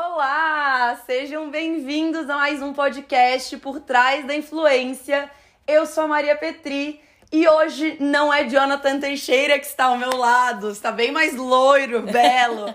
Olá, 0.00 0.96
sejam 1.06 1.50
bem-vindos 1.50 2.30
a 2.30 2.36
mais 2.36 2.62
um 2.62 2.72
podcast 2.72 3.56
por 3.56 3.80
trás 3.80 4.24
da 4.24 4.32
influência. 4.32 5.28
Eu 5.66 5.86
sou 5.86 6.04
a 6.04 6.06
Maria 6.06 6.36
Petri 6.36 7.00
e 7.32 7.48
hoje 7.48 7.96
não 7.98 8.32
é 8.32 8.48
Jonathan 8.48 9.00
Teixeira 9.00 9.58
que 9.58 9.66
está 9.66 9.86
ao 9.86 9.98
meu 9.98 10.16
lado, 10.16 10.70
está 10.70 10.92
bem 10.92 11.10
mais 11.10 11.34
loiro, 11.34 12.02
belo. 12.06 12.72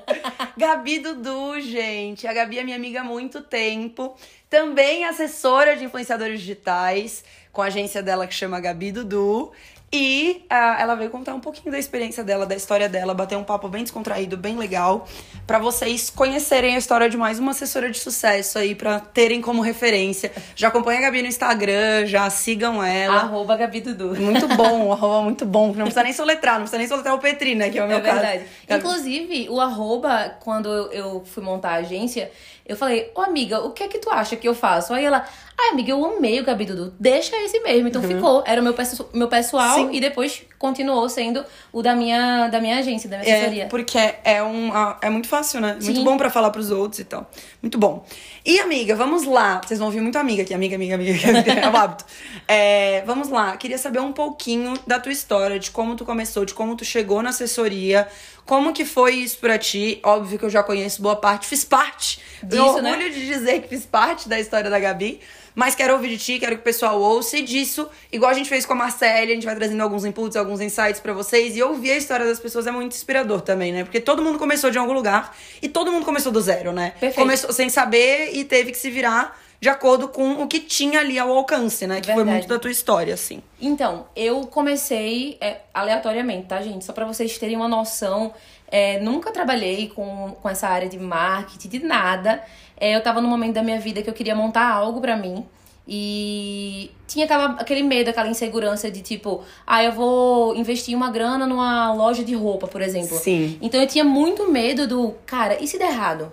Gabi 0.58 1.00
Dudu, 1.00 1.62
gente. 1.62 2.28
A 2.28 2.34
Gabi 2.34 2.60
é 2.60 2.64
minha 2.66 2.76
amiga 2.76 3.00
há 3.00 3.04
muito 3.05 3.40
tempo, 3.40 4.18
também 4.50 5.05
assessora 5.05 5.78
de 5.78 5.86
influenciadores 5.86 6.42
digitais, 6.42 7.24
com 7.54 7.62
a 7.62 7.68
agência 7.68 8.04
dela 8.04 8.28
que 8.28 8.34
chama 8.34 8.60
Gabi 8.60 8.92
Dudu. 8.92 9.54
E 9.96 10.44
uh, 10.52 10.82
ela 10.82 10.96
veio 10.96 11.12
contar 11.12 11.36
um 11.36 11.39
pouquinho 11.39 11.71
da 11.71 11.78
experiência 11.78 12.23
dela, 12.23 12.48
da 12.48 12.55
história 12.55 12.89
dela, 12.89 13.14
bater 13.14 13.38
um 13.38 13.43
papo 13.43 13.70
bem 13.70 13.84
descontraído, 13.84 14.36
bem 14.36 14.57
legal, 14.57 15.07
para 15.46 15.60
vocês 15.60 16.10
conhecerem 16.10 16.73
a 16.73 16.80
história 16.80 17.07
de 17.07 17.16
mais 17.16 17.38
uma 17.38 17.52
assessora 17.52 17.92
de 17.92 18.00
sucesso 18.00 18.57
aí, 18.57 18.74
para 18.74 19.00
terem 19.00 19.39
como 19.39 19.61
referência. 19.61 20.32
Já 20.56 20.69
acompanha 20.69 20.97
a 20.97 21.02
Gabi 21.04 21.21
no 21.21 21.28
Instagram, 21.28 22.07
já 22.07 22.28
sigam 22.32 22.83
ela. 22.83 23.18
Arroba 23.18 23.56
Gabi 23.56 23.82
Dudu. 23.82 24.19
Muito 24.19 24.47
bom, 24.57 24.92
arroba 24.92 25.21
muito 25.21 25.46
bom. 25.46 25.68
Não 25.68 25.83
precisa 25.83 26.02
nem 26.02 26.14
soletrar, 26.14 26.55
não 26.55 26.61
precisa 26.61 26.80
nem 26.80 26.88
soletrar 26.88 27.14
o 27.14 27.19
Petri, 27.19 27.54
né? 27.54 27.69
Que 27.69 27.78
é 27.78 27.83
o 27.83 27.88
meu 27.88 27.97
é 27.97 28.02
verdade. 28.02 28.46
Caso. 28.68 28.80
Inclusive, 28.80 29.47
o 29.52 29.61
arroba, 29.61 30.38
quando 30.39 30.69
eu 30.91 31.24
fui 31.24 31.44
montar 31.44 31.69
a 31.69 31.75
agência, 31.75 32.31
eu 32.66 32.78
falei, 32.78 33.12
ô 33.14 33.22
amiga, 33.22 33.59
o 33.59 33.72
que 33.72 33.84
é 33.84 33.88
que 33.88 34.00
tu 34.00 34.09
acha 34.09 34.36
que 34.36 34.48
eu 34.48 34.56
faço? 34.56 34.94
Aí 34.94 35.03
ela, 35.03 35.26
ai 35.58 35.70
amiga, 35.70 35.92
eu 35.92 36.06
amei 36.06 36.40
o 36.40 36.45
Gabi 36.45 36.66
Dudu, 36.66 36.94
deixa 37.00 37.36
esse 37.44 37.59
mesmo. 37.59 37.88
Então 37.89 38.02
uhum. 38.02 38.08
ficou, 38.08 38.44
era 38.45 38.62
o 38.62 38.64
meu, 38.64 38.73
meu 39.14 39.28
pessoal 39.28 39.76
Sim. 39.76 39.89
e 39.92 40.00
depois 40.00 40.44
continuou 40.64 41.09
sendo 41.09 41.44
o 41.73 41.81
da 41.81 41.94
minha, 41.94 42.48
da 42.48 42.62
minha 42.62 42.78
agência, 42.78 43.09
da 43.09 43.17
minha 43.17 43.30
é, 43.30 43.36
assessoria. 43.36 43.64
É, 43.64 43.67
porque 43.67 43.98
é, 44.23 44.42
um, 44.42 44.72
é 45.02 45.09
muito 45.09 45.28
fácil, 45.28 45.59
né? 45.59 45.76
Sim. 45.78 45.88
Muito 45.88 46.06
bom 46.06 46.16
para 46.16 46.30
falar 46.30 46.52
pros 46.52 46.72
outros 46.72 47.00
e 47.00 47.03
tal. 47.03 47.30
Muito 47.62 47.78
bom. 47.78 48.06
E 48.45 48.62
amiga, 48.62 48.95
vamos 48.95 49.26
lá. 49.26 49.59
Vocês 49.62 49.78
vão 49.78 49.89
ouvir 49.89 50.00
muito 50.00 50.17
amiga 50.17 50.44
aqui, 50.44 50.53
amiga, 50.53 50.78
amiga, 50.78 50.95
amiga, 50.95 51.20
é 51.52 51.70
o 51.70 51.75
hábito. 51.75 52.05
É, 52.47 53.03
vamos 53.05 53.28
lá, 53.28 53.58
queria 53.58 53.78
saber 53.78 54.00
um 54.00 54.14
pouquinho 54.14 54.73
da 54.88 55.02
tua 55.02 55.11
história, 55.11 55.59
de 55.59 55.70
como 55.70 55.97
tu 55.97 56.05
começou, 56.05 56.45
de 56.45 56.53
como 56.53 56.77
tu 56.77 56.86
chegou 56.86 57.22
na 57.22 57.31
assessoria, 57.31 58.08
como 58.45 58.72
que 58.72 58.86
foi 58.86 59.16
isso 59.16 59.39
pra 59.39 59.58
ti? 59.58 60.00
Óbvio 60.02 60.39
que 60.39 60.45
eu 60.45 60.50
já 60.50 60.64
conheço 60.64 61.02
boa 61.02 61.17
parte, 61.17 61.45
fiz 61.45 61.66
parte. 61.66 62.22
Disso, 62.42 62.81
né? 62.81 62.92
orgulho 62.92 63.09
né? 63.09 63.09
de 63.09 63.25
dizer 63.25 63.61
que 63.61 63.67
fiz 63.67 63.86
parte 63.86 64.30
da 64.30 64.39
história 64.39 64.70
da 64.70 64.80
Gabi. 64.80 65.20
Mas 65.55 65.75
quero 65.75 65.93
ouvir 65.93 66.09
de 66.09 66.17
ti, 66.17 66.39
quero 66.39 66.55
que 66.55 66.61
o 66.61 66.63
pessoal 66.63 66.99
ouça. 66.99 67.37
E 67.37 67.41
disso, 67.41 67.87
igual 68.11 68.31
a 68.31 68.33
gente 68.33 68.49
fez 68.49 68.65
com 68.65 68.73
a 68.73 68.75
Marcele, 68.75 69.31
a 69.31 69.35
gente 69.35 69.45
vai 69.45 69.55
trazendo 69.55 69.81
alguns 69.81 70.05
inputs, 70.05 70.35
alguns 70.35 70.61
insights 70.61 70.99
para 70.99 71.13
vocês. 71.13 71.55
E 71.55 71.63
ouvir 71.63 71.91
a 71.91 71.97
história 71.97 72.25
das 72.25 72.39
pessoas 72.39 72.67
é 72.67 72.71
muito 72.71 72.93
inspirador 72.93 73.41
também, 73.41 73.71
né? 73.71 73.83
Porque 73.83 73.99
todo 73.99 74.21
mundo 74.21 74.39
começou 74.39 74.71
de 74.71 74.77
algum 74.77 74.93
lugar 74.93 75.35
e 75.61 75.69
todo 75.69 75.91
mundo 75.91 76.05
começou 76.05 76.31
do 76.31 76.41
zero, 76.41 76.71
né? 76.71 76.91
Perfeito. 76.91 77.15
Começou 77.15 77.53
sem 77.53 77.69
saber 77.69 78.31
e 78.33 78.43
teve 78.43 78.71
que 78.71 78.77
se 78.77 78.89
virar 78.89 79.37
de 79.63 79.69
acordo 79.69 80.09
com 80.09 80.43
o 80.43 80.47
que 80.47 80.59
tinha 80.59 80.99
ali 80.99 81.17
ao 81.17 81.31
alcance, 81.31 81.87
né? 81.87 82.01
Que 82.01 82.07
Verdade. 82.07 82.27
foi 82.27 82.33
muito 82.33 82.47
da 82.49 82.59
tua 82.59 82.69
história, 82.69 83.13
assim. 83.13 83.41
Então, 83.61 84.07
eu 84.13 84.45
comecei 84.47 85.37
é, 85.39 85.61
aleatoriamente, 85.73 86.47
tá, 86.47 86.61
gente? 86.61 86.83
Só 86.83 86.91
para 86.91 87.05
vocês 87.05 87.37
terem 87.37 87.55
uma 87.55 87.69
noção. 87.69 88.33
É, 88.67 88.99
nunca 88.99 89.31
trabalhei 89.31 89.87
com, 89.87 90.35
com 90.41 90.49
essa 90.49 90.67
área 90.67 90.89
de 90.89 90.99
marketing, 90.99 91.69
de 91.69 91.79
nada. 91.79 92.43
É, 92.84 92.94
eu 92.94 93.02
tava 93.02 93.22
num 93.22 93.30
momento 93.30 93.53
da 93.53 93.64
minha 93.64 93.80
vida 93.80 94.02
que 94.02 94.09
eu 94.09 94.14
queria 94.14 94.36
montar 94.36 94.70
algo 94.70 95.00
para 95.00 95.16
mim. 95.16 95.45
E 95.88 96.92
tinha 97.08 97.23
aquela, 97.23 97.45
aquele 97.52 97.81
medo, 97.81 98.09
aquela 98.09 98.28
insegurança 98.28 98.92
de 98.92 99.02
tipo, 99.02 99.42
ah, 99.66 99.81
eu 99.81 99.94
vou 99.94 100.53
investir 100.53 100.94
uma 100.94 101.09
grana 101.09 101.48
numa 101.48 101.94
loja 101.94 102.26
de 102.26 102.36
roupa, 102.36 102.67
por 102.67 102.81
exemplo. 102.81 103.17
Sim. 103.17 103.58
Então 103.61 103.80
eu 103.80 103.88
tinha 103.88 104.04
muito 104.04 104.52
medo 104.52 104.86
do, 104.86 105.16
cara, 105.26 105.64
e 105.64 105.66
se 105.66 105.80
der 105.80 105.92
errado? 105.92 106.30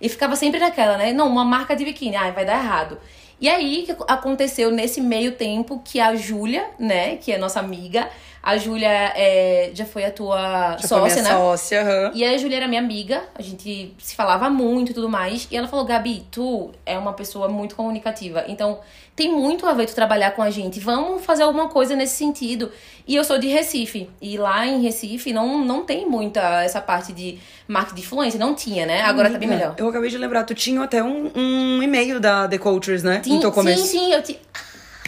E 0.00 0.08
ficava 0.08 0.34
sempre 0.34 0.58
naquela, 0.58 0.96
né? 0.96 1.12
Não, 1.12 1.28
uma 1.28 1.44
marca 1.44 1.76
de 1.76 1.84
biquíni, 1.84 2.16
ai, 2.16 2.32
vai 2.32 2.46
dar 2.46 2.64
errado. 2.64 2.96
E 3.38 3.46
aí 3.46 3.82
que 3.82 3.94
aconteceu 4.08 4.70
nesse 4.70 4.98
meio 4.98 5.32
tempo 5.32 5.82
que 5.84 6.00
a 6.00 6.16
Júlia, 6.16 6.70
né, 6.78 7.16
que 7.16 7.32
é 7.32 7.36
nossa 7.36 7.60
amiga, 7.60 8.08
a 8.42 8.56
Júlia 8.56 8.88
é, 8.88 9.70
já 9.72 9.84
foi 9.84 10.04
a 10.04 10.10
tua 10.10 10.76
já 10.80 10.88
sócia, 10.88 10.98
foi 10.98 11.10
minha 11.10 11.22
né? 11.22 11.30
Sócia, 11.30 11.82
uhum. 11.84 12.10
E 12.12 12.24
a 12.24 12.36
Júlia 12.36 12.56
era 12.56 12.66
minha 12.66 12.80
amiga, 12.80 13.22
a 13.36 13.40
gente 13.40 13.94
se 13.98 14.16
falava 14.16 14.50
muito 14.50 14.90
e 14.90 14.94
tudo 14.94 15.08
mais. 15.08 15.46
E 15.48 15.56
ela 15.56 15.68
falou: 15.68 15.84
Gabi, 15.84 16.26
tu 16.28 16.72
é 16.84 16.98
uma 16.98 17.12
pessoa 17.12 17.48
muito 17.48 17.76
comunicativa. 17.76 18.44
Então, 18.48 18.80
tem 19.14 19.30
muito 19.30 19.64
a 19.64 19.72
ver 19.72 19.86
tu 19.86 19.94
trabalhar 19.94 20.32
com 20.32 20.42
a 20.42 20.50
gente. 20.50 20.80
Vamos 20.80 21.24
fazer 21.24 21.44
alguma 21.44 21.68
coisa 21.68 21.94
nesse 21.94 22.16
sentido. 22.16 22.72
E 23.06 23.14
eu 23.14 23.22
sou 23.22 23.38
de 23.38 23.46
Recife. 23.46 24.10
E 24.20 24.36
lá 24.36 24.66
em 24.66 24.82
Recife 24.82 25.32
não, 25.32 25.64
não 25.64 25.84
tem 25.84 26.04
muita 26.08 26.64
essa 26.64 26.80
parte 26.80 27.12
de 27.12 27.38
marketing 27.68 27.94
de 27.94 28.00
influência. 28.00 28.40
Não 28.40 28.56
tinha, 28.56 28.84
né? 28.84 29.02
Agora 29.02 29.28
Amiga, 29.28 29.34
tá 29.34 29.38
bem 29.38 29.48
melhor. 29.48 29.74
Eu 29.78 29.88
acabei 29.88 30.10
de 30.10 30.18
lembrar, 30.18 30.42
tu 30.42 30.54
tinha 30.54 30.82
até 30.82 31.00
um, 31.00 31.30
um 31.32 31.80
e-mail 31.80 32.18
da 32.18 32.48
The 32.48 32.58
Cultures, 32.58 33.04
né? 33.04 33.20
Tinha, 33.20 33.38
no 33.38 33.52
começo. 33.52 33.86
Sim, 33.86 33.98
sim, 33.98 34.12
eu 34.12 34.20
tinha. 34.20 34.38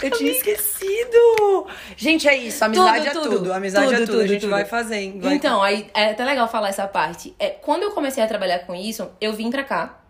Eu 0.03 0.11
tinha 0.11 0.31
esquecido! 0.31 1.67
Gente, 1.97 2.29
é 2.29 2.37
isso. 2.37 2.65
Amizade 2.65 2.99
tudo, 2.99 3.09
é 3.09 3.13
tudo. 3.13 3.37
tudo. 3.39 3.53
Amizade 3.53 3.87
tudo, 3.87 3.95
é 3.95 3.99
tudo. 4.01 4.13
tudo. 4.13 4.21
A 4.23 4.27
gente 4.27 4.47
vai 4.47 4.65
fazendo. 4.65 5.23
Vai 5.23 5.35
então, 5.35 5.63
aí 5.63 5.87
é 5.95 6.11
até 6.11 6.25
legal 6.25 6.49
falar 6.49 6.69
essa 6.69 6.87
parte. 6.87 7.35
É, 7.39 7.51
quando 7.51 7.83
eu 7.83 7.93
comecei 7.93 8.23
a 8.23 8.27
trabalhar 8.27 8.61
com 8.61 8.75
isso, 8.75 9.09
eu 9.21 9.33
vim 9.33 9.51
pra 9.51 9.65
cá. 9.65 10.01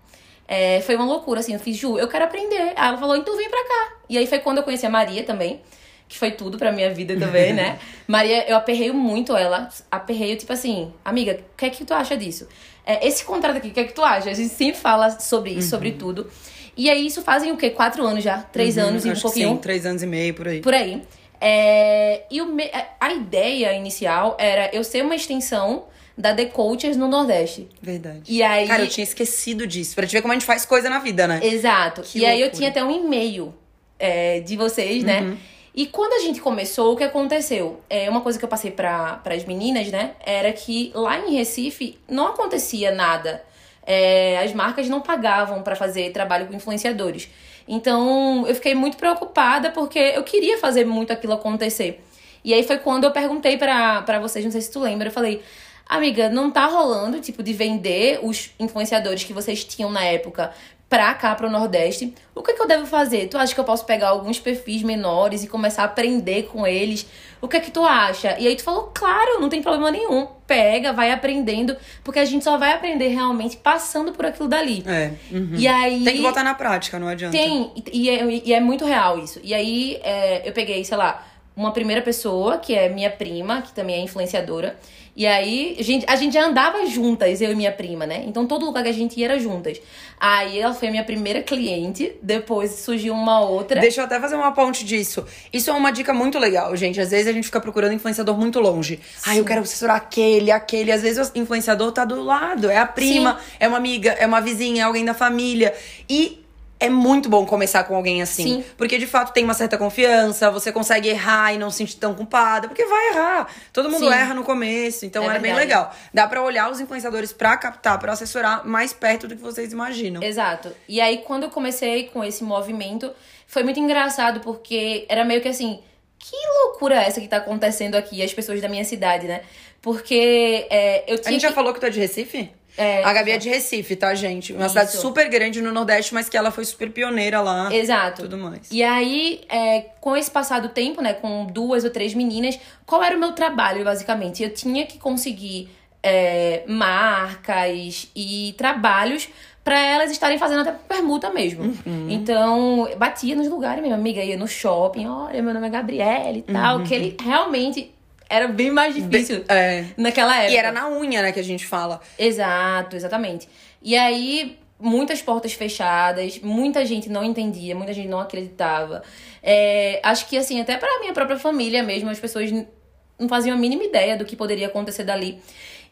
É, 0.47 0.81
foi 0.83 0.97
uma 0.97 1.05
loucura, 1.05 1.41
assim. 1.41 1.55
Eu 1.55 1.61
fiz, 1.61 1.77
Ju, 1.77 1.99
eu 1.99 2.09
quero 2.09 2.25
aprender. 2.25 2.73
Aí 2.77 2.89
ela 2.89 2.99
falou, 2.99 3.17
então 3.17 3.37
vem 3.37 3.49
pra 3.49 3.63
cá. 3.65 3.93
E 4.09 4.19
aí 4.19 4.27
foi 4.27 4.39
quando 4.39 4.59
eu 4.59 4.65
conheci 4.65 4.87
a 4.87 4.91
Maria 4.91 5.23
também. 5.25 5.61
Que 6.07 6.19
foi 6.19 6.31
tudo 6.31 6.59
pra 6.59 6.71
minha 6.71 6.93
vida 6.93 7.17
também, 7.19 7.55
né? 7.55 7.79
Maria, 8.07 8.49
eu 8.49 8.57
aperreio 8.57 8.95
muito 8.95 9.35
ela. 9.37 9.69
Aperreio, 9.91 10.37
tipo 10.37 10.53
assim, 10.53 10.93
amiga, 11.05 11.41
o 11.53 11.57
que 11.57 11.65
é 11.65 11.71
que 11.71 11.85
tu 11.85 11.95
acha 11.95 12.17
disso? 12.17 12.47
É, 12.87 13.07
esse 13.07 13.25
contrato 13.25 13.57
aqui, 13.57 13.69
o 13.69 13.71
que 13.73 13.81
é 13.81 13.85
que 13.85 13.95
tu 13.95 14.03
acha? 14.03 14.31
A 14.31 14.35
gente 14.35 14.51
sempre 14.51 14.79
fala 14.79 15.19
sobre 15.19 15.51
isso, 15.51 15.61
uhum. 15.61 15.71
sobre 15.71 15.93
tudo. 15.93 16.31
E 16.77 16.91
aí 16.91 17.07
isso 17.07 17.23
fazem 17.23 17.53
o 17.53 17.57
quê? 17.57 17.71
Quatro 17.71 18.05
anos 18.05 18.23
já? 18.23 18.39
Três 18.39 18.77
uhum, 18.77 18.85
anos 18.85 19.05
e 19.05 19.11
um 19.11 19.21
pouquinho? 19.21 19.51
Sim, 19.51 19.57
três 19.59 19.87
anos 19.87 20.03
e 20.03 20.07
meio, 20.07 20.35
por 20.35 20.49
aí. 20.49 20.61
Por 20.61 20.75
aí. 20.75 21.03
É, 21.41 22.23
e 22.31 22.41
o, 22.41 22.57
a 23.01 23.13
ideia 23.13 23.73
inicial 23.75 24.37
era 24.39 24.71
eu 24.73 24.83
ser 24.83 25.05
uma 25.05 25.15
extensão 25.15 25.85
da 26.17 26.33
The 26.33 26.47
Coaches 26.47 26.97
no 26.97 27.09
Nordeste. 27.09 27.69
Verdade. 27.83 28.23
E 28.27 28.43
aí... 28.43 28.67
Cara, 28.67 28.83
eu 28.83 28.89
tinha 28.89 29.05
esquecido 29.05 29.67
disso. 29.67 29.95
Pra 29.95 30.07
te 30.07 30.13
ver 30.13 30.23
como 30.23 30.33
a 30.33 30.37
gente 30.37 30.47
faz 30.47 30.65
coisa 30.65 30.89
na 30.89 31.01
vida, 31.01 31.27
né? 31.27 31.41
Exato. 31.43 32.03
Que 32.03 32.19
e 32.19 32.21
loucura. 32.21 32.33
aí 32.33 32.41
eu 32.41 32.51
tinha 32.51 32.69
até 32.71 32.83
um 32.83 32.91
e-mail 32.91 33.55
é, 33.99 34.41
de 34.41 34.57
vocês, 34.57 35.03
né? 35.03 35.21
uhum. 35.21 35.31
né? 35.31 35.39
E 35.75 35.87
quando 35.87 36.13
a 36.13 36.21
gente 36.21 36.41
começou, 36.41 36.93
o 36.93 36.97
que 36.97 37.03
aconteceu? 37.03 37.81
É, 37.91 38.09
uma 38.09 38.21
coisa 38.21 38.39
que 38.39 38.45
eu 38.45 38.49
passei 38.49 38.71
para 38.71 39.21
as 39.25 39.45
meninas, 39.45 39.89
né? 39.89 40.13
Era 40.25 40.53
que 40.53 40.93
lá 40.95 41.19
em 41.19 41.35
Recife 41.35 41.99
não 42.09 42.29
acontecia 42.29 42.93
nada 42.93 43.43
é, 43.87 44.39
as 44.39 44.53
marcas 44.53 44.89
não 44.89 45.01
pagavam 45.01 45.63
para 45.63 45.77
fazer 45.77 46.11
trabalho 46.13 46.47
com 46.47 46.55
influenciadores. 46.55 47.29
Então 47.67 48.47
eu 48.47 48.55
fiquei 48.55 48.75
muito 48.75 48.97
preocupada 48.97 49.71
porque 49.71 49.99
eu 49.99 50.23
queria 50.23 50.59
fazer 50.59 50.85
muito 50.85 51.13
aquilo 51.13 51.33
acontecer. 51.33 52.03
E 52.45 52.53
aí 52.53 52.63
foi 52.63 52.79
quando 52.79 53.05
eu 53.05 53.11
perguntei 53.11 53.57
para 53.57 54.19
vocês, 54.21 54.45
não 54.45 54.53
sei 54.53 54.61
se 54.61 54.71
tu 54.71 54.81
lembra, 54.81 55.09
eu 55.09 55.13
falei, 55.13 55.43
amiga, 55.87 56.29
não 56.29 56.51
tá 56.51 56.67
rolando, 56.67 57.21
tipo, 57.21 57.43
de 57.43 57.53
vender 57.53 58.21
os 58.23 58.51
influenciadores 58.59 59.25
que 59.25 59.33
vocês 59.33 59.65
tinham 59.65 59.91
na 59.91 60.05
época 60.05 60.53
pra 60.95 61.13
cá, 61.13 61.35
pro 61.35 61.51
Nordeste. 61.51 62.15
O 62.33 62.41
que, 62.41 62.53
é 62.53 62.55
que 62.55 62.63
eu 62.63 62.69
devo 62.69 62.87
fazer? 62.87 63.27
Tu 63.27 63.37
acha 63.37 63.53
que 63.53 63.59
eu 63.59 63.65
posso 63.65 63.85
pegar 63.85 64.11
alguns 64.11 64.39
perfis 64.39 64.85
menores 64.85 65.43
e 65.43 65.49
começar 65.49 65.83
a 65.83 65.87
aprender 65.87 66.45
com 66.45 66.65
eles? 66.65 67.05
O 67.41 67.49
que 67.49 67.57
é 67.57 67.61
que 67.61 67.73
tu 67.73 67.85
acha? 67.85 68.37
E 68.39 68.47
aí 68.47 68.55
tu 68.55 68.63
falou, 68.63 68.93
claro, 68.95 69.41
não 69.41 69.49
tem 69.49 69.61
problema 69.61 69.91
nenhum. 69.91 70.29
Pega, 70.47 70.93
vai 70.93 71.11
aprendendo, 71.11 71.77
porque 72.05 72.21
a 72.21 72.25
gente 72.25 72.45
só 72.45 72.57
vai 72.57 72.73
aprender 72.73 73.09
realmente 73.09 73.57
passando 73.57 74.13
por 74.13 74.25
aquilo 74.25 74.49
dali. 74.49 74.85
É. 74.87 75.11
Uhum. 75.33 75.55
E 75.57 75.67
aí. 75.67 76.05
Tem 76.05 76.15
que 76.15 76.23
botar 76.23 76.45
na 76.45 76.55
prática, 76.55 76.97
não 76.97 77.09
adianta. 77.09 77.37
Tem, 77.37 77.73
e 77.93 78.09
é, 78.09 78.43
e 78.45 78.53
é 78.53 78.61
muito 78.61 78.85
real 78.85 79.19
isso. 79.19 79.41
E 79.43 79.53
aí 79.53 79.99
é, 80.05 80.49
eu 80.49 80.53
peguei, 80.53 80.85
sei 80.85 80.97
lá, 80.97 81.27
uma 81.57 81.73
primeira 81.73 82.03
pessoa, 82.03 82.59
que 82.59 82.73
é 82.73 82.89
minha 82.89 83.11
prima, 83.11 83.63
que 83.63 83.73
também 83.73 83.97
é 83.97 84.01
influenciadora. 84.01 84.77
E 85.17 85.27
aí, 85.27 85.77
a 85.79 85.83
gente, 85.83 86.05
a 86.09 86.17
gente 86.17 86.35
já 86.35 86.45
andava 86.45 86.87
juntas, 86.87 87.41
eu 87.41 87.53
e 87.53 87.55
minha 87.55 87.71
prima, 87.71 88.05
né? 88.05 88.25
Então, 88.27 88.47
todo 88.47 88.67
lugar 88.67 88.83
que 88.83 88.89
a 88.89 88.93
gente 88.93 89.19
ia 89.19 89.27
era 89.27 89.39
juntas. 89.39 89.81
Aí, 90.19 90.59
ela 90.59 90.75
foi 90.75 90.89
a 90.89 90.91
minha 90.91 91.05
primeira 91.05 91.41
cliente, 91.41 92.17
depois 92.21 92.73
surgiu 92.73 93.15
uma 93.15 93.41
outra. 93.41 93.81
Deixa 93.81 94.01
eu 94.01 94.07
até 94.07 94.19
fazer 94.19 94.35
uma 94.35 94.51
ponte 94.51 94.85
disso. 94.85 95.25
Isso 95.53 95.71
é 95.71 95.73
uma 95.73 95.93
dica 95.93 96.13
muito 96.13 96.37
legal, 96.37 96.75
gente. 96.77 97.01
Às 97.01 97.13
vezes 97.13 97.29
a 97.29 97.33
gente 97.33 97.45
fica 97.45 97.61
procurando 97.61 97.93
influenciador 97.93 98.37
muito 98.37 98.59
longe. 98.59 98.99
Sim. 99.17 99.31
Ai, 99.31 99.39
eu 99.39 99.45
quero 99.45 99.61
assessorar 99.61 99.97
aquele, 99.97 100.51
aquele. 100.51 100.91
Às 100.91 101.03
vezes 101.03 101.29
o 101.29 101.39
influenciador 101.39 101.93
tá 101.93 102.05
do 102.05 102.21
lado, 102.21 102.69
é 102.69 102.79
a 102.79 102.87
prima, 102.87 103.39
Sim. 103.39 103.57
é 103.61 103.69
uma 103.69 103.77
amiga, 103.77 104.11
é 104.13 104.27
uma 104.27 104.41
vizinha, 104.41 104.83
é 104.83 104.85
alguém 104.85 105.05
da 105.05 105.15
família. 105.15 105.73
E 106.11 106.44
é 106.79 106.91
muito 106.91 107.29
bom 107.29 107.47
começar 107.47 107.85
com 107.85 107.95
alguém 107.95 108.21
assim. 108.21 108.63
Sim. 108.63 108.65
Porque 108.77 108.99
de 108.99 109.07
fato 109.07 109.33
tem 109.33 109.45
uma 109.45 109.55
certa 109.55 109.79
confiança, 109.79 110.51
você 110.51 110.73
consegue 110.73 111.09
errar 111.09 111.55
e 111.55 111.59
não 111.59 111.71
se 111.71 111.79
sentir 111.79 111.97
tão 111.97 112.15
culpada, 112.15 112.69
porque 112.69 112.85
vai 112.85 113.09
errar. 113.11 113.49
Todo 113.73 113.89
mundo 113.89 114.07
Sim. 114.07 114.13
erra 114.13 114.35
no 114.35 114.45
começo, 114.45 115.07
então 115.07 115.31
é, 115.31 115.37
é 115.37 115.39
bem 115.39 115.55
legal. 115.55 115.95
Dá 116.13 116.27
para 116.27 116.43
olhar 116.43 116.71
os 116.71 116.81
influenciadores 116.81 117.33
para 117.33 117.57
captar, 117.57 117.99
para 117.99 118.13
assessorar 118.13 118.67
mais 118.67 118.93
perto 118.93 119.29
do 119.29 119.37
que 119.37 119.43
vocês 119.43 119.73
imaginam. 119.73 120.23
Exato. 120.23 120.73
E 120.89 121.01
aí 121.01 121.19
quando 121.19 121.45
eu 121.45 121.51
comecei 121.51 122.05
com 122.09 122.23
esse 122.23 122.43
movimento, 122.43 123.13
foi 123.47 123.63
muito 123.63 123.79
engraçado 123.81 124.41
porque 124.41 125.07
era 125.09 125.25
meio 125.25 125.41
que 125.41 125.49
assim, 125.49 125.81
que 126.19 126.37
loucura 126.65 126.97
é 126.97 127.07
essa 127.07 127.21
que 127.21 127.29
tá 127.29 127.37
acontecendo 127.39 127.95
aqui, 127.95 128.23
as 128.23 128.33
pessoas 128.33 128.61
da 128.61 128.69
minha 128.69 128.85
cidade, 128.85 129.27
né? 129.27 129.43
Porque 129.81 130.67
é, 130.71 131.05
eu 131.07 131.19
tinha. 131.19 131.29
A 131.29 131.33
gente 131.33 131.43
que... 131.43 131.49
já 131.49 131.53
falou 131.53 131.75
que 131.75 131.81
tu 131.81 131.87
é 131.87 131.91
de 131.91 132.01
Recife? 132.01 132.51
É, 132.77 133.05
a 133.05 133.13
Gabi 133.13 133.31
é 133.31 133.39
de 133.39 133.49
Recife, 133.49 133.95
tá, 133.95 134.13
gente? 134.15 134.53
Uma 134.53 134.63
Isso. 134.63 134.71
cidade 134.71 134.93
super 134.97 135.29
grande 135.29 135.61
no 135.63 135.71
Nordeste, 135.73 136.13
mas 136.13 136.29
que 136.29 136.37
ela 136.37 136.51
foi 136.51 136.65
super 136.65 136.91
pioneira 136.91 137.41
lá. 137.41 137.73
Exato. 137.73 138.23
Tudo 138.23 138.37
mais. 138.37 138.69
E 138.71 138.83
aí, 138.83 139.43
é, 139.49 139.87
com 140.01 140.17
esse 140.17 140.31
passar 140.31 140.61
do 140.61 140.69
tempo, 140.69 141.01
né, 141.01 141.13
com 141.15 141.47
duas 141.47 141.85
ou 141.85 141.91
três 141.91 142.15
meninas, 142.15 142.59
qual 142.85 143.03
era 143.03 143.17
o 143.17 143.21
meu 143.21 143.33
trabalho, 143.33 143.85
basicamente? 143.85 144.43
Eu 144.43 144.51
tinha 144.53 144.85
que 144.87 144.99
conseguir 144.99 145.69
é, 146.03 146.65
marcas 146.67 148.09
e 148.15 148.55
trabalhos 148.59 149.29
pra 149.63 149.79
elas 149.79 150.11
estarem 150.11 150.37
fazendo 150.37 150.61
até 150.61 150.73
permuta 150.73 151.31
mesmo. 151.31 151.63
Uhum. 151.87 152.07
Então, 152.11 152.87
batia 152.99 153.35
nos 153.35 153.49
lugares, 153.49 153.83
minha 153.83 153.95
amiga 153.95 154.23
ia 154.23 154.37
no 154.37 154.47
shopping, 154.47 155.07
olha, 155.07 155.41
meu 155.43 155.55
nome 155.55 155.67
é 155.67 155.71
Gabriela 155.71 156.37
e 156.37 156.43
tal, 156.43 156.79
Uhum. 156.79 156.85
que 156.85 156.93
ele 156.95 157.17
realmente 157.23 157.94
era 158.35 158.49
bem 158.49 158.71
mais 158.71 158.95
difícil 158.95 159.45
É. 159.49 159.85
naquela 159.97 160.37
época. 160.37 160.53
E 160.53 160.57
era 160.57 160.73
na 160.73 160.89
unha, 160.89 161.23
né, 161.23 161.33
que 161.33 161.41
a 161.41 161.45
gente 161.45 161.67
fala. 161.67 162.01
Exato, 162.19 162.97
exatamente. 162.97 163.49
E 163.83 163.97
aí, 163.97 164.59
muitas 164.81 165.23
portas 165.23 165.53
fechadas, 165.53 166.39
muita 166.43 166.85
gente 166.85 167.09
não 167.09 167.23
entendia, 167.25 167.75
muita 167.75 167.93
gente 167.93 168.09
não 168.09 168.21
acreditava. 168.21 169.03
É, 169.43 170.01
acho 170.03 170.27
que, 170.29 170.37
assim, 170.37 170.61
até 170.61 170.77
pra 170.77 171.01
minha 171.01 171.13
própria 171.13 171.39
família 171.39 171.83
mesmo, 171.83 172.11
as 172.11 172.19
pessoas 172.19 172.51
não 172.51 173.29
faziam 173.29 173.57
a 173.57 173.59
mínima 173.59 173.85
ideia 173.85 174.17
do 174.17 174.25
que 174.25 174.35
poderia 174.35 174.67
acontecer 174.67 175.05
dali. 175.05 175.41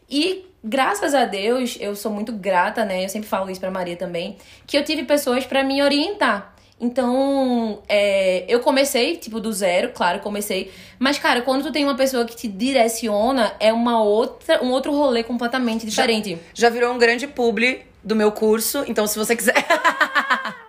E, 0.09 0.45
graças 0.63 1.13
a 1.13 1.25
Deus, 1.25 1.77
eu 1.79 1.95
sou 1.95 2.11
muito 2.11 2.31
grata, 2.33 2.83
né? 2.83 3.05
Eu 3.05 3.09
sempre 3.09 3.27
falo 3.29 3.49
isso 3.49 3.59
pra 3.59 3.71
Maria 3.71 3.95
também, 3.95 4.37
que 4.67 4.77
eu 4.77 4.83
tive 4.83 5.03
pessoas 5.03 5.45
pra 5.45 5.63
me 5.63 5.81
orientar. 5.81 6.52
Então, 6.79 7.81
é, 7.87 8.43
eu 8.47 8.59
comecei, 8.59 9.15
tipo, 9.17 9.39
do 9.39 9.53
zero, 9.53 9.91
claro, 9.93 10.19
comecei. 10.19 10.71
Mas, 10.99 11.17
cara, 11.17 11.41
quando 11.41 11.63
tu 11.63 11.71
tem 11.71 11.83
uma 11.83 11.95
pessoa 11.95 12.25
que 12.25 12.35
te 12.35 12.47
direciona, 12.47 13.53
é 13.59 13.71
uma 13.71 14.03
outra, 14.03 14.63
um 14.63 14.71
outro 14.71 14.91
rolê 14.91 15.23
completamente 15.23 15.85
diferente. 15.85 16.37
Já 16.53 16.69
virou 16.69 16.93
um 16.93 16.97
grande 16.97 17.27
publi 17.27 17.81
do 18.03 18.15
meu 18.15 18.31
curso, 18.31 18.83
então 18.87 19.07
se 19.07 19.17
você 19.17 19.35
quiser. 19.35 19.55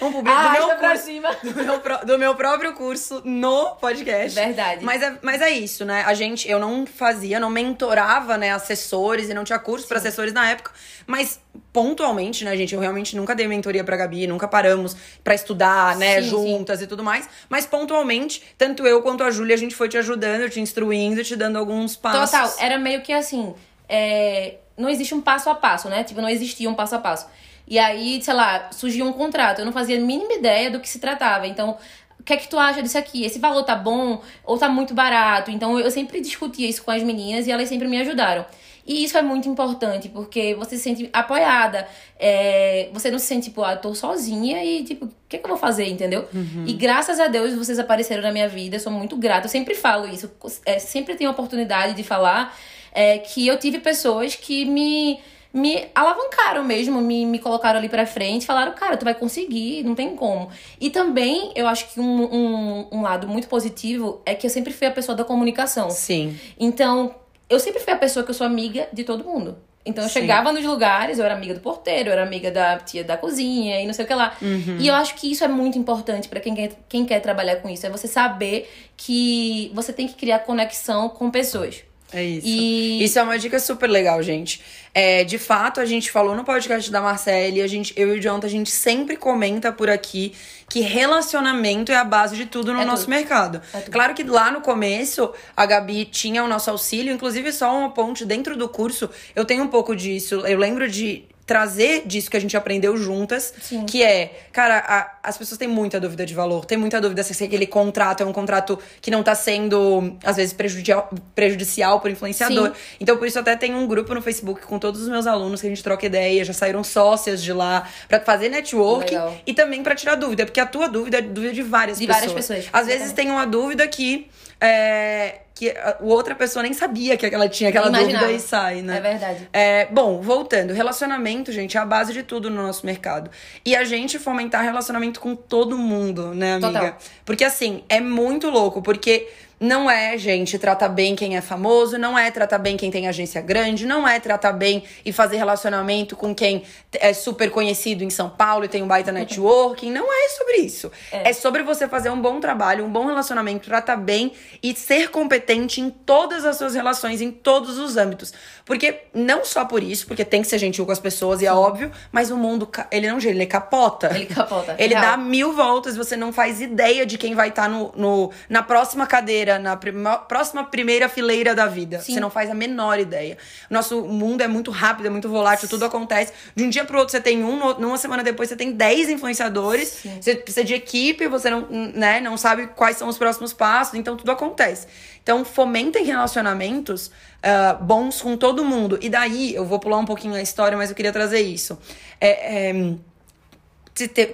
um 0.00 0.12
publi 0.12 0.30
do 0.30 0.36
Arrasta 0.36 0.66
meu 0.66 0.76
pra 0.76 0.88
curso. 0.90 1.04
cima. 1.04 1.36
Do 1.42 1.64
meu, 1.64 2.06
do 2.06 2.18
meu 2.18 2.34
próprio 2.34 2.72
curso 2.74 3.22
no 3.24 3.76
podcast. 3.76 4.38
Verdade. 4.38 4.84
Mas 4.84 5.02
é, 5.02 5.18
mas 5.22 5.40
é 5.40 5.50
isso, 5.50 5.84
né? 5.84 6.04
A 6.06 6.14
gente, 6.14 6.48
eu 6.48 6.58
não 6.58 6.86
fazia, 6.86 7.40
não 7.40 7.50
mentorava, 7.50 8.36
né, 8.36 8.52
assessores 8.52 9.28
e 9.28 9.34
não 9.34 9.44
tinha 9.44 9.58
curso 9.58 9.86
pra 9.86 9.98
assessores 9.98 10.32
na 10.32 10.48
época. 10.50 10.70
Mas 11.06 11.40
pontualmente, 11.72 12.44
né, 12.44 12.56
gente, 12.56 12.74
eu 12.74 12.80
realmente 12.80 13.16
nunca 13.16 13.34
dei 13.34 13.46
mentoria 13.48 13.82
pra 13.82 13.96
Gabi, 13.96 14.26
nunca 14.26 14.46
paramos 14.46 14.96
pra 15.24 15.34
estudar, 15.34 15.96
né, 15.96 16.22
Sim, 16.22 16.28
juntas 16.28 16.82
e 16.82 16.86
tudo 16.86 17.02
mais. 17.02 17.28
Mas 17.48 17.66
pontualmente, 17.66 18.42
tanto 18.56 18.86
eu 18.86 19.02
quanto 19.02 19.24
a 19.24 19.30
Júlia, 19.30 19.54
a 19.54 19.58
gente 19.58 19.74
foi 19.74 19.88
te 19.88 19.96
ajudando, 19.96 20.48
te 20.48 20.60
instruindo, 20.60 21.22
te 21.24 21.36
dando 21.36 21.58
alguns 21.58 21.96
passos. 21.96 22.30
Total, 22.30 22.54
era 22.58 22.78
meio 22.78 23.02
que 23.02 23.12
assim, 23.12 23.54
é, 23.88 24.56
não 24.76 24.88
existe 24.88 25.14
um 25.14 25.20
passo 25.20 25.50
a 25.50 25.54
passo, 25.54 25.88
né? 25.88 26.04
Tipo, 26.04 26.20
não 26.20 26.28
existia 26.28 26.68
um 26.68 26.74
passo 26.74 26.94
a 26.94 26.98
passo. 26.98 27.26
E 27.68 27.78
aí, 27.78 28.20
sei 28.22 28.34
lá, 28.34 28.70
surgiu 28.72 29.04
um 29.04 29.12
contrato, 29.12 29.58
eu 29.58 29.64
não 29.64 29.72
fazia 29.72 29.98
a 29.98 30.00
mínima 30.00 30.32
ideia 30.32 30.70
do 30.70 30.80
que 30.80 30.88
se 30.88 30.98
tratava. 30.98 31.46
Então, 31.46 31.76
o 32.18 32.22
que 32.22 32.32
é 32.32 32.36
que 32.36 32.48
tu 32.48 32.58
acha 32.58 32.82
disso 32.82 32.96
aqui? 32.96 33.24
Esse 33.24 33.38
valor 33.38 33.62
tá 33.62 33.76
bom 33.76 34.22
ou 34.44 34.56
tá 34.56 34.68
muito 34.68 34.94
barato? 34.94 35.50
Então, 35.50 35.78
eu 35.78 35.90
sempre 35.90 36.20
discutia 36.20 36.68
isso 36.68 36.82
com 36.82 36.90
as 36.90 37.02
meninas 37.02 37.46
e 37.46 37.52
elas 37.52 37.68
sempre 37.68 37.86
me 37.86 38.00
ajudaram. 38.00 38.46
E 38.86 39.04
isso 39.04 39.18
é 39.18 39.22
muito 39.22 39.46
importante, 39.46 40.08
porque 40.08 40.54
você 40.54 40.78
se 40.78 40.82
sente 40.82 41.10
apoiada. 41.12 41.86
é, 42.18 42.88
você 42.90 43.10
não 43.10 43.18
se 43.18 43.26
sente, 43.26 43.50
tipo, 43.50 43.62
ah, 43.62 43.72
eu 43.74 43.76
tô 43.82 43.94
sozinha 43.94 44.64
e, 44.64 44.82
tipo, 44.82 45.04
o 45.04 45.10
que, 45.28 45.36
é 45.36 45.38
que 45.38 45.44
eu 45.44 45.50
vou 45.50 45.58
fazer, 45.58 45.86
entendeu? 45.86 46.26
E 46.66 46.72
graças 46.72 47.20
a 47.20 47.26
Deus 47.26 47.54
vocês 47.54 47.78
apareceram 47.78 48.22
na 48.22 48.32
minha 48.32 48.48
vida, 48.48 48.76
eu 48.76 48.80
sou 48.80 48.90
muito 48.90 49.14
grata. 49.14 49.44
Eu 49.44 49.50
sempre 49.50 49.74
falo 49.74 50.08
isso, 50.08 50.30
é, 50.64 50.78
sempre 50.78 51.16
tenho 51.16 51.28
a 51.28 51.34
oportunidade 51.34 51.92
de 51.92 52.02
falar 52.02 52.56
é, 52.90 53.18
que 53.18 53.46
eu 53.46 53.58
tive 53.58 53.78
pessoas 53.78 54.34
que 54.34 54.64
me, 54.64 55.20
me 55.52 55.86
alavancaram 55.94 56.64
mesmo, 56.64 57.00
me, 57.00 57.24
me 57.24 57.38
colocaram 57.38 57.78
ali 57.78 57.88
pra 57.88 58.06
frente, 58.06 58.46
falaram, 58.46 58.72
cara, 58.72 58.96
tu 58.96 59.04
vai 59.04 59.14
conseguir, 59.14 59.82
não 59.82 59.94
tem 59.94 60.14
como. 60.14 60.50
E 60.80 60.90
também, 60.90 61.52
eu 61.54 61.66
acho 61.66 61.88
que 61.92 62.00
um, 62.00 62.22
um, 62.24 62.88
um 62.92 63.02
lado 63.02 63.26
muito 63.26 63.48
positivo 63.48 64.20
é 64.26 64.34
que 64.34 64.46
eu 64.46 64.50
sempre 64.50 64.72
fui 64.72 64.86
a 64.86 64.90
pessoa 64.90 65.16
da 65.16 65.24
comunicação. 65.24 65.90
Sim. 65.90 66.38
Então, 66.58 67.14
eu 67.48 67.58
sempre 67.58 67.80
fui 67.80 67.92
a 67.92 67.96
pessoa 67.96 68.24
que 68.24 68.30
eu 68.30 68.34
sou 68.34 68.46
amiga 68.46 68.88
de 68.92 69.04
todo 69.04 69.24
mundo. 69.24 69.56
Então 69.86 70.04
eu 70.04 70.10
Sim. 70.10 70.20
chegava 70.20 70.52
nos 70.52 70.62
lugares, 70.64 71.18
eu 71.18 71.24
era 71.24 71.34
amiga 71.34 71.54
do 71.54 71.60
porteiro, 71.60 72.10
eu 72.10 72.12
era 72.12 72.22
amiga 72.22 72.50
da 72.50 72.76
tia 72.76 73.02
da 73.02 73.16
cozinha 73.16 73.80
e 73.80 73.86
não 73.86 73.94
sei 73.94 74.04
o 74.04 74.08
que 74.08 74.14
lá. 74.14 74.36
E 74.78 74.86
eu 74.86 74.94
acho 74.94 75.14
que 75.14 75.32
isso 75.32 75.42
é 75.42 75.48
muito 75.48 75.78
importante 75.78 76.28
pra 76.28 76.40
quem 76.40 76.54
quer, 76.54 76.72
quem 76.86 77.06
quer 77.06 77.20
trabalhar 77.20 77.56
com 77.56 77.70
isso. 77.70 77.86
É 77.86 77.90
você 77.90 78.06
saber 78.06 78.70
que 78.98 79.72
você 79.74 79.90
tem 79.90 80.06
que 80.06 80.14
criar 80.14 80.40
conexão 80.40 81.08
com 81.08 81.30
pessoas. 81.30 81.84
É 82.12 82.24
isso. 82.24 82.46
E- 82.46 83.04
Isso 83.04 83.18
é 83.18 83.22
uma 83.22 83.38
dica 83.38 83.58
super 83.60 83.86
legal, 83.88 84.22
gente. 84.22 84.62
É, 84.94 85.24
de 85.24 85.36
fato, 85.38 85.78
a 85.80 85.84
gente 85.84 86.10
falou 86.10 86.34
no 86.34 86.42
podcast 86.42 86.90
da 86.90 87.00
Marcele, 87.02 87.60
a 87.60 87.66
gente, 87.66 87.92
eu 87.96 88.14
e 88.14 88.18
o 88.18 88.22
Jonathan, 88.22 88.46
a 88.46 88.50
gente 88.50 88.70
sempre 88.70 89.16
comenta 89.16 89.70
por 89.70 89.90
aqui 89.90 90.32
que 90.70 90.80
relacionamento 90.80 91.92
é 91.92 91.96
a 91.96 92.04
base 92.04 92.34
de 92.36 92.46
tudo 92.46 92.72
no 92.72 92.80
É 92.80 92.84
nosso 92.84 93.02
tudo. 93.04 93.10
mercado. 93.10 93.60
É. 93.74 93.80
Claro 93.82 94.14
que 94.14 94.22
lá 94.24 94.50
no 94.50 94.60
começo, 94.62 95.32
a 95.56 95.66
Gabi 95.66 96.06
tinha 96.06 96.42
o 96.42 96.48
nosso 96.48 96.70
auxílio, 96.70 97.12
inclusive 97.12 97.52
só 97.52 97.76
uma 97.76 97.90
ponte 97.90 98.24
dentro 98.24 98.56
do 98.56 98.68
curso. 98.68 99.08
Eu 99.36 99.44
tenho 99.44 99.62
um 99.64 99.68
pouco 99.68 99.94
disso. 99.94 100.36
Eu 100.46 100.58
lembro 100.58 100.88
de 100.90 101.24
trazer 101.48 102.02
disso 102.06 102.30
que 102.30 102.36
a 102.36 102.40
gente 102.40 102.54
aprendeu 102.58 102.94
juntas, 102.98 103.54
Sim. 103.62 103.86
que 103.86 104.02
é, 104.04 104.30
cara, 104.52 104.78
a- 104.86 105.18
as 105.22 105.38
pessoas 105.38 105.56
têm 105.58 105.66
muita 105.66 105.98
dúvida 105.98 106.26
de 106.26 106.34
valor, 106.34 106.66
tem 106.66 106.76
muita 106.76 107.00
dúvida 107.00 107.22
se 107.22 107.42
aquele 107.42 107.66
contrato 107.66 108.22
é 108.22 108.26
um 108.26 108.32
contrato 108.34 108.78
que 109.00 109.10
não 109.10 109.22
tá 109.22 109.34
sendo, 109.34 110.14
às 110.22 110.36
vezes, 110.36 110.52
prejudicial, 110.52 111.08
prejudicial 111.34 112.00
pro 112.00 112.10
influenciador. 112.10 112.68
Sim. 112.68 112.74
Então, 113.00 113.16
por 113.16 113.26
isso, 113.26 113.38
até 113.38 113.56
tem 113.56 113.74
um 113.74 113.86
grupo 113.86 114.14
no 114.14 114.20
Facebook 114.20 114.60
com 114.66 114.78
todos 114.78 115.00
os 115.00 115.08
meus 115.08 115.26
alunos 115.26 115.62
que 115.62 115.66
a 115.66 115.70
gente 115.70 115.82
troca 115.82 116.04
ideia, 116.04 116.44
já 116.44 116.52
saíram 116.52 116.84
sócias 116.84 117.42
de 117.42 117.52
lá, 117.52 117.88
pra 118.06 118.20
fazer 118.20 118.50
networking 118.50 119.14
Legal. 119.14 119.34
e 119.46 119.54
também 119.54 119.82
pra 119.82 119.94
tirar 119.94 120.16
dúvida, 120.16 120.44
porque 120.44 120.60
a 120.60 120.66
tua 120.66 120.86
dúvida 120.86 121.16
é 121.18 121.22
dúvida 121.22 121.54
de 121.54 121.62
várias 121.62 121.98
De 121.98 122.06
pessoas. 122.06 122.26
várias 122.26 122.46
pessoas, 122.46 122.68
Às 122.70 122.86
vezes 122.86 123.02
exatamente. 123.06 123.16
tem 123.16 123.30
uma 123.30 123.46
dúvida 123.46 123.88
que. 123.88 124.28
É, 124.60 125.36
que 125.58 125.70
a 125.70 125.96
outra 126.00 126.36
pessoa 126.36 126.62
nem 126.62 126.72
sabia 126.72 127.16
que 127.16 127.26
ela 127.26 127.48
tinha 127.48 127.70
aquela 127.70 127.88
Imaginava. 127.88 128.26
dúvida 128.26 128.32
e 128.32 128.40
sai, 128.40 128.80
né? 128.80 128.98
É 128.98 129.00
verdade. 129.00 129.48
É, 129.52 129.86
bom, 129.86 130.20
voltando, 130.20 130.72
relacionamento, 130.72 131.50
gente, 131.50 131.76
é 131.76 131.80
a 131.80 131.84
base 131.84 132.12
de 132.12 132.22
tudo 132.22 132.48
no 132.48 132.62
nosso 132.62 132.86
mercado. 132.86 133.28
E 133.64 133.74
a 133.74 133.82
gente 133.82 134.20
fomentar 134.20 134.62
relacionamento 134.62 135.18
com 135.18 135.34
todo 135.34 135.76
mundo, 135.76 136.32
né, 136.32 136.54
amiga? 136.54 136.72
Total. 136.72 136.98
Porque 137.24 137.42
assim, 137.42 137.82
é 137.88 138.00
muito 138.00 138.48
louco, 138.48 138.80
porque 138.80 139.28
não 139.60 139.90
é, 139.90 140.16
gente, 140.16 140.58
tratar 140.58 140.88
bem 140.88 141.16
quem 141.16 141.36
é 141.36 141.40
famoso, 141.40 141.98
não 141.98 142.16
é 142.18 142.30
tratar 142.30 142.58
bem 142.58 142.76
quem 142.76 142.90
tem 142.90 143.08
agência 143.08 143.40
grande, 143.40 143.86
não 143.86 144.06
é 144.06 144.20
tratar 144.20 144.52
bem 144.52 144.84
e 145.04 145.12
fazer 145.12 145.36
relacionamento 145.36 146.14
com 146.16 146.34
quem 146.34 146.62
é 146.92 147.12
super 147.12 147.50
conhecido 147.50 148.04
em 148.04 148.10
São 148.10 148.30
Paulo 148.30 148.64
e 148.64 148.68
tem 148.68 148.82
um 148.82 148.86
baita 148.86 149.10
networking. 149.10 149.90
Não 149.90 150.06
é 150.12 150.28
sobre 150.30 150.56
isso. 150.58 150.90
É. 151.10 151.32
sobre 151.32 151.62
você 151.62 151.88
fazer 151.88 152.10
um 152.10 152.20
bom 152.20 152.38
trabalho, 152.40 152.84
um 152.84 152.90
bom 152.90 153.06
relacionamento, 153.06 153.66
tratar 153.68 153.96
bem 153.96 154.32
e 154.62 154.74
ser 154.74 155.10
competente 155.10 155.80
em 155.80 155.90
todas 155.90 156.44
as 156.44 156.56
suas 156.56 156.74
relações, 156.74 157.20
em 157.20 157.30
todos 157.30 157.78
os 157.78 157.96
âmbitos. 157.96 158.32
Porque 158.64 159.02
não 159.14 159.44
só 159.44 159.64
por 159.64 159.82
isso, 159.82 160.06
porque 160.06 160.24
tem 160.24 160.42
que 160.42 160.48
ser 160.48 160.58
gentil 160.58 160.84
com 160.86 160.92
as 160.92 161.00
pessoas, 161.00 161.42
e 161.42 161.46
é 161.46 161.52
óbvio, 161.52 161.90
mas 162.12 162.30
o 162.30 162.36
mundo, 162.36 162.68
ele 162.90 163.10
não 163.10 163.18
gira, 163.18 163.34
ele 163.34 163.46
capota. 163.46 164.08
Ele 164.14 164.26
capota. 164.26 164.74
Ele 164.78 164.94
Real. 164.94 165.02
dá 165.02 165.16
mil 165.16 165.52
voltas, 165.52 165.96
você 165.96 166.16
não 166.16 166.32
faz 166.32 166.60
ideia 166.60 167.04
de 167.06 167.16
quem 167.18 167.34
vai 167.34 167.48
estar 167.48 167.68
no, 167.68 167.92
no- 167.96 168.30
na 168.48 168.62
próxima 168.62 169.06
cadeira, 169.06 169.47
na 169.56 169.76
prima- 169.76 170.18
próxima 170.18 170.64
primeira 170.64 171.08
fileira 171.08 171.54
da 171.54 171.66
vida. 171.68 172.00
Sim. 172.00 172.14
Você 172.14 172.18
não 172.20 172.28
faz 172.28 172.50
a 172.50 172.54
menor 172.54 172.98
ideia. 172.98 173.38
Nosso 173.70 174.02
mundo 174.04 174.40
é 174.40 174.48
muito 174.48 174.72
rápido, 174.72 175.06
é 175.06 175.10
muito 175.10 175.28
volátil, 175.28 175.68
tudo 175.68 175.84
acontece. 175.84 176.32
De 176.56 176.64
um 176.64 176.68
dia 176.68 176.84
pro 176.84 176.98
outro 176.98 177.12
você 177.12 177.20
tem 177.20 177.44
um, 177.44 177.78
numa 177.78 177.96
semana 177.96 178.24
depois 178.24 178.48
você 178.48 178.56
tem 178.56 178.72
10 178.72 179.10
influenciadores. 179.10 179.88
Sim. 179.90 180.18
Você 180.20 180.34
precisa 180.34 180.64
de 180.64 180.74
equipe, 180.74 181.28
você 181.28 181.48
não, 181.50 181.68
né, 181.70 182.20
não 182.20 182.36
sabe 182.36 182.66
quais 182.66 182.96
são 182.96 183.06
os 183.06 183.16
próximos 183.16 183.52
passos, 183.52 183.94
então 183.94 184.16
tudo 184.16 184.32
acontece. 184.32 184.88
Então 185.22 185.44
fomentem 185.44 186.04
relacionamentos 186.04 187.12
ah, 187.42 187.74
bons 187.74 188.20
com 188.20 188.36
todo 188.36 188.64
mundo. 188.64 188.98
E 189.00 189.08
daí, 189.08 189.54
eu 189.54 189.64
vou 189.64 189.78
pular 189.78 189.98
um 189.98 190.04
pouquinho 190.04 190.34
a 190.34 190.42
história, 190.42 190.76
mas 190.76 190.90
eu 190.90 190.96
queria 190.96 191.12
trazer 191.12 191.40
isso. 191.40 191.78
É, 192.20 192.70
é, 192.70 192.94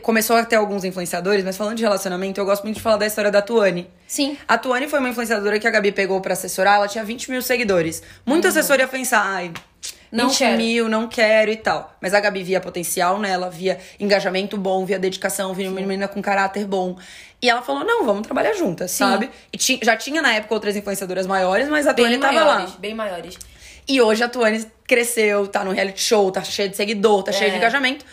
começou 0.03 0.37
a 0.37 0.45
ter 0.45 0.57
alguns 0.57 0.85
influenciadores, 0.85 1.45
mas 1.45 1.57
falando 1.57 1.77
de 1.77 1.83
relacionamento, 1.83 2.41
eu 2.41 2.45
gosto 2.45 2.65
muito 2.65 2.77
de 2.77 2.83
falar 2.83 2.97
da 2.97 3.07
história 3.07 3.31
da 3.31 3.41
Tuane. 3.41 3.89
Sim. 4.07 4.37
A 4.47 4.59
Tuane 4.59 4.89
foi 4.89 4.99
uma 4.99 5.09
influenciadora 5.09 5.59
que 5.59 5.67
a 5.67 5.71
Gabi 5.71 5.93
pegou 5.93 6.21
pra 6.21 6.33
assessorar, 6.35 6.77
ela 6.77 6.89
tinha 6.89 7.05
20 7.05 7.31
mil 7.31 7.41
seguidores. 7.41 8.03
Muito 8.27 8.47
assessor 8.49 8.79
ia 8.81 8.89
pensar, 8.89 9.23
ai, 9.25 9.49
20 9.49 10.23
Não 10.23 10.31
quero. 10.31 10.57
mil, 10.57 10.89
não 10.89 11.09
quero 11.09 11.51
e 11.51 11.57
tal. 11.57 11.95
Mas 12.01 12.13
a 12.15 12.21
Gabi 12.21 12.43
via 12.43 12.61
potencial 12.61 13.19
nela, 13.19 13.49
via 13.51 13.79
engajamento 13.99 14.57
bom, 14.57 14.85
via 14.85 14.99
dedicação, 14.99 15.55
via 15.55 15.69
uma 15.69 15.81
menina 15.81 16.07
com 16.09 16.21
caráter 16.21 16.67
bom. 16.67 16.97
E 17.43 17.49
ela 17.51 17.63
falou, 17.63 17.85
não, 17.85 18.05
vamos 18.05 18.23
trabalhar 18.23 18.53
juntas, 18.55 18.91
Sim. 18.91 18.99
sabe? 18.99 19.31
E 19.53 19.59
ti- 19.59 19.81
já 19.83 19.97
tinha 19.97 20.23
na 20.23 20.33
época 20.35 20.55
outras 20.55 20.77
influenciadoras 20.77 21.27
maiores, 21.27 21.69
mas 21.69 21.87
a 21.87 21.93
Tuane 21.95 22.19
tava 22.19 22.45
lá. 22.45 22.67
bem 22.79 22.95
maiores. 22.95 23.37
E 23.87 24.01
hoje 24.01 24.23
a 24.25 24.29
Tuane 24.29 24.65
cresceu, 24.87 25.47
tá 25.47 25.63
no 25.65 25.71
reality 25.73 26.01
show, 26.01 26.31
tá 26.31 26.43
cheia 26.43 26.69
de 26.71 26.77
seguidor, 26.77 27.23
tá 27.23 27.33
cheia 27.33 27.51
de 27.51 27.57
É. 27.57 27.59
engajamento. 27.59 28.05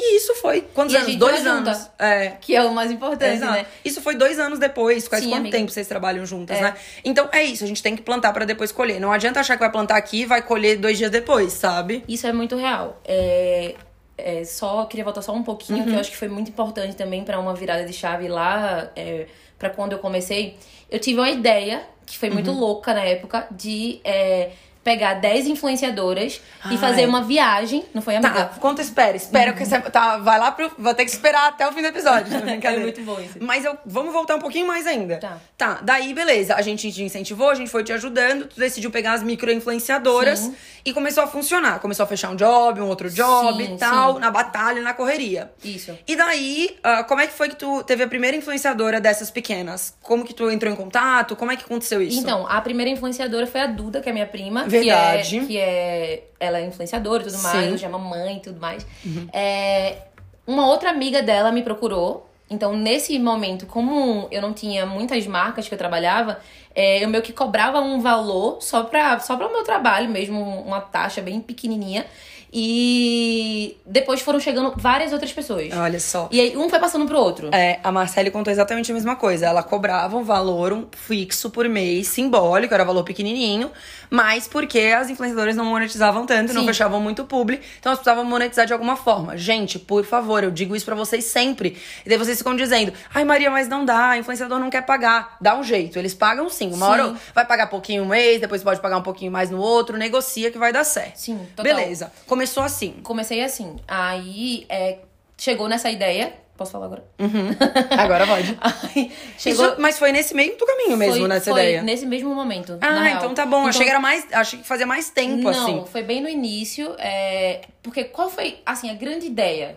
E 0.00 0.16
isso 0.16 0.34
foi. 0.36 0.60
Quantos 0.74 0.94
E 0.94 0.96
anos? 0.96 1.16
Dois 1.16 1.38
junta. 1.38 1.50
anos. 1.50 1.90
É. 1.98 2.28
Que 2.40 2.54
é 2.54 2.62
o 2.62 2.72
mais 2.72 2.90
importante, 2.90 3.36
Exato. 3.38 3.52
né? 3.52 3.66
Isso 3.84 4.00
foi 4.00 4.14
dois 4.14 4.38
anos 4.38 4.58
depois. 4.58 5.08
Quase 5.08 5.24
Sim, 5.24 5.30
quanto 5.30 5.40
amiga. 5.40 5.56
tempo 5.58 5.70
vocês 5.72 5.88
trabalham 5.88 6.24
juntas, 6.24 6.56
É. 6.58 6.62
né? 6.62 6.74
Então 7.04 7.28
é 7.32 7.42
isso, 7.42 7.64
a 7.64 7.66
gente 7.66 7.82
tem 7.82 7.96
que 7.96 8.02
plantar 8.02 8.32
pra 8.32 8.44
depois 8.44 8.70
colher. 8.70 9.00
Não 9.00 9.10
adianta 9.12 9.40
achar 9.40 9.54
que 9.54 9.60
vai 9.60 9.72
plantar 9.72 9.96
aqui 9.96 10.20
e 10.22 10.26
vai 10.26 10.40
colher 10.42 10.78
dois 10.78 10.96
dias 10.98 11.10
depois, 11.10 11.52
sabe? 11.52 12.04
Isso 12.06 12.26
é 12.26 12.32
muito 12.32 12.56
real. 12.56 13.00
É, 13.04 13.74
é, 14.16 14.44
só 14.44 14.84
queria 14.84 15.04
voltar 15.04 15.22
só 15.22 15.32
um 15.32 15.42
pouquinho, 15.42 15.80
Uhum. 15.80 15.84
que 15.86 15.92
eu 15.94 15.98
acho 16.00 16.10
que 16.10 16.16
foi 16.16 16.28
muito 16.28 16.48
importante 16.50 16.94
também 16.96 17.24
pra 17.24 17.38
uma 17.40 17.54
virada 17.54 17.84
de 17.84 17.92
chave 17.92 18.28
lá, 18.28 18.90
é, 18.94 19.26
para 19.58 19.70
quando 19.70 19.92
eu 19.92 19.98
comecei. 19.98 20.56
Eu 20.90 20.98
tive 21.00 21.18
uma 21.18 21.30
ideia, 21.30 21.82
que 22.06 22.16
foi 22.16 22.30
muito 22.30 22.50
Uhum. 22.50 22.58
louca 22.60 22.94
na 22.94 23.02
época, 23.02 23.46
de 23.50 24.00
é, 24.04 24.50
pegar 24.82 25.14
10 25.14 25.46
influenciadoras 25.46 26.40
Ai. 26.64 26.74
e 26.74 26.78
fazer 26.78 27.06
uma 27.06 27.22
viagem. 27.22 27.84
Não 27.92 28.02
foi, 28.02 28.16
amiga? 28.16 28.46
Tá, 28.46 28.58
conta, 28.58 28.80
espera. 28.80 29.16
Espera 29.16 29.52
que 29.52 29.64
você. 29.64 29.80
Tá, 29.80 30.18
vai 30.18 30.38
lá 30.38 30.50
pro. 30.52 30.70
Vou 30.78 30.94
ter 30.94 31.04
que 31.04 31.10
esperar 31.10 31.48
até 31.48 31.68
o 31.68 31.72
fim 31.72 31.82
do 31.82 31.88
episódio. 31.88 32.26
brincadeira. 32.40 32.68
É 32.78 32.80
muito 32.80 33.02
bom 33.02 33.18
isso. 33.20 33.38
Mas 33.40 33.64
eu, 33.64 33.76
vamos 33.84 34.12
voltar 34.12 34.36
um 34.36 34.38
pouquinho 34.38 34.66
mais 34.66 34.86
ainda. 34.86 35.16
Tá. 35.16 35.38
Tá, 35.56 35.80
daí 35.82 36.14
beleza. 36.14 36.54
A 36.54 36.62
gente 36.62 36.92
te 36.92 37.02
incentivou, 37.02 37.50
a 37.50 37.54
gente 37.54 37.70
foi 37.70 37.82
te 37.82 37.92
ajudando, 37.92 38.46
tu 38.46 38.58
decidiu 38.58 38.90
pegar 38.90 39.14
as 39.14 39.22
micro-influenciadoras 39.22 40.38
Sim. 40.40 40.54
e 40.84 40.92
começou 40.92 41.24
a 41.24 41.26
funcionar. 41.26 41.80
Começou 41.80 42.04
a 42.04 42.06
fechar 42.06 42.30
um 42.30 42.36
job, 42.36 42.80
um 42.80 42.86
outro 42.86 43.10
job 43.10 43.64
Sim, 43.64 43.74
e 43.74 43.78
tal, 43.78 44.14
sim. 44.14 44.20
na 44.20 44.30
batalha, 44.30 44.80
na 44.82 44.94
correria. 44.94 45.50
Isso. 45.64 45.96
E 46.06 46.14
daí, 46.16 46.76
ah, 46.82 47.04
como 47.04 47.20
é 47.20 47.26
que 47.26 47.32
foi 47.32 47.48
que 47.48 47.56
tu 47.56 47.82
teve 47.82 48.04
a 48.04 48.08
primeira 48.08 48.36
influenciadora 48.36 49.00
dessas 49.00 49.30
pequenas? 49.30 49.96
Como 50.02 50.24
que 50.24 50.32
tu 50.32 50.50
entrou 50.50 50.72
em 50.72 50.76
contato? 50.76 51.34
Como 51.34 51.50
é 51.50 51.56
que 51.56 51.64
aconteceu 51.64 52.00
isso? 52.00 52.18
Então, 52.18 52.46
a 52.48 52.60
primeira 52.60 52.90
influenciadora 52.90 53.46
foi 53.46 53.60
a 53.60 53.66
Duda, 53.66 54.00
que 54.00 54.08
é 54.08 54.12
minha 54.12 54.26
prima. 54.26 54.64
Verdade. 54.80 55.30
Que 55.30 55.38
é, 55.38 55.46
que 55.46 55.58
é 55.58 56.24
ela 56.40 56.58
é 56.58 56.66
influenciadora 56.66 57.22
e 57.22 57.26
tudo 57.26 57.38
mais, 57.38 57.64
Sim. 57.64 57.72
hoje 57.74 57.84
é 57.84 57.88
mamãe 57.88 58.36
e 58.36 58.40
tudo 58.40 58.60
mais. 58.60 58.86
É, 59.32 59.98
uma 60.46 60.66
outra 60.66 60.90
amiga 60.90 61.22
dela 61.22 61.52
me 61.52 61.62
procurou. 61.62 62.26
Então, 62.50 62.74
nesse 62.74 63.18
momento, 63.18 63.66
como 63.66 64.26
eu 64.30 64.40
não 64.40 64.54
tinha 64.54 64.86
muitas 64.86 65.26
marcas 65.26 65.68
que 65.68 65.74
eu 65.74 65.78
trabalhava, 65.78 66.40
é, 66.74 67.04
eu 67.04 67.08
meio 67.08 67.22
que 67.22 67.32
cobrava 67.32 67.80
um 67.80 68.00
valor 68.00 68.62
só 68.62 68.84
para 68.84 69.18
só 69.20 69.36
pra 69.36 69.46
o 69.46 69.52
meu 69.52 69.64
trabalho 69.64 70.08
mesmo, 70.08 70.40
uma 70.40 70.80
taxa 70.80 71.20
bem 71.20 71.40
pequenininha. 71.40 72.06
E 72.52 73.76
depois 73.84 74.20
foram 74.20 74.40
chegando 74.40 74.72
várias 74.76 75.12
outras 75.12 75.32
pessoas. 75.32 75.72
Olha 75.72 76.00
só. 76.00 76.28
E 76.30 76.40
aí, 76.40 76.56
um 76.56 76.68
foi 76.68 76.78
passando 76.78 77.06
pro 77.06 77.18
outro. 77.18 77.50
É, 77.52 77.78
a 77.82 77.92
Marcele 77.92 78.30
contou 78.30 78.50
exatamente 78.50 78.90
a 78.90 78.94
mesma 78.94 79.16
coisa. 79.16 79.46
Ela 79.46 79.62
cobrava 79.62 80.16
um 80.16 80.22
valor 80.22 80.72
um 80.72 80.86
fixo 80.92 81.50
por 81.50 81.68
mês, 81.68 82.08
simbólico, 82.08 82.72
era 82.72 82.84
valor 82.84 83.04
pequenininho, 83.04 83.70
mas 84.10 84.48
porque 84.48 84.78
as 84.80 85.10
influenciadoras 85.10 85.56
não 85.56 85.64
monetizavam 85.64 86.24
tanto, 86.26 86.52
não 86.52 86.62
Sim. 86.62 86.66
fechavam 86.68 87.00
muito 87.00 87.24
publi, 87.24 87.60
então 87.78 87.90
elas 87.90 87.98
precisavam 87.98 88.24
monetizar 88.24 88.66
de 88.66 88.72
alguma 88.72 88.96
forma. 88.96 89.36
Gente, 89.36 89.78
por 89.78 90.04
favor, 90.04 90.42
eu 90.42 90.50
digo 90.50 90.74
isso 90.74 90.84
pra 90.84 90.94
vocês 90.94 91.24
sempre. 91.24 91.76
E 92.04 92.08
daí 92.08 92.16
vocês 92.18 92.38
ficam 92.38 92.56
dizendo: 92.56 92.92
"Ai, 93.14 93.24
Maria, 93.24 93.50
mas 93.50 93.68
não 93.68 93.84
dá, 93.84 94.10
a 94.10 94.18
influenciador 94.18 94.58
não 94.58 94.70
quer 94.70 94.82
pagar". 94.82 95.36
Dá 95.40 95.56
um 95.56 95.62
jeito, 95.62 95.98
eles 95.98 96.14
pagam 96.14 96.48
sim. 96.48 96.68
Uma 96.68 96.86
Sim. 96.86 96.92
hora 96.92 97.14
vai 97.34 97.44
pagar 97.46 97.66
pouquinho 97.68 98.02
um 98.02 98.06
mês, 98.06 98.40
depois 98.40 98.62
pode 98.62 98.80
pagar 98.80 98.96
um 98.96 99.02
pouquinho 99.02 99.30
mais 99.30 99.50
no 99.50 99.58
outro, 99.58 99.96
negocia 99.96 100.50
que 100.50 100.58
vai 100.58 100.72
dar 100.72 100.84
certo. 100.84 101.16
Sim, 101.16 101.38
total. 101.54 101.64
Beleza. 101.64 102.12
Começou 102.38 102.62
assim. 102.62 102.92
Comecei 103.02 103.42
assim. 103.42 103.76
Aí 103.88 104.64
é, 104.68 104.98
chegou 105.36 105.68
nessa 105.68 105.90
ideia. 105.90 106.32
Posso 106.56 106.70
falar 106.72 106.86
agora? 106.86 107.04
Agora 107.98 108.26
pode. 108.26 108.56
Aí, 108.60 109.12
chegou. 109.38 109.66
Isso- 109.66 109.76
mas 109.80 109.98
foi 109.98 110.10
nesse 110.12 110.34
meio 110.34 110.56
do 110.56 110.64
caminho 110.66 110.96
mesmo, 110.96 111.18
foi, 111.20 111.28
nessa 111.28 111.50
foi 111.52 111.60
ideia. 111.62 111.82
nesse 111.82 112.04
mesmo 112.06 112.34
momento. 112.34 112.78
Ah, 112.80 113.10
então 113.12 113.32
tá 113.34 113.44
bom. 113.46 113.66
achei 113.66 113.84
que 113.84 113.90
era 113.90 114.00
mais. 114.00 114.24
Achei 114.32 114.58
que 114.60 114.66
fazia 114.66 114.86
mais 114.86 115.08
tempo, 115.10 115.42
Não, 115.42 115.50
assim. 115.50 115.84
foi 115.90 116.02
bem 116.02 116.20
no 116.20 116.28
início. 116.28 116.94
é, 116.98 117.62
porque 117.82 118.04
qual 118.04 118.28
foi, 118.30 118.58
assim, 118.66 118.88
a 118.90 118.94
grande 118.94 119.26
ideia? 119.26 119.76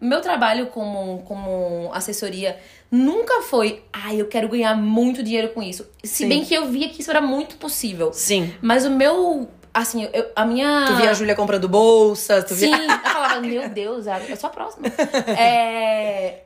Meu 0.00 0.20
trabalho 0.20 0.66
como, 0.66 1.22
como 1.22 1.90
assessoria 1.94 2.58
nunca 2.90 3.40
foi, 3.42 3.82
ai, 3.92 4.20
eu 4.20 4.26
quero 4.26 4.48
ganhar 4.48 4.74
muito 4.76 5.22
dinheiro 5.22 5.48
com 5.50 5.62
isso. 5.62 5.86
Se 6.02 6.24
Sim. 6.24 6.28
bem 6.28 6.44
que 6.44 6.52
eu 6.54 6.66
via 6.66 6.88
que 6.90 7.00
isso 7.00 7.10
era 7.10 7.20
muito 7.22 7.56
possível. 7.56 8.12
Sim. 8.12 8.52
Mas 8.60 8.84
o 8.84 8.90
meu, 8.90 9.48
assim, 9.74 10.08
eu- 10.12 10.26
a 10.36 10.46
minha... 10.46 10.84
Tu 10.86 10.94
via 10.96 11.10
a 11.10 11.14
Júlia 11.14 11.34
comprando 11.34 11.68
bolsas, 11.68 12.44
tu 12.44 12.54
Sim, 12.54 12.74
via. 12.74 12.86
eu 13.04 13.10
falava, 13.10 13.40
meu 13.40 13.68
Deus, 13.68 14.06
eu 14.28 14.36
sou 14.36 14.48
a 14.48 14.52
próxima. 14.52 14.86
É, 15.36 16.44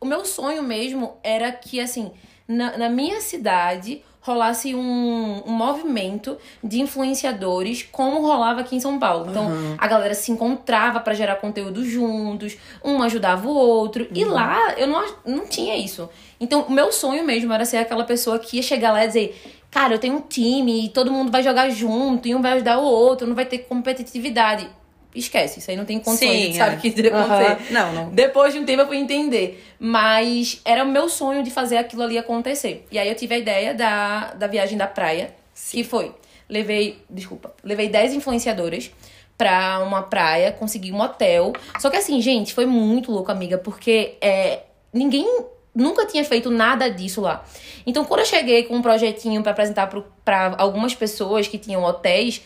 o 0.00 0.04
meu 0.04 0.24
sonho 0.24 0.62
mesmo 0.62 1.16
era 1.22 1.50
que, 1.52 1.80
assim, 1.80 2.10
na, 2.48 2.76
na 2.76 2.88
minha 2.90 3.20
cidade 3.20 4.02
rolasse 4.20 4.74
um, 4.74 5.42
um 5.46 5.52
movimento 5.52 6.36
de 6.62 6.80
influenciadores 6.80 7.84
como 7.92 8.20
rolava 8.22 8.60
aqui 8.60 8.74
em 8.74 8.80
São 8.80 8.98
Paulo. 8.98 9.30
Então, 9.30 9.48
a 9.78 9.86
galera 9.86 10.14
se 10.14 10.32
encontrava 10.32 10.98
pra 10.98 11.14
gerar 11.14 11.36
conteúdo 11.36 11.84
juntos, 11.84 12.56
um 12.84 13.00
ajudava 13.04 13.46
o 13.46 13.54
outro. 13.54 14.08
E 14.12 14.24
lá, 14.24 14.74
eu 14.76 14.88
não, 14.88 15.04
não 15.24 15.46
tinha 15.46 15.76
isso. 15.76 16.10
Então, 16.40 16.62
o 16.62 16.72
meu 16.72 16.90
sonho 16.90 17.24
mesmo 17.24 17.52
era 17.52 17.64
ser 17.64 17.76
aquela 17.76 18.02
pessoa 18.02 18.36
que 18.38 18.56
ia 18.56 18.62
chegar 18.62 18.90
lá 18.92 19.04
e 19.04 19.06
dizer... 19.06 19.55
Cara, 19.76 19.92
eu 19.92 19.98
tenho 19.98 20.14
um 20.14 20.20
time 20.22 20.86
e 20.86 20.88
todo 20.88 21.12
mundo 21.12 21.30
vai 21.30 21.42
jogar 21.42 21.68
junto 21.68 22.26
e 22.26 22.34
um 22.34 22.40
vai 22.40 22.52
ajudar 22.52 22.78
o 22.78 22.82
outro, 22.82 23.26
não 23.26 23.34
vai 23.34 23.44
ter 23.44 23.58
competitividade. 23.58 24.66
Esquece, 25.14 25.58
isso 25.58 25.70
aí 25.70 25.76
não 25.76 25.84
tem 25.84 26.00
condições, 26.00 26.30
Sim, 26.30 26.40
a 26.40 26.44
gente 26.46 26.56
sabe 26.56 26.74
é. 26.76 26.78
o 26.78 26.80
que 26.80 27.08
Aham. 27.08 27.42
acontecer. 27.42 27.72
Não, 27.74 27.92
não. 27.92 28.08
Depois 28.08 28.54
de 28.54 28.58
um 28.58 28.64
tempo 28.64 28.80
eu 28.80 28.86
fui 28.86 28.96
entender. 28.96 29.62
Mas 29.78 30.62
era 30.64 30.82
o 30.82 30.88
meu 30.88 31.10
sonho 31.10 31.42
de 31.42 31.50
fazer 31.50 31.76
aquilo 31.76 32.02
ali 32.02 32.16
acontecer. 32.16 32.86
E 32.90 32.98
aí 32.98 33.06
eu 33.06 33.14
tive 33.14 33.34
a 33.34 33.38
ideia 33.38 33.74
da, 33.74 34.32
da 34.32 34.46
viagem 34.46 34.78
da 34.78 34.86
praia, 34.86 35.34
que 35.70 35.84
foi, 35.84 36.14
levei, 36.48 36.96
desculpa, 37.10 37.52
levei 37.62 37.90
10 37.90 38.14
influenciadoras 38.14 38.90
pra 39.36 39.80
uma 39.80 40.02
praia, 40.04 40.52
consegui 40.52 40.90
um 40.90 41.02
hotel. 41.02 41.52
Só 41.78 41.90
que 41.90 41.98
assim, 41.98 42.18
gente, 42.22 42.54
foi 42.54 42.64
muito 42.64 43.12
louco, 43.12 43.30
amiga, 43.30 43.58
porque 43.58 44.14
é, 44.22 44.60
ninguém 44.90 45.44
nunca 45.76 46.06
tinha 46.06 46.24
feito 46.24 46.50
nada 46.50 46.90
disso 46.90 47.20
lá. 47.20 47.44
Então, 47.86 48.04
quando 48.04 48.20
eu 48.20 48.26
cheguei 48.26 48.64
com 48.64 48.74
um 48.74 48.82
projetinho 48.82 49.42
pra 49.42 49.52
apresentar 49.52 49.88
pra 50.24 50.54
algumas 50.58 50.94
pessoas 50.94 51.46
que 51.46 51.58
tinham 51.58 51.84
hotéis, 51.84 52.42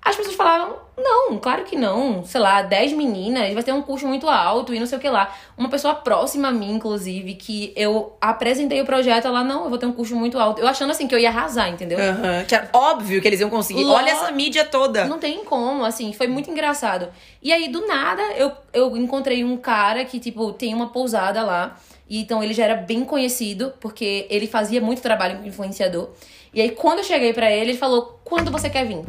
as 0.00 0.14
pessoas 0.14 0.36
falavam, 0.36 0.76
não, 0.96 1.38
claro 1.38 1.64
que 1.64 1.76
não. 1.76 2.24
Sei 2.24 2.40
lá, 2.40 2.62
10 2.62 2.92
meninas, 2.92 3.52
vai 3.52 3.62
ter 3.62 3.72
um 3.72 3.82
custo 3.82 4.06
muito 4.06 4.28
alto 4.28 4.72
e 4.72 4.78
não 4.78 4.86
sei 4.86 4.96
o 4.96 5.00
que 5.00 5.08
lá. 5.08 5.34
Uma 5.56 5.68
pessoa 5.68 5.94
próxima 5.94 6.48
a 6.48 6.50
mim, 6.52 6.72
inclusive, 6.72 7.34
que 7.34 7.72
eu 7.76 8.16
apresentei 8.20 8.80
o 8.80 8.86
projeto, 8.86 9.26
ela, 9.26 9.42
não, 9.42 9.64
eu 9.64 9.68
vou 9.68 9.78
ter 9.78 9.86
um 9.86 9.92
custo 9.92 10.14
muito 10.14 10.38
alto. 10.38 10.60
Eu 10.60 10.68
achando 10.68 10.90
assim 10.90 11.08
que 11.08 11.14
eu 11.14 11.18
ia 11.18 11.28
arrasar, 11.28 11.68
entendeu? 11.68 11.98
Aham. 11.98 12.44
Que 12.46 12.54
era 12.54 12.68
óbvio 12.72 13.20
que 13.20 13.28
eles 13.28 13.40
iam 13.40 13.50
conseguir. 13.50 13.84
Olha 13.84 14.10
essa 14.10 14.30
mídia 14.30 14.64
toda. 14.64 15.04
Não 15.04 15.18
tem 15.18 15.44
como, 15.44 15.84
assim, 15.84 16.12
foi 16.12 16.28
muito 16.28 16.50
engraçado. 16.50 17.08
E 17.42 17.52
aí, 17.52 17.68
do 17.68 17.86
nada, 17.86 18.22
eu, 18.36 18.52
eu 18.72 18.96
encontrei 18.96 19.44
um 19.44 19.56
cara 19.56 20.04
que, 20.04 20.20
tipo, 20.20 20.52
tem 20.52 20.72
uma 20.74 20.88
pousada 20.88 21.42
lá. 21.42 21.76
E 22.08 22.20
então 22.20 22.42
ele 22.42 22.54
já 22.54 22.64
era 22.64 22.74
bem 22.74 23.04
conhecido, 23.04 23.72
porque 23.80 24.26
ele 24.30 24.46
fazia 24.46 24.80
muito 24.80 25.02
trabalho 25.02 25.38
com 25.38 25.46
influenciador. 25.46 26.10
E 26.54 26.60
aí, 26.60 26.70
quando 26.70 26.98
eu 26.98 27.04
cheguei 27.04 27.32
pra 27.32 27.50
ele, 27.50 27.70
ele 27.72 27.78
falou: 27.78 28.20
quando 28.24 28.50
você 28.50 28.70
quer 28.70 28.86
vir? 28.86 29.04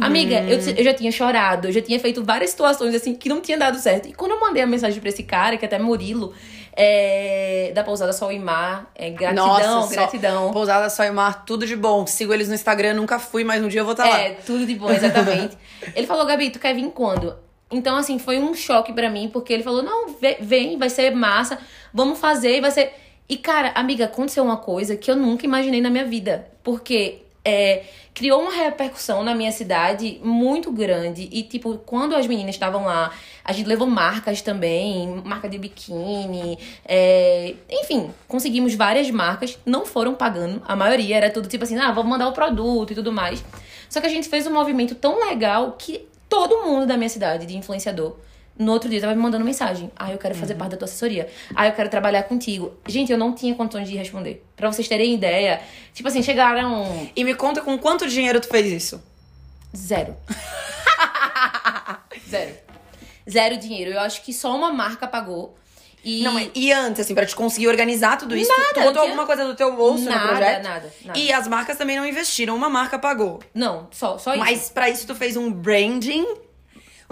Amiga, 0.00 0.42
eu, 0.42 0.58
eu 0.76 0.84
já 0.84 0.92
tinha 0.92 1.10
chorado, 1.10 1.68
eu 1.68 1.72
já 1.72 1.80
tinha 1.80 1.98
feito 1.98 2.22
várias 2.22 2.50
situações 2.50 2.94
assim 2.94 3.14
que 3.14 3.28
não 3.30 3.40
tinha 3.40 3.56
dado 3.56 3.78
certo. 3.78 4.08
E 4.08 4.12
quando 4.12 4.32
eu 4.32 4.40
mandei 4.40 4.62
a 4.62 4.66
mensagem 4.66 5.00
pra 5.00 5.08
esse 5.08 5.22
cara, 5.22 5.56
que 5.56 5.64
é 5.64 5.68
até 5.68 5.78
Murilo, 5.78 6.34
é, 6.76 7.72
da 7.74 7.82
Pousada 7.82 8.12
Sol 8.12 8.30
e 8.30 8.38
Mar, 8.38 8.90
é, 8.94 9.08
gratidão, 9.08 9.46
Nossa, 9.46 9.88
só- 9.88 10.00
gratidão. 10.00 10.50
Pousada 10.52 10.90
Sol 10.90 11.06
e 11.06 11.10
Mar, 11.10 11.44
tudo 11.46 11.66
de 11.66 11.76
bom. 11.76 12.06
Sigo 12.06 12.34
eles 12.34 12.48
no 12.48 12.54
Instagram, 12.54 12.94
nunca 12.94 13.18
fui, 13.18 13.42
mas 13.42 13.62
um 13.62 13.68
dia 13.68 13.80
eu 13.80 13.84
vou 13.84 13.92
estar 13.92 14.06
lá. 14.06 14.20
É, 14.20 14.30
tudo 14.44 14.66
de 14.66 14.74
bom, 14.74 14.90
exatamente. 14.90 15.56
ele 15.96 16.06
falou, 16.06 16.26
Gabi, 16.26 16.50
tu 16.50 16.58
quer 16.58 16.74
vir 16.74 16.90
quando? 16.90 17.34
Então, 17.70 17.96
assim, 17.96 18.18
foi 18.18 18.38
um 18.38 18.54
choque 18.54 18.92
pra 18.92 19.08
mim, 19.08 19.28
porque 19.32 19.52
ele 19.52 19.62
falou, 19.62 19.82
não, 19.82 20.16
vem, 20.40 20.76
vai 20.76 20.90
ser 20.90 21.14
massa, 21.14 21.58
vamos 21.92 22.18
fazer, 22.18 22.60
vai 22.60 22.70
ser... 22.70 22.92
E, 23.28 23.36
cara, 23.36 23.70
amiga, 23.76 24.06
aconteceu 24.06 24.42
uma 24.42 24.56
coisa 24.56 24.96
que 24.96 25.08
eu 25.10 25.14
nunca 25.14 25.46
imaginei 25.46 25.80
na 25.80 25.88
minha 25.88 26.04
vida. 26.04 26.50
Porque 26.64 27.22
é, 27.44 27.84
criou 28.12 28.42
uma 28.42 28.52
repercussão 28.52 29.22
na 29.22 29.34
minha 29.34 29.52
cidade 29.52 30.20
muito 30.22 30.70
grande. 30.70 31.28
E, 31.30 31.42
tipo, 31.42 31.78
quando 31.78 32.14
as 32.14 32.26
meninas 32.26 32.54
estavam 32.54 32.84
lá, 32.84 33.12
a 33.44 33.52
gente 33.52 33.66
levou 33.66 33.86
marcas 33.86 34.42
também, 34.42 35.22
marca 35.24 35.48
de 35.48 35.58
biquíni, 35.58 36.58
é, 36.84 37.54
enfim, 37.70 38.10
conseguimos 38.28 38.74
várias 38.74 39.10
marcas, 39.10 39.58
não 39.64 39.86
foram 39.86 40.14
pagando, 40.14 40.62
a 40.66 40.76
maioria 40.76 41.16
era 41.16 41.30
tudo 41.30 41.48
tipo 41.48 41.64
assim, 41.64 41.78
ah, 41.78 41.90
vamos 41.92 42.10
mandar 42.10 42.28
o 42.28 42.32
produto 42.32 42.92
e 42.92 42.94
tudo 42.94 43.12
mais. 43.12 43.42
Só 43.88 44.00
que 44.00 44.06
a 44.06 44.10
gente 44.10 44.28
fez 44.28 44.46
um 44.46 44.52
movimento 44.52 44.94
tão 44.94 45.26
legal 45.28 45.72
que 45.78 46.06
todo 46.30 46.62
mundo 46.62 46.86
da 46.86 46.96
minha 46.96 47.08
cidade, 47.10 47.44
de 47.44 47.56
influenciador, 47.56 48.16
no 48.56 48.72
outro 48.72 48.88
dia 48.88 49.00
tava 49.00 49.14
me 49.14 49.20
mandando 49.20 49.44
mensagem. 49.44 49.90
Ah, 49.96 50.12
eu 50.12 50.18
quero 50.18 50.34
fazer 50.34 50.54
parte 50.54 50.72
da 50.72 50.76
tua 50.76 50.84
assessoria. 50.84 51.28
Ah, 51.54 51.66
eu 51.66 51.72
quero 51.72 51.88
trabalhar 51.88 52.22
contigo. 52.24 52.72
Gente, 52.86 53.10
eu 53.10 53.18
não 53.18 53.34
tinha 53.34 53.54
condições 53.54 53.88
de 53.88 53.96
responder. 53.96 54.44
Pra 54.54 54.70
vocês 54.70 54.86
terem 54.86 55.14
ideia, 55.14 55.60
tipo 55.94 56.06
assim, 56.08 56.22
chegaram 56.22 57.08
E 57.16 57.24
me 57.24 57.34
conta 57.34 57.62
com 57.62 57.76
quanto 57.78 58.06
dinheiro 58.06 58.40
tu 58.40 58.48
fez 58.48 58.70
isso? 58.70 59.02
Zero. 59.74 60.14
Zero. 62.28 62.54
Zero 63.28 63.56
dinheiro. 63.56 63.92
Eu 63.92 64.00
acho 64.00 64.22
que 64.22 64.32
só 64.32 64.54
uma 64.54 64.72
marca 64.72 65.06
pagou. 65.06 65.56
E 66.04 66.22
Não, 66.22 66.50
e 66.54 66.72
antes, 66.72 67.00
assim, 67.02 67.14
pra 67.14 67.26
te 67.26 67.36
conseguir 67.36 67.68
organizar 67.68 68.16
tudo 68.16 68.34
isso, 68.36 68.50
tu- 68.50 68.56
tu 68.56 68.78
Nada, 68.78 68.86
botou 68.88 69.02
alguma 69.02 69.26
coisa 69.26 69.44
do 69.44 69.54
teu 69.54 69.74
bolso 69.76 70.04
nada, 70.04 70.20
no 70.20 70.28
projeto? 70.28 70.62
nada, 70.62 70.92
nada. 71.04 71.18
E 71.18 71.32
as 71.32 71.46
marcas 71.46 71.76
também 71.76 71.96
não 71.96 72.06
investiram, 72.06 72.56
uma 72.56 72.70
marca 72.70 72.98
pagou. 72.98 73.40
Não, 73.54 73.86
só, 73.90 74.16
só 74.16 74.30
isso. 74.32 74.40
Mas 74.40 74.70
pra 74.70 74.88
isso 74.88 75.06
tu 75.06 75.14
fez 75.14 75.36
um 75.36 75.50
branding, 75.52 76.26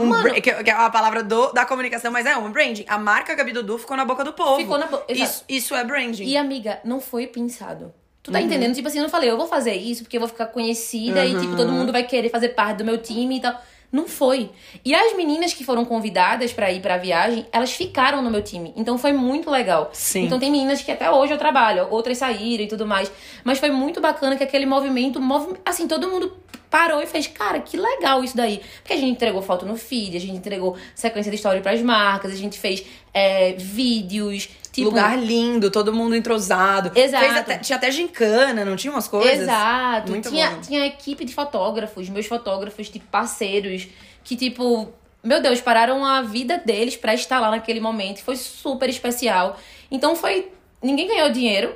Um 0.00 0.06
Mano- 0.06 0.32
que, 0.40 0.48
é 0.48 0.70
a 0.70 0.88
palavra 0.90 1.24
do, 1.24 1.52
da 1.52 1.64
comunicação, 1.66 2.12
mas 2.12 2.24
é 2.24 2.36
um 2.36 2.52
branding. 2.52 2.84
A 2.86 2.96
marca 2.96 3.34
Gabi 3.34 3.50
Dudu 3.52 3.78
ficou 3.78 3.96
na 3.96 4.04
boca 4.04 4.22
do 4.22 4.32
povo. 4.32 4.56
Ficou 4.56 4.78
na 4.78 4.86
bo- 4.86 5.02
exato. 5.08 5.30
Isso, 5.30 5.44
isso 5.48 5.74
é 5.74 5.82
branding. 5.82 6.22
E 6.24 6.36
amiga, 6.36 6.78
não 6.84 7.00
foi 7.00 7.26
pensado. 7.26 7.92
Tu 8.22 8.28
Uhum. 8.28 8.32
tá 8.32 8.40
entendendo? 8.40 8.74
Tipo 8.76 8.86
assim, 8.86 8.98
eu 8.98 9.02
não 9.02 9.10
falei, 9.10 9.28
eu 9.28 9.36
vou 9.36 9.48
fazer 9.48 9.74
isso 9.74 10.04
porque 10.04 10.16
eu 10.16 10.20
vou 10.20 10.28
ficar 10.28 10.46
conhecida 10.46 11.24
e, 11.26 11.38
tipo, 11.40 11.56
todo 11.56 11.72
mundo 11.72 11.90
vai 11.90 12.04
querer 12.04 12.28
fazer 12.30 12.50
parte 12.50 12.78
do 12.78 12.84
meu 12.84 12.96
time 12.98 13.38
e 13.38 13.40
tal. 13.40 13.60
Não 13.90 14.06
foi. 14.06 14.50
E 14.84 14.94
as 14.94 15.16
meninas 15.16 15.54
que 15.54 15.64
foram 15.64 15.84
convidadas 15.84 16.52
pra 16.52 16.70
ir 16.70 16.80
pra 16.80 16.98
viagem, 16.98 17.46
elas 17.50 17.72
ficaram 17.72 18.20
no 18.20 18.30
meu 18.30 18.42
time. 18.42 18.72
Então 18.76 18.98
foi 18.98 19.12
muito 19.12 19.48
legal. 19.50 19.88
Sim. 19.94 20.24
Então 20.26 20.38
tem 20.38 20.50
meninas 20.50 20.82
que 20.82 20.90
até 20.92 21.10
hoje 21.10 21.32
eu 21.32 21.38
trabalho, 21.38 21.86
outras 21.90 22.18
saíram 22.18 22.64
e 22.64 22.68
tudo 22.68 22.86
mais. 22.86 23.10
Mas 23.42 23.58
foi 23.58 23.70
muito 23.70 23.98
bacana 24.00 24.36
que 24.36 24.44
aquele 24.44 24.66
movimento, 24.66 25.18
movi- 25.20 25.56
assim, 25.64 25.88
todo 25.88 26.06
mundo 26.08 26.36
parou 26.68 27.00
e 27.00 27.06
fez, 27.06 27.26
cara, 27.26 27.60
que 27.60 27.78
legal 27.78 28.22
isso 28.22 28.36
daí. 28.36 28.60
Porque 28.82 28.92
a 28.92 28.96
gente 28.96 29.12
entregou 29.12 29.40
foto 29.40 29.64
no 29.64 29.74
feed, 29.74 30.18
a 30.18 30.20
gente 30.20 30.36
entregou 30.36 30.76
sequência 30.94 31.30
de 31.30 31.36
história 31.36 31.62
pras 31.62 31.80
marcas, 31.80 32.30
a 32.30 32.36
gente 32.36 32.58
fez 32.58 32.84
é, 33.14 33.54
vídeos. 33.54 34.50
Tipo, 34.78 34.90
Lugar 34.90 35.18
lindo, 35.18 35.70
todo 35.70 35.92
mundo 35.92 36.14
entrosado. 36.16 36.90
Exato. 36.94 37.24
Fez 37.24 37.36
até- 37.36 37.58
tinha 37.58 37.76
até 37.76 37.90
gincana, 37.90 38.64
não 38.64 38.76
tinha 38.76 38.92
umas 38.92 39.08
coisas? 39.08 39.40
Exato. 39.40 40.10
Muito 40.10 40.28
tinha, 40.30 40.50
bom. 40.50 40.60
tinha 40.60 40.86
equipe 40.86 41.24
de 41.24 41.34
fotógrafos, 41.34 42.08
meus 42.08 42.26
fotógrafos, 42.26 42.88
tipo, 42.88 43.06
parceiros, 43.06 43.88
que, 44.24 44.36
tipo, 44.36 44.92
meu 45.22 45.42
Deus, 45.42 45.60
pararam 45.60 46.04
a 46.04 46.22
vida 46.22 46.62
deles 46.64 46.96
pra 46.96 47.12
estar 47.14 47.40
lá 47.40 47.50
naquele 47.50 47.80
momento. 47.80 48.22
Foi 48.22 48.36
super 48.36 48.88
especial. 48.88 49.58
Então 49.90 50.14
foi. 50.14 50.50
Ninguém 50.82 51.08
ganhou 51.08 51.30
dinheiro, 51.30 51.74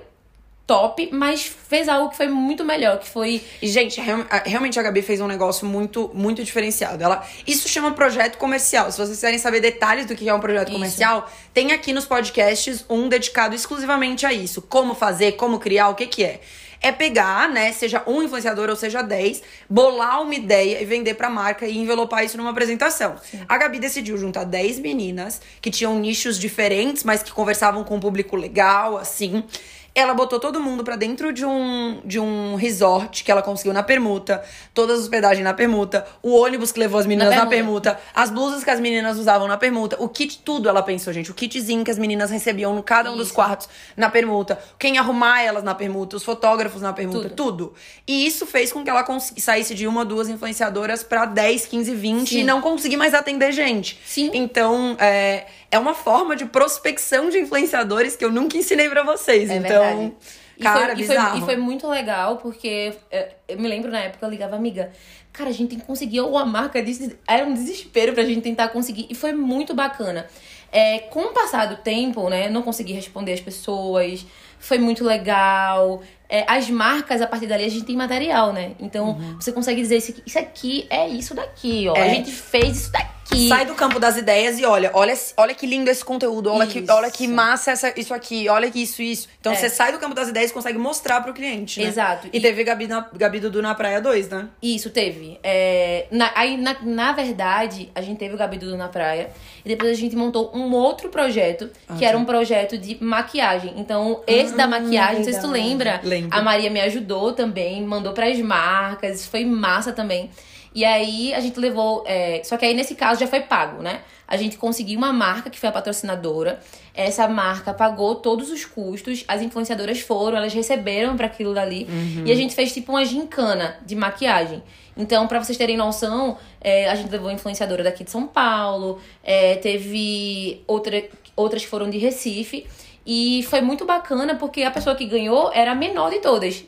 top, 0.66 1.08
mas 1.12 1.42
fez 1.42 1.88
algo 1.88 2.10
que 2.10 2.16
foi 2.16 2.28
muito 2.28 2.64
melhor, 2.64 2.98
que 2.98 3.08
foi. 3.08 3.42
Gente, 3.62 4.00
real- 4.00 4.24
realmente 4.44 4.78
a 4.78 4.82
Gabi 4.82 5.02
fez 5.02 5.20
um 5.20 5.26
negócio 5.26 5.66
muito, 5.66 6.10
muito 6.14 6.42
diferenciado. 6.44 7.02
Ela, 7.02 7.26
isso 7.46 7.68
chama 7.68 7.90
projeto 7.92 8.38
comercial. 8.38 8.90
Se 8.90 8.96
vocês 8.96 9.16
quiserem 9.16 9.38
saber 9.38 9.60
detalhes 9.60 10.06
do 10.06 10.14
que 10.14 10.28
é 10.28 10.34
um 10.34 10.40
projeto 10.40 10.68
Isso. 10.68 10.76
comercial, 10.76 11.30
tem 11.52 11.72
aqui 11.72 11.92
nos 11.92 12.04
podcasts 12.06 12.84
um 12.88 13.08
dedicado 13.08 13.54
exclusivamente 13.54 14.24
a 14.24 14.32
isso. 14.32 14.62
Como 14.62 14.94
fazer, 14.94 15.32
como 15.32 15.58
criar, 15.58 15.88
o 15.88 15.94
que 15.94 16.06
que 16.06 16.24
é. 16.24 16.40
É 16.84 16.90
pegar, 16.90 17.48
né, 17.48 17.70
seja 17.70 18.02
um 18.08 18.24
influenciador 18.24 18.68
ou 18.68 18.74
seja 18.74 19.02
10, 19.02 19.40
bolar 19.70 20.20
uma 20.20 20.34
ideia 20.34 20.82
e 20.82 20.84
vender 20.84 21.14
pra 21.14 21.30
marca 21.30 21.64
e 21.64 21.78
envelopar 21.78 22.24
isso 22.24 22.36
numa 22.36 22.50
apresentação. 22.50 23.14
A 23.48 23.56
Gabi 23.56 23.78
decidiu 23.78 24.18
juntar 24.18 24.42
10 24.42 24.80
meninas 24.80 25.40
que 25.60 25.70
tinham 25.70 25.96
nichos 26.00 26.40
diferentes, 26.40 27.04
mas 27.04 27.22
que 27.22 27.30
conversavam 27.30 27.84
com 27.84 27.94
um 27.94 28.00
público 28.00 28.34
legal, 28.34 28.96
assim. 28.98 29.44
Ela 29.94 30.14
botou 30.14 30.40
todo 30.40 30.58
mundo 30.58 30.82
pra 30.82 30.96
dentro 30.96 31.32
de 31.32 31.44
um, 31.44 32.00
de 32.04 32.18
um 32.18 32.54
resort 32.54 33.22
que 33.22 33.30
ela 33.30 33.42
conseguiu 33.42 33.72
na 33.74 33.82
permuta, 33.82 34.42
todas 34.72 34.98
as 34.98 35.04
hospedagens 35.04 35.44
na 35.44 35.52
permuta, 35.52 36.06
o 36.22 36.34
ônibus 36.34 36.72
que 36.72 36.80
levou 36.80 36.98
as 36.98 37.06
meninas 37.06 37.34
na 37.34 37.46
permuta. 37.46 37.92
permuta, 37.92 38.00
as 38.14 38.30
blusas 38.30 38.64
que 38.64 38.70
as 38.70 38.80
meninas 38.80 39.18
usavam 39.18 39.46
na 39.46 39.58
permuta, 39.58 39.96
o 39.98 40.08
kit, 40.08 40.38
tudo 40.38 40.68
ela 40.68 40.82
pensou, 40.82 41.12
gente. 41.12 41.30
O 41.30 41.34
kitzinho 41.34 41.84
que 41.84 41.90
as 41.90 41.98
meninas 41.98 42.30
recebiam 42.30 42.74
no 42.74 42.82
cada 42.82 43.12
um 43.12 43.16
dos 43.16 43.26
Isso. 43.26 43.34
quartos 43.34 43.68
na 43.96 44.08
permuta, 44.08 44.58
quem 44.78 44.96
arrumar 44.98 45.42
elas 45.42 45.62
na 45.62 45.74
permuta, 45.74 46.16
os 46.16 46.24
fotógrafos 46.24 46.80
na 46.80 46.92
permuta, 46.92 47.28
Tudo. 47.28 47.34
tudo. 47.34 47.74
E 48.06 48.26
isso 48.26 48.46
fez 48.46 48.72
com 48.72 48.82
que 48.82 48.88
ela 48.90 49.04
saísse 49.36 49.74
de 49.74 49.86
uma 49.86 50.04
duas 50.04 50.28
influenciadoras 50.28 51.02
pra 51.02 51.26
10, 51.26 51.66
15, 51.66 51.94
20 51.94 52.28
Sim. 52.28 52.38
e 52.40 52.44
não 52.44 52.60
conseguir 52.60 52.96
mais 52.96 53.12
atender 53.14 53.52
gente. 53.52 54.00
Sim. 54.06 54.30
Então, 54.32 54.96
é, 54.98 55.46
é 55.72 55.78
uma 55.78 55.94
forma 55.94 56.36
de 56.36 56.44
prospecção 56.44 57.30
de 57.30 57.38
influenciadores 57.38 58.14
que 58.14 58.24
eu 58.24 58.30
nunca 58.30 58.58
ensinei 58.58 58.90
pra 58.90 59.02
vocês. 59.02 59.50
É 59.50 59.56
então, 59.56 59.68
verdade. 59.70 60.12
E 60.58 60.62
cara, 60.62 60.94
foi, 60.94 61.02
e, 61.02 61.06
foi, 61.06 61.16
bizarro. 61.16 61.38
e 61.38 61.40
foi 61.40 61.56
muito 61.56 61.88
legal, 61.88 62.36
porque 62.36 62.92
é, 63.10 63.32
eu 63.48 63.58
me 63.58 63.66
lembro 63.66 63.90
na 63.90 64.00
época, 64.00 64.24
eu 64.26 64.30
ligava, 64.30 64.54
amiga, 64.54 64.92
cara, 65.32 65.48
a 65.48 65.52
gente 65.52 65.70
tem 65.70 65.78
que 65.78 65.86
conseguir 65.86 66.20
uma 66.20 66.44
marca 66.44 66.82
disso. 66.82 67.10
Era 67.26 67.46
um 67.46 67.54
desespero 67.54 68.12
pra 68.12 68.22
gente 68.22 68.42
tentar 68.42 68.68
conseguir. 68.68 69.06
E 69.08 69.14
foi 69.14 69.32
muito 69.32 69.72
bacana. 69.72 70.26
É, 70.70 71.00
com 71.00 71.22
o 71.22 71.32
passar 71.32 71.66
do 71.66 71.76
tempo, 71.76 72.28
né, 72.28 72.50
não 72.50 72.62
consegui 72.62 72.92
responder 72.92 73.32
as 73.32 73.40
pessoas, 73.40 74.26
foi 74.58 74.76
muito 74.76 75.02
legal. 75.04 76.02
É, 76.28 76.44
as 76.46 76.68
marcas, 76.68 77.22
a 77.22 77.26
partir 77.26 77.46
dali, 77.46 77.64
a 77.64 77.68
gente 77.68 77.84
tem 77.84 77.96
material, 77.96 78.52
né? 78.52 78.72
Então, 78.78 79.18
você 79.38 79.52
consegue 79.52 79.80
dizer, 79.80 79.96
isso 79.96 80.12
aqui, 80.12 80.22
isso 80.24 80.38
aqui 80.38 80.86
é 80.90 81.08
isso 81.08 81.34
daqui, 81.34 81.88
ó. 81.88 81.96
É. 81.96 82.02
A 82.02 82.08
gente 82.08 82.30
fez 82.30 82.76
isso 82.76 82.92
daqui. 82.92 83.21
Sai 83.48 83.64
do 83.66 83.74
campo 83.74 83.98
das 83.98 84.16
ideias 84.16 84.58
e 84.58 84.64
olha, 84.64 84.90
olha, 84.94 85.14
olha 85.36 85.54
que 85.54 85.66
lindo 85.66 85.90
esse 85.90 86.04
conteúdo, 86.04 86.50
olha 86.52 86.66
que, 86.66 86.84
olha 86.90 87.10
que 87.10 87.26
massa 87.26 87.70
essa, 87.72 87.92
isso 87.98 88.12
aqui, 88.14 88.48
olha 88.48 88.70
que 88.70 88.82
isso, 88.82 89.00
isso. 89.02 89.28
Então 89.40 89.52
É. 89.52 89.56
você 89.56 89.68
sai 89.68 89.92
do 89.92 89.98
campo 89.98 90.14
das 90.14 90.28
ideias 90.28 90.50
e 90.50 90.54
consegue 90.54 90.78
mostrar 90.78 91.20
pro 91.20 91.32
cliente, 91.32 91.80
né? 91.80 91.88
Exato. 91.88 92.28
E, 92.32 92.36
E- 92.36 92.40
teve 92.40 92.62
Gabi, 92.64 92.86
na, 92.86 93.08
Gabi 93.14 93.40
Dudu 93.40 93.62
na 93.62 93.74
Praia 93.74 94.00
2, 94.00 94.28
né? 94.28 94.48
Isso, 94.62 94.90
teve. 94.90 95.38
É, 95.42 96.06
na, 96.10 96.30
aí, 96.34 96.56
na, 96.56 96.76
na 96.82 97.12
verdade, 97.12 97.90
a 97.94 98.00
gente 98.02 98.18
teve 98.18 98.34
o 98.34 98.38
Gabi 98.38 98.58
Dudu 98.58 98.76
na 98.76 98.88
praia. 98.88 99.30
E 99.64 99.68
depois 99.68 99.90
a 99.90 99.94
gente 99.94 100.14
montou 100.16 100.50
um 100.54 100.72
outro 100.74 101.08
projeto, 101.08 101.70
que 101.98 102.04
Ah, 102.04 102.08
era 102.08 102.18
um 102.18 102.24
projeto 102.24 102.76
de 102.76 103.02
maquiagem. 103.02 103.74
Então, 103.76 104.22
esse 104.26 104.54
da 104.56 104.66
maquiagem, 104.66 105.16
não 105.18 105.24
sei 105.24 105.32
se 105.34 105.40
tu 105.40 105.48
lembra. 105.48 106.00
Lembro. 106.02 106.36
A 106.36 106.42
Maria 106.42 106.70
me 106.70 106.80
ajudou 106.80 107.32
também, 107.32 107.82
mandou 107.84 108.12
pras 108.12 108.38
marcas, 108.40 109.20
isso 109.20 109.30
foi 109.30 109.44
massa 109.44 109.92
também. 109.92 110.30
E 110.74 110.84
aí 110.84 111.34
a 111.34 111.40
gente 111.40 111.58
levou. 111.60 112.02
é, 112.06 112.40
só 112.44 112.56
que 112.56 112.64
aí 112.64 112.72
nesse 112.74 112.94
caso 112.94 113.20
já 113.20 113.26
foi 113.26 113.40
pago, 113.40 113.82
né? 113.82 114.00
A 114.26 114.36
gente 114.38 114.56
conseguiu 114.56 114.96
uma 114.96 115.12
marca 115.12 115.50
que 115.50 115.58
foi 115.58 115.68
a 115.68 115.72
patrocinadora. 115.72 116.58
Essa 116.94 117.28
marca 117.28 117.74
pagou 117.74 118.14
todos 118.14 118.50
os 118.50 118.64
custos. 118.64 119.24
As 119.28 119.42
influenciadoras 119.42 120.00
foram, 120.00 120.38
elas 120.38 120.54
receberam 120.54 121.14
pra 121.16 121.26
aquilo 121.26 121.52
dali. 121.52 121.86
E 122.24 122.32
a 122.32 122.34
gente 122.34 122.54
fez 122.54 122.72
tipo 122.72 122.92
uma 122.92 123.04
gincana 123.04 123.76
de 123.84 123.94
maquiagem. 123.94 124.62
Então, 124.96 125.26
pra 125.26 125.42
vocês 125.42 125.58
terem 125.58 125.76
noção, 125.76 126.38
é, 126.60 126.88
a 126.88 126.94
gente 126.94 127.10
levou 127.10 127.30
influenciadora 127.30 127.82
daqui 127.82 128.04
de 128.04 128.10
São 128.10 128.26
Paulo, 128.26 128.98
é, 129.22 129.56
teve 129.56 130.62
outra, 130.66 131.02
outras 131.36 131.62
que 131.62 131.68
foram 131.68 131.90
de 131.90 131.98
Recife. 131.98 132.66
E 133.04 133.42
foi 133.50 133.60
muito 133.60 133.84
bacana 133.84 134.36
porque 134.36 134.62
a 134.62 134.70
pessoa 134.70 134.94
que 134.96 135.04
ganhou 135.06 135.50
era 135.52 135.72
a 135.72 135.74
menor 135.74 136.10
de 136.10 136.20
todas. 136.20 136.64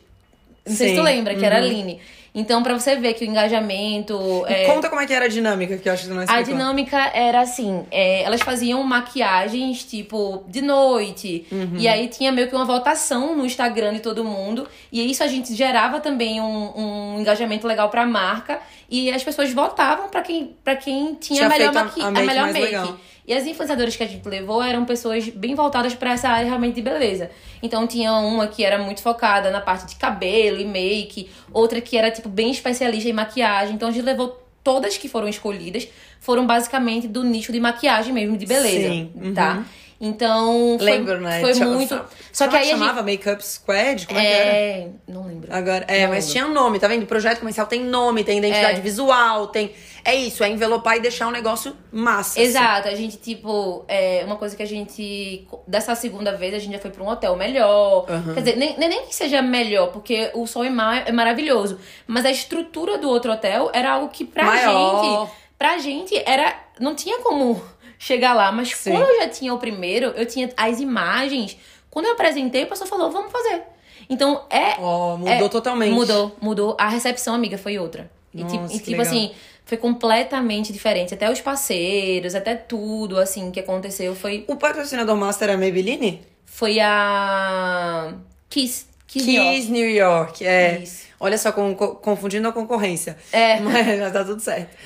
Não 0.67 0.75
sei 0.75 0.89
se 0.89 0.95
Sim. 0.95 1.01
tu 1.01 1.05
lembra, 1.05 1.35
que 1.35 1.45
era 1.45 1.57
a 1.57 1.61
Uhum. 1.61 1.65
Aline. 1.67 2.01
Então, 2.37 2.65
pra 2.65 2.75
você 2.75 2.97
ver 2.97 3.15
que 3.15 3.25
o 3.25 3.29
engajamento. 3.29 4.45
É, 4.49 4.65
conta 4.67 4.89
como 4.89 5.01
é 5.01 5.07
que 5.07 5.13
era 5.13 5.27
a 5.27 5.29
dinâmica, 5.29 5.77
que 5.79 5.89
eu 5.89 5.93
acho 5.93 6.05
que 6.05 6.11
não 6.11 6.21
a 6.21 6.25
explicou. 6.25 6.53
dinâmica 6.53 6.99
era 7.15 7.41
assim: 7.41 7.87
é, 7.91 8.23
elas 8.23 8.41
faziam 8.43 8.83
maquiagens, 8.83 9.85
tipo, 9.85 10.43
de 10.49 10.61
noite. 10.61 11.47
Uhum. 11.53 11.77
E 11.79 11.87
aí 11.87 12.09
tinha 12.09 12.33
meio 12.33 12.49
que 12.49 12.55
uma 12.57 12.65
votação 12.65 13.37
no 13.37 13.47
Instagram 13.47 13.95
de 13.95 14.01
todo 14.01 14.25
mundo. 14.25 14.67
E 14.91 15.09
isso 15.11 15.23
a 15.23 15.29
gente 15.29 15.55
gerava 15.55 16.01
também 16.01 16.41
um, 16.41 16.73
um 17.17 17.21
engajamento 17.21 17.67
legal 17.67 17.89
pra 17.89 18.05
marca. 18.07 18.59
E 18.91 19.11
as 19.11 19.23
pessoas 19.25 19.53
votavam 19.53 20.09
pra 20.09 20.21
quem, 20.21 20.55
pra 20.63 20.77
quem 20.77 21.15
tinha, 21.15 21.39
Tinha 21.39 21.47
a 21.47 21.49
melhor, 21.49 21.69
a- 21.77 21.85
maqui 21.85 22.01
a 22.03 22.07
a 22.07 22.11
make 22.11 22.27
melhor 22.27 22.43
mais 22.43 22.53
make. 22.55 22.67
legal. 22.67 22.97
E 23.27 23.33
as 23.33 23.47
influenciadoras 23.47 23.97
que 23.97 24.03
a 24.03 24.07
gente 24.07 24.29
levou 24.29 24.63
eram 24.63 24.85
pessoas 24.85 25.29
bem 25.29 25.55
voltadas 25.55 25.95
pra 25.95 26.13
essa 26.13 26.29
área 26.29 26.47
realmente 26.47 26.75
de 26.75 26.83
beleza. 26.83 27.31
Então 27.63 27.87
tinha 27.87 28.13
uma 28.13 28.47
que 28.47 28.63
era 28.63 28.79
muito 28.79 29.03
focada 29.03 29.51
na 29.51 29.61
parte 29.61 29.87
de 29.87 29.97
cabelo 29.97 30.61
e 30.61 30.65
make, 30.65 31.31
outra 31.53 31.81
que 31.81 31.97
era 31.97 32.11
tipo 32.11 32.29
bem 32.29 32.51
especialista 32.51 33.09
em 33.09 33.13
maquiagem. 33.13 33.75
Então 33.75 33.89
a 33.89 33.93
gente 33.93 34.05
levou 34.05 34.41
todas 34.63 34.97
que 34.97 35.09
foram 35.09 35.29
escolhidas 35.29 35.89
foram 36.25 36.47
basicamente 36.47 37.07
do 37.07 37.23
nicho 37.23 37.53
de 37.53 37.61
maquiagem 37.61 38.11
mesmo, 38.11 38.35
de 38.39 38.47
beleza, 38.47 38.89
Sim, 38.89 39.13
uhum. 39.15 39.35
tá? 39.35 39.63
Então 40.01 40.77
foi, 40.79 40.91
Lembro, 40.91 41.21
né? 41.21 41.41
foi 41.41 41.55
muito. 41.55 42.01
Só 42.33 42.49
que 42.49 42.57
aí 42.57 42.63
a 42.63 42.65
gente 42.65 42.79
chamava 42.79 43.03
Makeup 43.03 43.41
Squad? 43.45 44.07
Como 44.07 44.19
é, 44.19 44.23
que 44.23 44.29
era? 44.29 44.51
é, 44.51 44.89
não 45.09 45.27
lembro. 45.27 45.55
Agora, 45.55 45.85
é, 45.89 46.03
Não 46.03 46.09
mas 46.11 46.25
lembro. 46.27 46.33
tinha 46.33 46.49
nome, 46.49 46.79
tá 46.79 46.89
vendo? 46.89 47.05
O 47.05 47.07
projeto 47.07 47.39
comercial 47.39 47.67
tem 47.67 47.81
nome, 47.85 48.25
tem 48.25 48.39
identidade 48.39 48.79
É. 48.79 48.83
visual, 48.83 49.47
tem. 49.47 49.73
É 50.05 50.15
isso, 50.15 50.45
é 50.45 50.49
envelopar 50.51 50.97
e 50.97 51.01
deixar 51.01 51.27
um 51.29 51.31
negócio 51.31 51.75
massa. 51.91 52.39
assim. 52.39 52.43
Exato, 52.43 52.89
a 52.89 52.95
gente, 52.95 53.17
tipo, 53.17 53.85
é 53.89 54.23
uma 54.27 54.37
coisa 54.37 54.55
que 54.55 54.63
a 54.63 54.67
gente. 54.67 55.47
Dessa 55.67 55.95
segunda 55.95 56.37
vez, 56.37 56.53
a 56.55 56.59
gente 56.59 56.73
já 56.73 56.79
foi 56.79 56.91
pra 56.91 57.03
um 57.03 57.09
hotel 57.09 57.35
melhor. 57.37 58.05
Aham. 58.09 58.35
Quer 58.35 58.41
dizer, 58.41 58.57
nem, 58.57 58.77
nem 58.77 59.07
que 59.07 59.15
seja 59.15 59.41
melhor, 59.41 59.89
porque 59.93 60.31
o 60.35 60.47
sol 60.47 60.65
em 60.65 60.71
mar 60.71 61.05
é 61.09 61.13
maravilhoso. 61.13 61.79
Mas 62.07 62.27
a 62.27 62.31
estrutura 62.31 62.99
do 62.99 63.09
outro 63.09 63.33
hotel 63.33 63.71
era 63.73 63.93
algo 63.93 64.09
que 64.09 64.25
pra 64.25 64.45
Maior. 64.45 65.27
gente. 65.27 65.33
Pra 65.57 65.79
gente 65.79 66.23
era. 66.27 66.55
Não 66.81 66.95
tinha 66.97 67.21
como 67.21 67.63
chegar 67.99 68.35
lá. 68.35 68.51
Mas 68.53 68.71
Sim. 68.71 68.93
como 68.93 69.05
eu 69.05 69.21
já 69.21 69.29
tinha 69.29 69.53
o 69.55 69.59
primeiro, 69.59 70.09
eu 70.17 70.27
tinha 70.27 70.51
as 70.57 70.81
imagens. 70.81 71.57
Quando 71.91 72.07
eu 72.07 72.13
apresentei, 72.13 72.65
o 72.65 72.67
pessoal 72.67 72.89
falou, 72.89 73.11
vamos 73.11 73.31
fazer. 73.33 73.63
Então 74.11 74.45
é. 74.51 74.75
Ó, 74.81 75.17
mudou 75.17 75.33
é- 75.47 75.49
totalmente. 75.49 75.93
Mudou, 75.93 76.37
mudou. 76.41 76.77
A 76.79 76.89
recepção, 76.89 77.35
amiga, 77.35 77.57
foi 77.57 77.79
outra. 77.79 78.11
E 78.35 78.43
Nossa, 78.43 78.57
tipo, 78.57 78.73
e, 78.73 78.79
tipo 78.81 79.01
assim, 79.01 79.31
foi 79.65 79.79
completamente 79.79 80.73
diferente. 80.73 81.15
Até 81.15 81.31
os 81.31 81.41
parceiros, 81.41 82.35
até 82.35 82.55
tudo, 82.57 83.19
assim, 83.19 83.51
que 83.53 83.61
aconteceu 83.61 84.15
foi, 84.15 84.45
O 84.49 84.57
patrocinador 84.57 85.17
master 85.17 85.49
é 85.51 85.53
a 85.55 85.57
Maybelline? 85.57 86.21
foi 86.45 86.79
a 86.81 88.13
Kiss. 88.51 88.87
Kiss, 89.07 89.27
New 89.27 89.35
York. 89.43 89.57
Kiss 89.57 89.71
New 89.73 89.91
York, 89.91 90.47
é. 90.47 90.79
Isso. 90.79 91.05
Olha 91.21 91.39
só, 91.39 91.53
com- 91.53 91.75
confundindo 91.75 92.49
a 92.49 92.53
concorrência. 92.53 93.17
É. 93.33 93.59
Mas 93.63 94.13
tá 94.13 94.25
tudo 94.25 94.41
certo. 94.41 94.77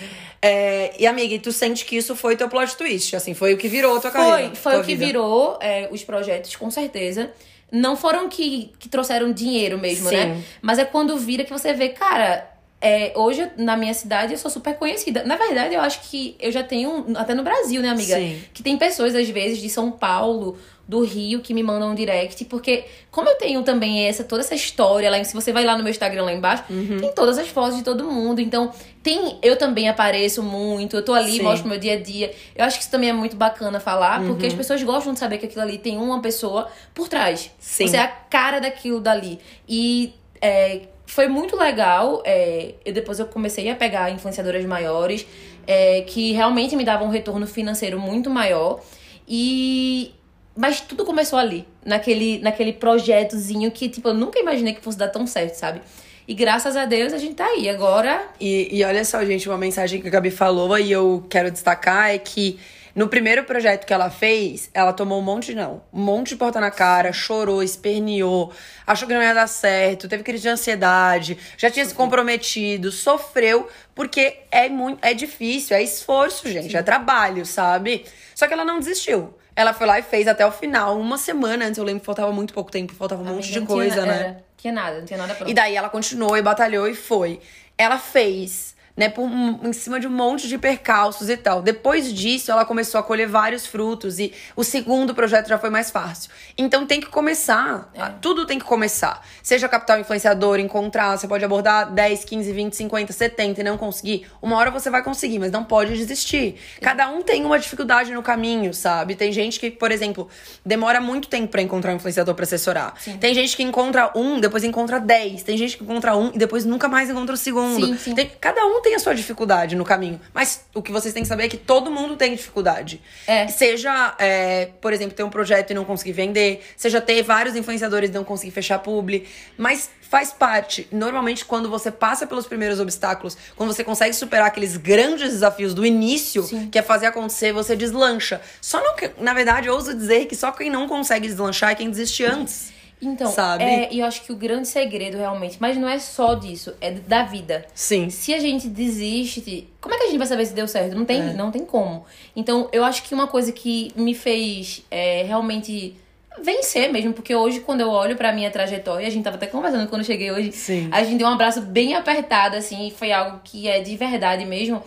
É, 0.41 0.95
e 0.99 1.07
amiga, 1.07 1.35
e 1.35 1.39
tu 1.39 1.53
sente 1.53 1.85
que 1.85 1.97
isso 1.97 2.15
foi 2.15 2.37
teu 2.37 2.49
plot 2.49 2.77
twist? 2.77 3.17
Assim, 3.17 3.35
foi 3.35 3.55
o 3.55 3.57
que 3.59 3.69
virou 3.69 3.97
a 3.97 4.01
tua 4.01 4.11
carreira? 4.11 4.55
Foi, 4.55 4.57
foi 4.57 4.73
tua 4.73 4.81
o 4.81 4.85
que 4.85 4.95
vida. 4.95 5.07
virou 5.07 5.59
é, 5.61 5.89
os 5.91 6.05
projetos, 6.05 6.55
com 6.55 6.71
certeza. 6.71 7.31
Não 7.71 7.97
foram 7.97 8.29
que, 8.29 8.73
que 8.79 8.89
trouxeram 8.89 9.33
dinheiro 9.33 9.79
mesmo, 9.79 10.09
Sim. 10.09 10.17
né? 10.17 10.43
Mas 10.63 10.79
é 10.79 10.85
quando 10.85 11.17
vira 11.19 11.45
que 11.45 11.53
você 11.53 11.75
vê, 11.75 11.91
cara, 11.91 12.49
é, 12.81 13.13
hoje, 13.17 13.51
na 13.57 13.77
minha 13.77 13.93
cidade, 13.95 14.33
eu 14.33 14.39
sou 14.39 14.51
super 14.51 14.77
conhecida. 14.77 15.25
Na 15.25 15.37
verdade, 15.37 15.75
eu 15.75 15.81
acho 15.81 16.03
que 16.09 16.37
eu 16.39 16.53
já 16.53 16.63
tenho, 16.63 17.07
até 17.17 17.35
no 17.35 17.43
Brasil, 17.43 17.83
né, 17.83 17.89
amiga? 17.89 18.15
Sim. 18.17 18.41
Que 18.55 18.63
tem 18.63 18.77
pessoas, 18.79 19.15
às 19.15 19.29
vezes, 19.29 19.59
de 19.59 19.69
São 19.69 19.91
Paulo, 19.91 20.57
do 20.87 21.03
Rio, 21.05 21.41
que 21.41 21.53
me 21.53 21.63
mandam 21.63 21.91
um 21.91 21.95
direct. 21.95 22.45
Porque, 22.47 22.85
como 23.11 23.29
eu 23.29 23.35
tenho 23.37 23.63
também 23.63 24.07
essa 24.07 24.25
toda 24.25 24.41
essa 24.41 24.55
história, 24.55 25.11
lá, 25.11 25.23
se 25.23 25.35
você 25.35 25.53
vai 25.53 25.63
lá 25.65 25.77
no 25.77 25.83
meu 25.83 25.91
Instagram 25.91 26.23
lá 26.25 26.33
embaixo, 26.33 26.65
Uhum. 26.71 26.99
tem 27.01 27.13
todas 27.13 27.37
as 27.37 27.47
fotos 27.49 27.77
de 27.77 27.83
todo 27.85 28.05
mundo. 28.05 28.41
Então, 28.41 28.73
tem 29.03 29.39
eu 29.43 29.57
também 29.57 29.89
apareço 29.89 30.43
muito, 30.43 30.97
eu 30.97 31.05
tô 31.05 31.13
ali, 31.13 31.33
Sim. 31.33 31.43
mostro 31.43 31.69
meu 31.69 31.79
dia 31.79 31.93
a 31.95 32.01
dia. 32.01 32.33
Eu 32.57 32.65
acho 32.65 32.77
que 32.79 32.83
isso 32.85 32.91
também 32.91 33.11
é 33.11 33.13
muito 33.13 33.37
bacana 33.37 33.79
falar, 33.81 34.25
porque 34.25 34.45
Uhum. 34.47 34.53
as 34.53 34.55
pessoas 34.55 34.83
gostam 34.83 35.13
de 35.13 35.19
saber 35.19 35.37
que 35.39 35.45
aquilo 35.47 35.63
ali 35.63 35.77
tem 35.79 35.99
uma 35.99 36.23
pessoa 36.23 36.69
por 36.95 37.07
trás. 37.09 37.51
Sim. 37.59 37.87
Você 37.87 37.97
é 37.97 38.01
a 38.01 38.09
cara 38.09 38.59
daquilo 38.61 38.99
dali. 39.01 39.39
E 39.69 40.15
é, 40.41 40.83
foi 41.09 41.27
muito 41.27 41.57
legal. 41.57 42.23
É, 42.25 42.75
depois 42.93 43.19
eu 43.19 43.27
comecei 43.27 43.69
a 43.71 43.75
pegar 43.75 44.11
influenciadoras 44.11 44.65
maiores 44.65 45.27
é, 45.67 46.03
que 46.03 46.33
realmente 46.33 46.77
me 46.77 46.85
davam 46.85 47.09
um 47.09 47.11
retorno 47.11 47.47
financeiro 47.47 47.99
muito 47.99 48.31
maior. 48.31 48.81
E. 49.27 50.13
Mas 50.55 50.81
tudo 50.81 51.05
começou 51.05 51.39
ali, 51.39 51.65
naquele, 51.85 52.41
naquele 52.41 52.73
projetozinho 52.73 53.71
que, 53.71 53.89
tipo, 53.89 54.09
eu 54.09 54.15
nunca 54.15 54.41
imaginei 54.41 54.75
que 54.75 54.81
fosse 54.81 54.99
dar 54.99 55.07
tão 55.07 55.25
certo, 55.25 55.55
sabe? 55.55 55.81
E 56.27 56.35
graças 56.35 56.77
a 56.77 56.85
Deus 56.85 57.13
a 57.13 57.19
gente 57.19 57.35
tá 57.35 57.47
aí. 57.47 57.69
Agora. 57.69 58.27
E, 58.41 58.69
e 58.73 58.85
olha 58.85 59.05
só, 59.05 59.25
gente, 59.25 59.49
uma 59.49 59.57
mensagem 59.57 60.01
que 60.01 60.09
a 60.09 60.11
Gabi 60.11 60.31
falou 60.31 60.77
e 60.77 60.91
eu 60.91 61.25
quero 61.31 61.51
destacar 61.51 62.11
é 62.11 62.19
que 62.19 62.59
no 62.99 63.07
primeiro 63.07 63.45
projeto 63.45 63.87
que 63.87 63.95
ela 63.95 64.11
fez, 64.11 64.69
ela 64.75 64.93
tomou 64.93 65.21
um 65.21 65.23
monte 65.23 65.53
de 65.53 65.55
não. 65.55 65.81
Um 65.93 66.01
monte 66.01 66.31
de 66.31 66.37
porta 66.37 66.61
na 66.61 66.69
cara, 66.69 67.13
chorou, 67.13 67.63
esperneou, 67.63 68.53
achou 68.85 69.07
que 69.07 69.15
não 69.15 69.23
ia 69.23 69.33
dar 69.33 69.47
certo, 69.47 70.09
teve 70.09 70.25
crise 70.25 70.43
de 70.43 70.49
ansiedade, 70.49 71.39
já 71.57 71.71
tinha 71.71 71.85
se 71.85 71.95
comprometido, 71.95 72.91
sofreu, 72.91 73.69
porque 73.95 74.41
é 74.51 74.69
muito. 74.69 74.99
É 75.01 75.15
difícil, 75.15 75.77
é 75.77 75.83
esforço, 75.83 76.51
gente, 76.51 76.77
é 76.77 76.83
trabalho, 76.83 77.47
sabe? 77.47 78.05
Só 78.35 78.49
que 78.49 78.53
ela 78.53 78.65
não 78.65 78.81
desistiu. 78.81 79.33
Ela 79.55 79.73
foi 79.73 79.87
lá 79.87 80.01
e 80.01 80.03
fez 80.03 80.27
até 80.27 80.45
o 80.45 80.51
final, 80.51 80.99
uma 80.99 81.19
semana 81.19 81.67
antes. 81.67 81.79
Eu 81.79 81.85
lembro 81.85 82.01
que 82.01 82.07
faltava 82.07 82.33
muito 82.33 82.53
pouco 82.53 82.73
tempo, 82.73 82.93
faltava 82.95 83.23
um 83.23 83.27
monte 83.27 83.53
de 83.53 83.61
coisa, 83.61 84.03
tinha, 84.03 84.07
né? 84.07 84.19
era, 84.19 84.45
tinha 84.57 84.73
nada, 84.73 84.99
não 84.99 85.07
tinha 85.07 85.19
nada 85.21 85.37
pronto. 85.37 85.49
E 85.49 85.55
daí 85.55 85.77
ela 85.77 85.89
continuou 85.89 86.37
e 86.37 86.43
batalhou 86.43 86.89
e 86.89 86.97
foi. 86.97 87.39
Ela 87.79 87.97
fez, 87.97 88.75
né, 88.99 89.09
por, 89.09 89.31
em 89.31 89.73
cima 89.73 90.01
de 90.01 90.09
um 90.09 90.11
monte 90.11 90.49
de 90.49 90.59
percalços 90.59 91.31
e 91.31 91.37
tal. 91.37 91.63
Depois 91.63 92.13
disso, 92.13 92.51
ela 92.51 92.65
começou 92.65 92.99
a 92.99 93.03
colher 93.03 93.29
vários 93.29 93.65
frutos 93.65 94.19
e 94.19 94.33
o 94.57 94.65
segundo 94.65 95.15
projeto 95.15 95.47
já 95.47 95.57
foi 95.57 95.71
mais 95.71 95.89
fácil. 95.89 96.33
Então 96.59 96.85
tem 96.85 97.01
que 97.01 97.07
começar. 97.07 97.89
É. 97.95 98.07
Tudo 98.21 98.45
tem 98.45 98.59
que 98.59 98.65
começar. 98.65 99.25
Seja 99.41 99.69
capital 99.69 100.01
influenciador, 100.01 100.59
encontrar, 100.59 101.17
você 101.17 101.29
pode 101.29 101.45
abordar 101.45 101.93
10, 101.93 102.25
15, 102.25 102.53
20, 102.53 102.75
50, 102.75 103.13
70 103.13 103.61
e 103.61 103.65
não 103.65 103.79
conseguir. 103.79 104.27
Uma 104.43 104.57
hora 104.57 104.69
você 104.73 104.91
vai 104.91 105.01
conseguir, 105.05 105.39
mas 105.39 105.53
não 105.53 105.63
pode 105.63 105.97
desistir. 105.97 106.57
Cada 106.83 107.09
um 107.09 107.23
tem 107.23 107.45
uma 107.45 107.57
dificuldade 107.59 108.13
no 108.13 108.21
caminho, 108.23 108.75
sabe? 108.75 109.15
Tem 109.15 109.31
gente 109.31 109.61
que, 109.61 109.71
por 109.71 109.93
exemplo, 109.93 110.27
demora 110.67 111.01
muito 111.01 111.29
tempo 111.29 111.47
pra 111.53 111.63
encontrar 111.63 111.93
um 111.93 111.97
influenciador 111.97 112.35
pra 112.35 112.43
assessorar. 112.43 112.95
Tem 113.21 113.33
gente 113.33 113.57
que 113.57 113.63
encontra 113.63 114.11
um, 114.17 114.41
depois 114.41 114.65
encontra 114.65 114.99
10. 114.99 115.45
Tem 115.45 115.57
gente 115.57 115.77
que 115.79 115.85
encontra 115.85 116.17
um 116.17 116.33
e 116.35 116.39
depois 116.39 116.65
nunca 116.65 116.89
mais 116.89 117.09
encontra 117.09 117.35
o 117.35 117.39
segundo. 117.39 117.87
Sim, 117.87 117.97
sim. 117.97 118.15
Tem- 118.17 118.29
cada 118.41 118.67
um 118.67 118.81
tem 118.83 118.88
a 118.95 118.99
sua 118.99 119.15
dificuldade 119.15 119.77
no 119.77 119.85
caminho. 119.85 120.21
Mas 120.33 120.65
o 120.75 120.83
que 120.83 120.91
vocês 120.93 121.13
têm 121.15 121.23
que 121.23 121.29
saber 121.29 121.45
é 121.45 121.49
que 121.49 121.57
todo 121.57 121.91
mundo 121.91 122.17
tem 122.17 122.35
dificuldade. 122.35 123.01
É. 123.27 123.49
Seja, 123.49 124.15
é, 124.19 124.71
por 124.81 124.93
exemplo, 124.93 125.15
ter 125.15 125.23
um 125.23 125.31
projeto 125.31 125.71
e 125.71 125.75
não 125.75 125.85
conseguir 125.85 126.13
vender, 126.13 126.65
seja 126.77 127.01
ter 127.01 127.23
vários 127.23 127.57
influenciadores 127.57 128.11
e 128.11 128.13
não 128.13 128.25
conseguir 128.25 128.53
fechar 128.53 128.79
publi. 128.79 129.27
Mas 129.57 129.91
faz 130.03 130.33
parte. 130.33 130.89
Normalmente, 130.91 131.45
quando 131.45 131.69
você 131.69 131.91
passa 131.91 132.27
pelos 132.27 132.47
primeiros 132.47 132.81
obstáculos, 132.81 133.37
quando 133.55 133.73
você 133.75 133.85
consegue 133.85 134.15
superar 134.15 134.47
aqueles 134.47 134.77
grandes 134.77 135.31
desafios 135.33 135.75
do 135.75 135.85
início, 135.85 136.43
Sim. 136.45 136.69
que 136.71 136.79
é 136.79 136.83
fazer 136.83 137.07
acontecer, 137.07 137.53
você 137.53 137.77
deslancha. 137.77 138.41
Só 138.61 138.83
não, 138.83 138.97
que- 138.97 139.11
na 139.19 139.35
verdade, 139.35 139.69
eu 139.69 139.75
ouso 139.75 139.95
dizer 139.95 140.25
que 140.27 140.35
só 140.35 140.51
quem 140.51 140.71
não 140.71 140.89
consegue 140.89 141.27
deslanchar 141.29 141.73
é 141.73 141.75
quem 141.75 141.91
desiste 141.91 142.25
antes. 142.25 142.73
Então, 143.01 143.31
Sabe? 143.31 143.63
é, 143.63 143.89
e 143.93 144.01
eu 144.01 144.07
acho 144.07 144.23
que 144.23 144.33
o 144.33 144.37
grande 144.37 144.67
segredo 144.67 145.17
realmente, 145.17 145.57
mas 145.61 145.77
não 145.77 145.89
é 145.89 145.99
só 145.99 146.35
disso, 146.35 146.75
é 146.81 146.91
da 146.91 147.23
vida. 147.23 147.65
Sim. 147.75 148.11
Se 148.11 148.35
a 148.35 148.41
gente 148.41 148.67
desiste, 148.69 149.69
como 149.81 149.95
é 149.95 149.99
que 149.99 150.05
a 150.05 150.07
gente 150.09 150.19
vai 150.19 150.27
saber 150.27 150.47
se 150.47 150.53
deu 150.55 150.67
certo? 150.67 150.97
Não 150.97 151.05
tem, 151.05 151.21
É. 151.21 151.33
não 151.33 151.51
tem 151.51 151.65
como. 151.65 152.05
Então, 152.35 152.69
eu 152.73 152.85
acho 152.85 153.03
que 153.05 153.15
uma 153.15 153.27
coisa 153.29 153.53
que 153.53 153.93
me 153.95 154.15
fez 154.15 154.83
é, 154.91 155.23
realmente 155.23 155.95
vencer 156.43 156.93
mesmo, 156.93 157.13
porque 157.13 157.35
hoje, 157.35 157.61
quando 157.61 157.81
eu 157.81 157.91
olho 157.91 158.17
pra 158.17 158.33
minha 158.33 158.51
trajetória, 158.51 159.07
a 159.07 159.11
gente 159.11 159.25
tava 159.25 159.37
até 159.37 159.47
conversando 159.47 159.89
quando 159.89 160.03
eu 160.03 160.07
cheguei 160.07 160.31
hoje, 160.31 160.53
Sim. 160.53 160.89
a 160.93 161.03
gente 161.03 161.19
deu 161.19 161.27
um 161.27 161.33
abraço 161.33 161.61
bem 161.63 161.95
apertado, 161.95 162.57
assim, 162.57 162.89
e 162.89 162.91
foi 162.91 163.11
algo 163.13 163.41
que 163.45 163.69
é 163.69 163.81
de 163.81 163.97
verdade 163.97 164.45
mesmo. 164.45 164.83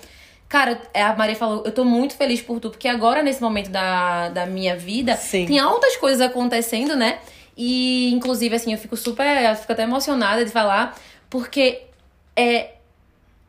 Cara, 0.48 0.82
é, 0.94 1.02
a 1.02 1.16
Maria 1.16 1.36
falou, 1.36 1.64
eu 1.66 1.72
tô 1.72 1.86
muito 1.86 2.14
feliz 2.16 2.42
por 2.42 2.60
tu, 2.60 2.70
porque 2.70 2.88
agora, 2.88 3.24
nesse 3.24 3.42
momento 3.42 3.70
da, 3.70 4.30
da 4.30 4.46
minha 4.46 4.76
vida, 4.76 5.16
Sim. 5.16 5.46
tem 5.46 5.60
altas 5.60 5.96
coisas 5.96 6.20
acontecendo, 6.22 6.96
né? 6.96 7.20
E, 7.56 8.12
inclusive, 8.14 8.56
assim, 8.56 8.72
eu 8.72 8.78
fico 8.78 8.96
super, 8.96 9.26
eu 9.26 9.56
fico 9.56 9.72
até 9.72 9.84
emocionada 9.84 10.44
de 10.44 10.52
falar, 10.52 10.98
porque 11.30 11.82
é, 12.36 12.72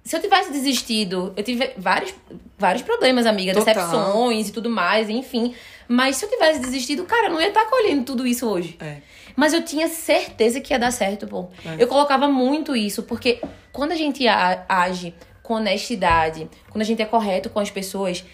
se 0.05 0.17
eu 0.17 0.21
tivesse 0.21 0.53
desistido, 0.53 1.33
eu 1.37 1.45
tive 1.45 1.73
vários, 1.77 2.12
vários 2.59 2.83
problemas, 2.83 3.25
amiga, 3.25 3.55
Total. 3.55 3.75
decepções 3.75 4.49
e 4.49 4.53
tudo 4.53 4.69
mais, 4.69 5.09
enfim. 5.09 5.55
Mas 5.87 6.17
se 6.17 6.25
eu 6.25 6.29
tivesse 6.29 6.61
desistido, 6.61 7.05
cara, 7.05 7.27
eu 7.27 7.33
não 7.33 7.41
ia 7.41 7.49
estar 7.49 7.67
colhendo 7.67 8.05
tudo 8.05 8.27
isso 8.27 8.49
hoje. 8.49 8.77
É. 8.81 8.97
Mas 9.37 9.53
eu 9.53 9.65
tinha 9.65 9.88
certeza 9.88 10.61
que 10.61 10.73
ia 10.73 10.79
dar 10.79 10.91
certo, 10.91 11.27
pô. 11.27 11.49
É. 11.65 11.77
Eu 11.79 11.87
colocava 11.87 12.29
muito 12.29 12.75
isso, 12.75 13.05
porque 13.05 13.41
quando 13.73 13.93
a 13.93 13.97
gente 13.97 14.27
age 14.69 15.15
com 15.43 15.55
honestidade, 15.55 16.49
quando 16.69 16.83
a 16.83 16.85
gente 16.85 17.01
é 17.01 17.07
correto 17.07 17.49
com 17.49 17.61
as 17.61 17.71
pessoas, 17.71 18.25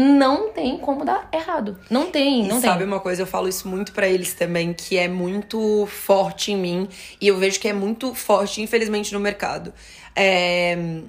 não 0.00 0.50
tem 0.50 0.78
como 0.78 1.04
dar 1.04 1.28
errado. 1.32 1.76
Não 1.90 2.08
tem, 2.08 2.46
não 2.46 2.58
e 2.58 2.60
tem. 2.60 2.70
sabe 2.70 2.84
uma 2.84 3.00
coisa, 3.00 3.22
eu 3.22 3.26
falo 3.26 3.48
isso 3.48 3.66
muito 3.66 3.90
pra 3.90 4.08
eles 4.08 4.32
também, 4.32 4.72
que 4.72 4.96
é 4.96 5.08
muito 5.08 5.86
forte 5.86 6.52
em 6.52 6.56
mim 6.56 6.88
e 7.20 7.26
eu 7.26 7.36
vejo 7.36 7.58
que 7.58 7.66
é 7.66 7.72
muito 7.72 8.14
forte, 8.14 8.62
infelizmente, 8.62 9.12
no 9.12 9.18
mercado. 9.18 9.74
É, 10.14 11.00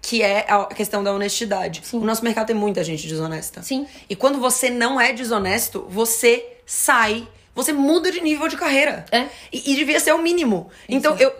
que 0.00 0.22
é 0.22 0.46
a 0.48 0.64
questão 0.64 1.04
da 1.04 1.12
honestidade. 1.12 1.82
Sim. 1.84 1.98
O 1.98 2.04
nosso 2.04 2.24
mercado 2.24 2.46
tem 2.46 2.56
muita 2.56 2.82
gente 2.82 3.06
desonesta. 3.06 3.62
Sim. 3.62 3.86
E 4.08 4.16
quando 4.16 4.40
você 4.40 4.70
não 4.70 4.98
é 4.98 5.12
desonesto, 5.12 5.86
você 5.90 6.56
sai, 6.64 7.28
você 7.62 7.72
muda 7.72 8.10
de 8.10 8.20
nível 8.20 8.48
de 8.48 8.56
carreira. 8.56 9.04
É. 9.10 9.26
E, 9.52 9.72
e 9.72 9.76
devia 9.76 10.00
ser 10.00 10.12
o 10.12 10.18
mínimo. 10.22 10.70
Então, 10.88 11.16
eu, 11.18 11.32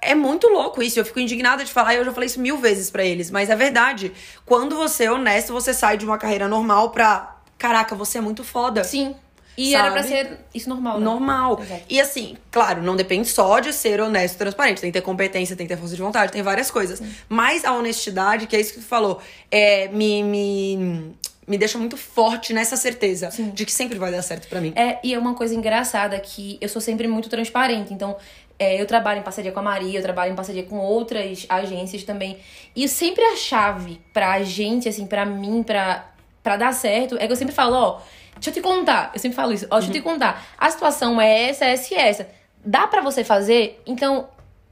é- 0.00 0.14
muito 0.14 0.48
louco 0.48 0.82
isso. 0.82 0.98
Eu 0.98 1.04
fico 1.04 1.20
indignada 1.20 1.64
de 1.64 1.72
falar, 1.72 1.94
e 1.94 1.96
eu 1.98 2.04
já 2.04 2.12
falei 2.12 2.26
isso 2.26 2.40
mil 2.40 2.56
vezes 2.58 2.90
pra 2.90 3.04
eles. 3.04 3.30
Mas 3.30 3.50
é 3.50 3.56
verdade. 3.56 4.12
Quando 4.46 4.76
você 4.76 5.04
é 5.04 5.12
honesto, 5.12 5.52
você 5.52 5.74
sai 5.74 5.96
de 5.96 6.04
uma 6.04 6.18
carreira 6.18 6.48
normal 6.48 6.90
pra. 6.90 7.36
Caraca, 7.58 7.94
você 7.94 8.18
é 8.18 8.20
muito 8.20 8.44
foda. 8.44 8.84
Sim. 8.84 9.14
E 9.56 9.70
Sabe? 9.70 9.84
era 9.84 9.92
pra 9.92 10.02
ser 10.02 10.38
isso 10.52 10.68
normal, 10.68 10.98
né? 10.98 11.04
Normal. 11.04 11.60
Exato. 11.62 11.82
E 11.88 12.00
assim, 12.00 12.36
claro, 12.50 12.82
não 12.82 12.96
depende 12.96 13.28
só 13.28 13.60
de 13.60 13.72
ser 13.72 14.00
honesto 14.00 14.34
e 14.34 14.38
transparente. 14.38 14.80
Tem 14.80 14.90
que 14.90 14.98
ter 14.98 15.04
competência, 15.04 15.54
tem 15.54 15.64
que 15.66 15.72
ter 15.72 15.78
força 15.78 15.94
de 15.94 16.02
vontade, 16.02 16.32
tem 16.32 16.42
várias 16.42 16.70
coisas. 16.72 17.00
Mas 17.28 17.64
a 17.64 17.72
honestidade, 17.72 18.48
que 18.48 18.56
é 18.56 18.60
isso 18.60 18.74
que 18.74 18.80
tu 18.80 18.86
falou, 18.86 19.20
é, 19.50 19.86
me, 19.88 20.24
me, 20.24 21.14
me 21.46 21.58
deixa 21.58 21.78
muito 21.78 21.96
forte 21.96 22.52
nessa 22.52 22.76
certeza 22.76 23.28
de 23.52 23.64
que 23.64 23.72
sempre 23.72 23.98
vai 23.98 24.10
dar 24.10 24.22
certo 24.22 24.48
pra 24.48 24.60
mim. 24.60 24.72
É, 24.74 24.98
e 25.02 25.14
é 25.14 25.18
uma 25.18 25.34
coisa 25.34 25.54
engraçada 25.54 26.18
que 26.18 26.58
eu 26.60 26.68
sou 26.68 26.80
sempre 26.80 27.06
muito 27.06 27.28
transparente. 27.28 27.92
Então, 27.92 28.16
é, 28.58 28.80
eu 28.80 28.86
trabalho 28.86 29.20
em 29.20 29.22
parceria 29.22 29.52
com 29.52 29.60
a 29.60 29.62
Maria, 29.62 29.98
eu 29.98 30.02
trabalho 30.02 30.32
em 30.32 30.36
parceria 30.36 30.62
com 30.62 30.78
outras 30.78 31.44
agências 31.48 32.04
também. 32.04 32.38
E 32.74 32.88
sempre 32.88 33.22
a 33.24 33.36
chave 33.36 34.00
pra 34.12 34.42
gente, 34.42 34.88
assim, 34.88 35.06
pra 35.06 35.24
mim, 35.24 35.62
pra, 35.62 36.10
pra 36.42 36.56
dar 36.56 36.72
certo, 36.72 37.16
é 37.18 37.26
que 37.26 37.32
eu 37.32 37.36
sempre 37.36 37.54
falo, 37.54 37.74
ó, 37.76 38.00
deixa 38.34 38.50
eu 38.50 38.54
te 38.54 38.60
contar. 38.60 39.10
Eu 39.12 39.20
sempre 39.20 39.36
falo 39.36 39.52
isso, 39.52 39.66
ó, 39.70 39.78
deixa 39.78 39.90
eu 39.90 39.94
te 39.94 40.00
contar. 40.00 40.46
A 40.56 40.70
situação 40.70 41.20
é 41.20 41.48
essa, 41.48 41.64
essa 41.64 41.94
e 41.94 41.96
essa. 41.96 42.28
Dá 42.64 42.86
pra 42.86 43.02
você 43.02 43.22
fazer? 43.22 43.82
Então, 43.86 44.28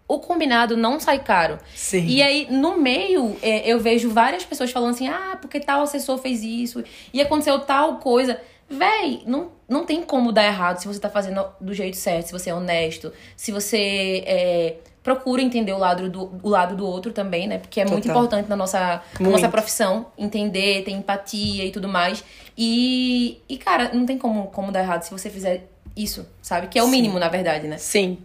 o 0.06 0.18
combinado 0.18 0.76
não 0.76 1.00
sai 1.00 1.18
caro. 1.18 1.58
Sim. 1.74 2.06
E 2.06 2.22
aí, 2.22 2.46
no 2.50 2.78
meio, 2.78 3.36
é, 3.42 3.68
eu 3.68 3.80
vejo 3.80 4.10
várias 4.10 4.44
pessoas 4.44 4.70
falando 4.70 4.90
assim: 4.90 5.08
ah, 5.08 5.38
porque 5.40 5.60
tal 5.60 5.82
assessor 5.82 6.18
fez 6.18 6.42
isso 6.42 6.82
e 7.12 7.20
aconteceu 7.20 7.58
tal 7.60 7.96
coisa. 7.96 8.40
Véi, 8.68 9.22
não, 9.26 9.50
não 9.68 9.84
tem 9.84 10.02
como 10.02 10.32
dar 10.32 10.44
errado 10.44 10.78
se 10.78 10.88
você 10.88 10.98
tá 10.98 11.10
fazendo 11.10 11.44
do 11.60 11.74
jeito 11.74 11.96
certo, 11.96 12.26
se 12.26 12.32
você 12.32 12.48
é 12.48 12.54
honesto, 12.54 13.12
se 13.36 13.52
você 13.52 14.24
é, 14.26 14.76
procura 15.02 15.42
entender 15.42 15.72
o 15.72 15.78
lado, 15.78 16.08
do, 16.08 16.40
o 16.42 16.48
lado 16.48 16.76
do 16.76 16.86
outro 16.86 17.12
também, 17.12 17.46
né? 17.46 17.58
Porque 17.58 17.80
é 17.80 17.84
muito 17.84 18.04
Total. 18.04 18.16
importante 18.16 18.48
na 18.48 18.56
nossa, 18.56 18.78
na 18.78 19.02
Muito. 19.20 19.32
nossa 19.32 19.48
profissão 19.48 20.06
entender, 20.16 20.84
ter 20.84 20.92
empatia 20.92 21.66
e 21.66 21.70
tudo 21.70 21.88
mais. 21.88 22.24
E, 22.56 23.42
e, 23.48 23.56
cara, 23.58 23.92
não 23.92 24.06
tem 24.06 24.16
como, 24.16 24.46
como 24.48 24.70
dar 24.70 24.80
errado 24.80 25.02
se 25.02 25.10
você 25.10 25.28
fizer 25.28 25.68
isso, 25.96 26.26
sabe? 26.40 26.68
Que 26.68 26.78
é 26.78 26.82
o 26.82 26.86
Sim. 26.86 26.92
mínimo, 26.92 27.18
na 27.18 27.28
verdade, 27.28 27.66
né? 27.68 27.78
Sim, 27.78 28.18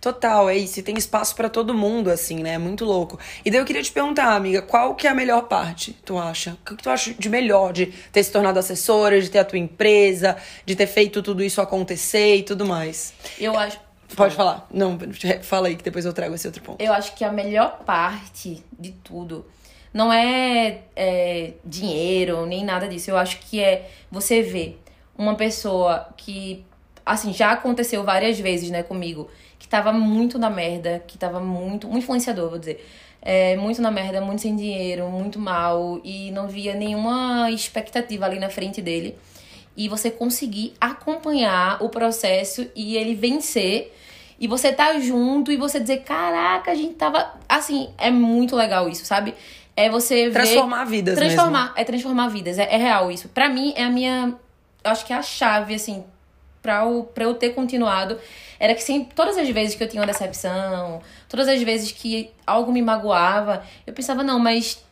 total, 0.00 0.48
é 0.48 0.56
isso. 0.56 0.78
E 0.80 0.82
tem 0.82 0.96
espaço 0.96 1.34
pra 1.34 1.48
todo 1.48 1.72
mundo, 1.74 2.10
assim, 2.10 2.42
né? 2.42 2.54
É 2.54 2.58
muito 2.58 2.84
louco. 2.84 3.18
E 3.44 3.50
daí 3.50 3.60
eu 3.60 3.64
queria 3.64 3.82
te 3.82 3.90
perguntar, 3.90 4.34
amiga, 4.34 4.62
qual 4.62 4.94
que 4.94 5.06
é 5.06 5.10
a 5.10 5.14
melhor 5.14 5.42
parte, 5.42 5.96
tu 6.04 6.18
acha? 6.18 6.52
O 6.52 6.56
que 6.64 6.76
que 6.76 6.82
tu 6.82 6.90
acha 6.90 7.14
de 7.14 7.28
melhor 7.28 7.72
de 7.72 7.86
ter 8.12 8.22
se 8.22 8.30
tornado 8.30 8.58
assessora, 8.58 9.20
de 9.20 9.30
ter 9.30 9.38
a 9.38 9.44
tua 9.44 9.58
empresa, 9.58 10.36
de 10.66 10.76
ter 10.76 10.86
feito 10.86 11.22
tudo 11.22 11.42
isso 11.42 11.60
acontecer 11.60 12.36
e 12.36 12.42
tudo 12.42 12.66
mais? 12.66 13.14
Eu 13.38 13.56
acho. 13.58 13.78
Pode 14.14 14.34
falar. 14.34 14.66
Não, 14.70 14.98
fala 15.42 15.68
aí 15.68 15.76
que 15.76 15.82
depois 15.82 16.04
eu 16.04 16.12
trago 16.12 16.34
esse 16.34 16.46
outro 16.46 16.62
ponto. 16.62 16.82
Eu 16.82 16.92
acho 16.92 17.14
que 17.14 17.24
a 17.24 17.32
melhor 17.32 17.80
parte 17.84 18.62
de 18.78 18.92
tudo 18.92 19.46
não 19.92 20.12
é, 20.12 20.80
é 20.94 21.52
dinheiro 21.64 22.44
nem 22.46 22.64
nada 22.64 22.88
disso. 22.88 23.10
Eu 23.10 23.16
acho 23.16 23.38
que 23.38 23.60
é 23.62 23.88
você 24.10 24.42
ver 24.42 24.80
uma 25.16 25.36
pessoa 25.36 26.08
que, 26.16 26.64
assim, 27.04 27.32
já 27.32 27.52
aconteceu 27.52 28.02
várias 28.02 28.38
vezes, 28.38 28.70
né, 28.70 28.82
comigo, 28.82 29.28
que 29.58 29.68
tava 29.68 29.92
muito 29.92 30.38
na 30.38 30.50
merda, 30.50 31.02
que 31.06 31.18
tava 31.18 31.40
muito. 31.40 31.88
Um 31.88 31.98
influenciador, 31.98 32.50
vou 32.50 32.58
dizer. 32.58 32.86
É, 33.20 33.56
muito 33.56 33.80
na 33.80 33.90
merda, 33.90 34.20
muito 34.20 34.42
sem 34.42 34.54
dinheiro, 34.54 35.08
muito 35.08 35.38
mal, 35.38 35.98
e 36.04 36.30
não 36.30 36.46
via 36.46 36.74
nenhuma 36.74 37.50
expectativa 37.50 38.26
ali 38.26 38.38
na 38.38 38.50
frente 38.50 38.82
dele. 38.82 39.16
E 39.76 39.88
você 39.88 40.10
conseguir 40.10 40.74
acompanhar 40.80 41.82
o 41.82 41.88
processo 41.88 42.66
e 42.76 42.96
ele 42.96 43.14
vencer. 43.14 43.92
E 44.38 44.46
você 44.46 44.72
tá 44.72 44.98
junto 44.98 45.50
e 45.50 45.56
você 45.56 45.80
dizer, 45.80 45.98
caraca, 46.02 46.70
a 46.70 46.74
gente 46.74 46.94
tava. 46.94 47.34
Assim, 47.48 47.88
é 47.96 48.10
muito 48.10 48.54
legal 48.54 48.88
isso, 48.88 49.04
sabe? 49.06 49.34
É 49.76 49.88
você 49.88 50.30
Transformar 50.30 50.84
vidas 50.84 51.14
Transformar, 51.16 51.62
mesmo. 51.62 51.74
é 51.76 51.84
transformar 51.84 52.28
vidas. 52.28 52.58
É, 52.58 52.74
é 52.74 52.76
real 52.76 53.10
isso. 53.10 53.28
Pra 53.28 53.48
mim, 53.48 53.72
é 53.76 53.84
a 53.84 53.90
minha. 53.90 54.34
Eu 54.84 54.90
acho 54.90 55.06
que 55.06 55.12
é 55.12 55.16
a 55.16 55.22
chave, 55.22 55.74
assim, 55.74 56.04
pra, 56.64 56.86
o, 56.86 57.04
pra 57.04 57.24
eu 57.24 57.34
ter 57.34 57.50
continuado. 57.50 58.18
Era 58.58 58.74
que 58.74 58.82
sempre, 58.82 59.14
todas 59.14 59.36
as 59.36 59.46
vezes 59.50 59.74
que 59.76 59.84
eu 59.84 59.88
tinha 59.88 60.00
uma 60.00 60.06
decepção, 60.06 61.02
todas 61.28 61.46
as 61.46 61.62
vezes 61.62 61.92
que 61.92 62.30
algo 62.46 62.72
me 62.72 62.80
magoava, 62.80 63.62
eu 63.86 63.92
pensava, 63.92 64.22
não, 64.22 64.38
mas 64.38 64.82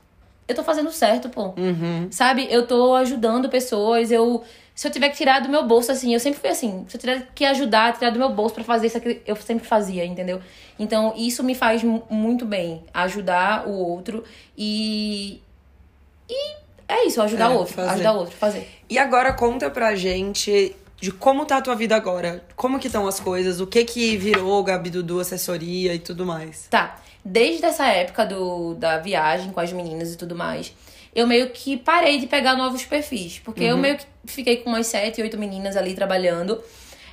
eu 0.46 0.54
tô 0.54 0.62
fazendo 0.62 0.92
certo, 0.92 1.30
pô. 1.30 1.54
Uhum. 1.56 2.08
Sabe? 2.10 2.46
Eu 2.50 2.66
tô 2.66 2.94
ajudando 2.96 3.48
pessoas, 3.48 4.12
eu. 4.12 4.44
Se 4.74 4.86
eu 4.86 4.92
tiver 4.92 5.08
que 5.08 5.16
tirar 5.16 5.40
do 5.40 5.48
meu 5.48 5.64
bolso, 5.66 5.90
assim, 5.92 6.12
eu 6.12 6.20
sempre 6.20 6.40
fui 6.40 6.50
assim. 6.50 6.84
Se 6.88 6.96
eu 6.96 7.00
tiver 7.00 7.28
que 7.34 7.44
ajudar, 7.46 7.94
tirar 7.94 8.10
do 8.10 8.18
meu 8.18 8.28
bolso 8.28 8.54
para 8.54 8.64
fazer 8.64 8.88
isso 8.88 8.98
aqui, 8.98 9.22
eu 9.26 9.36
sempre 9.36 9.66
fazia, 9.66 10.04
entendeu? 10.04 10.42
Então, 10.78 11.14
isso 11.16 11.42
me 11.42 11.54
faz 11.54 11.82
muito 12.10 12.44
bem. 12.44 12.82
Ajudar 12.92 13.66
o 13.66 13.72
outro 13.72 14.24
e. 14.56 15.40
E 16.28 16.56
é 16.88 17.06
isso, 17.06 17.22
ajudar 17.22 17.46
É, 17.46 17.54
o 17.54 17.58
outro. 17.58 17.72
fazer. 17.74 17.90
Ajudar 17.92 18.12
o 18.12 18.18
outro, 18.18 18.36
fazer. 18.36 18.68
E 18.90 18.98
agora 18.98 19.32
conta 19.32 19.70
pra 19.70 19.94
gente 19.94 20.74
de 21.02 21.10
como 21.10 21.44
tá 21.44 21.56
a 21.56 21.60
tua 21.60 21.74
vida 21.74 21.96
agora. 21.96 22.44
Como 22.54 22.78
que 22.78 22.86
estão 22.86 23.08
as 23.08 23.18
coisas, 23.18 23.60
o 23.60 23.66
que 23.66 23.84
que 23.84 24.16
virou 24.16 24.62
Gabi 24.62 24.88
Dudu, 24.88 25.18
assessoria 25.18 25.92
e 25.92 25.98
tudo 25.98 26.24
mais. 26.24 26.68
Tá. 26.70 27.02
Desde 27.24 27.64
essa 27.64 27.88
época 27.88 28.24
do, 28.24 28.74
da 28.74 28.98
viagem 28.98 29.50
com 29.50 29.58
as 29.58 29.72
meninas 29.72 30.14
e 30.14 30.16
tudo 30.16 30.36
mais, 30.36 30.72
eu 31.12 31.26
meio 31.26 31.50
que 31.50 31.76
parei 31.76 32.20
de 32.20 32.28
pegar 32.28 32.54
novos 32.54 32.84
perfis. 32.84 33.40
Porque 33.40 33.64
eu 33.64 33.76
meio 33.76 33.98
que 33.98 34.06
fiquei 34.26 34.58
com 34.58 34.70
umas 34.70 34.86
sete, 34.86 35.20
oito 35.20 35.36
meninas 35.36 35.76
ali 35.76 35.92
trabalhando. 35.92 36.62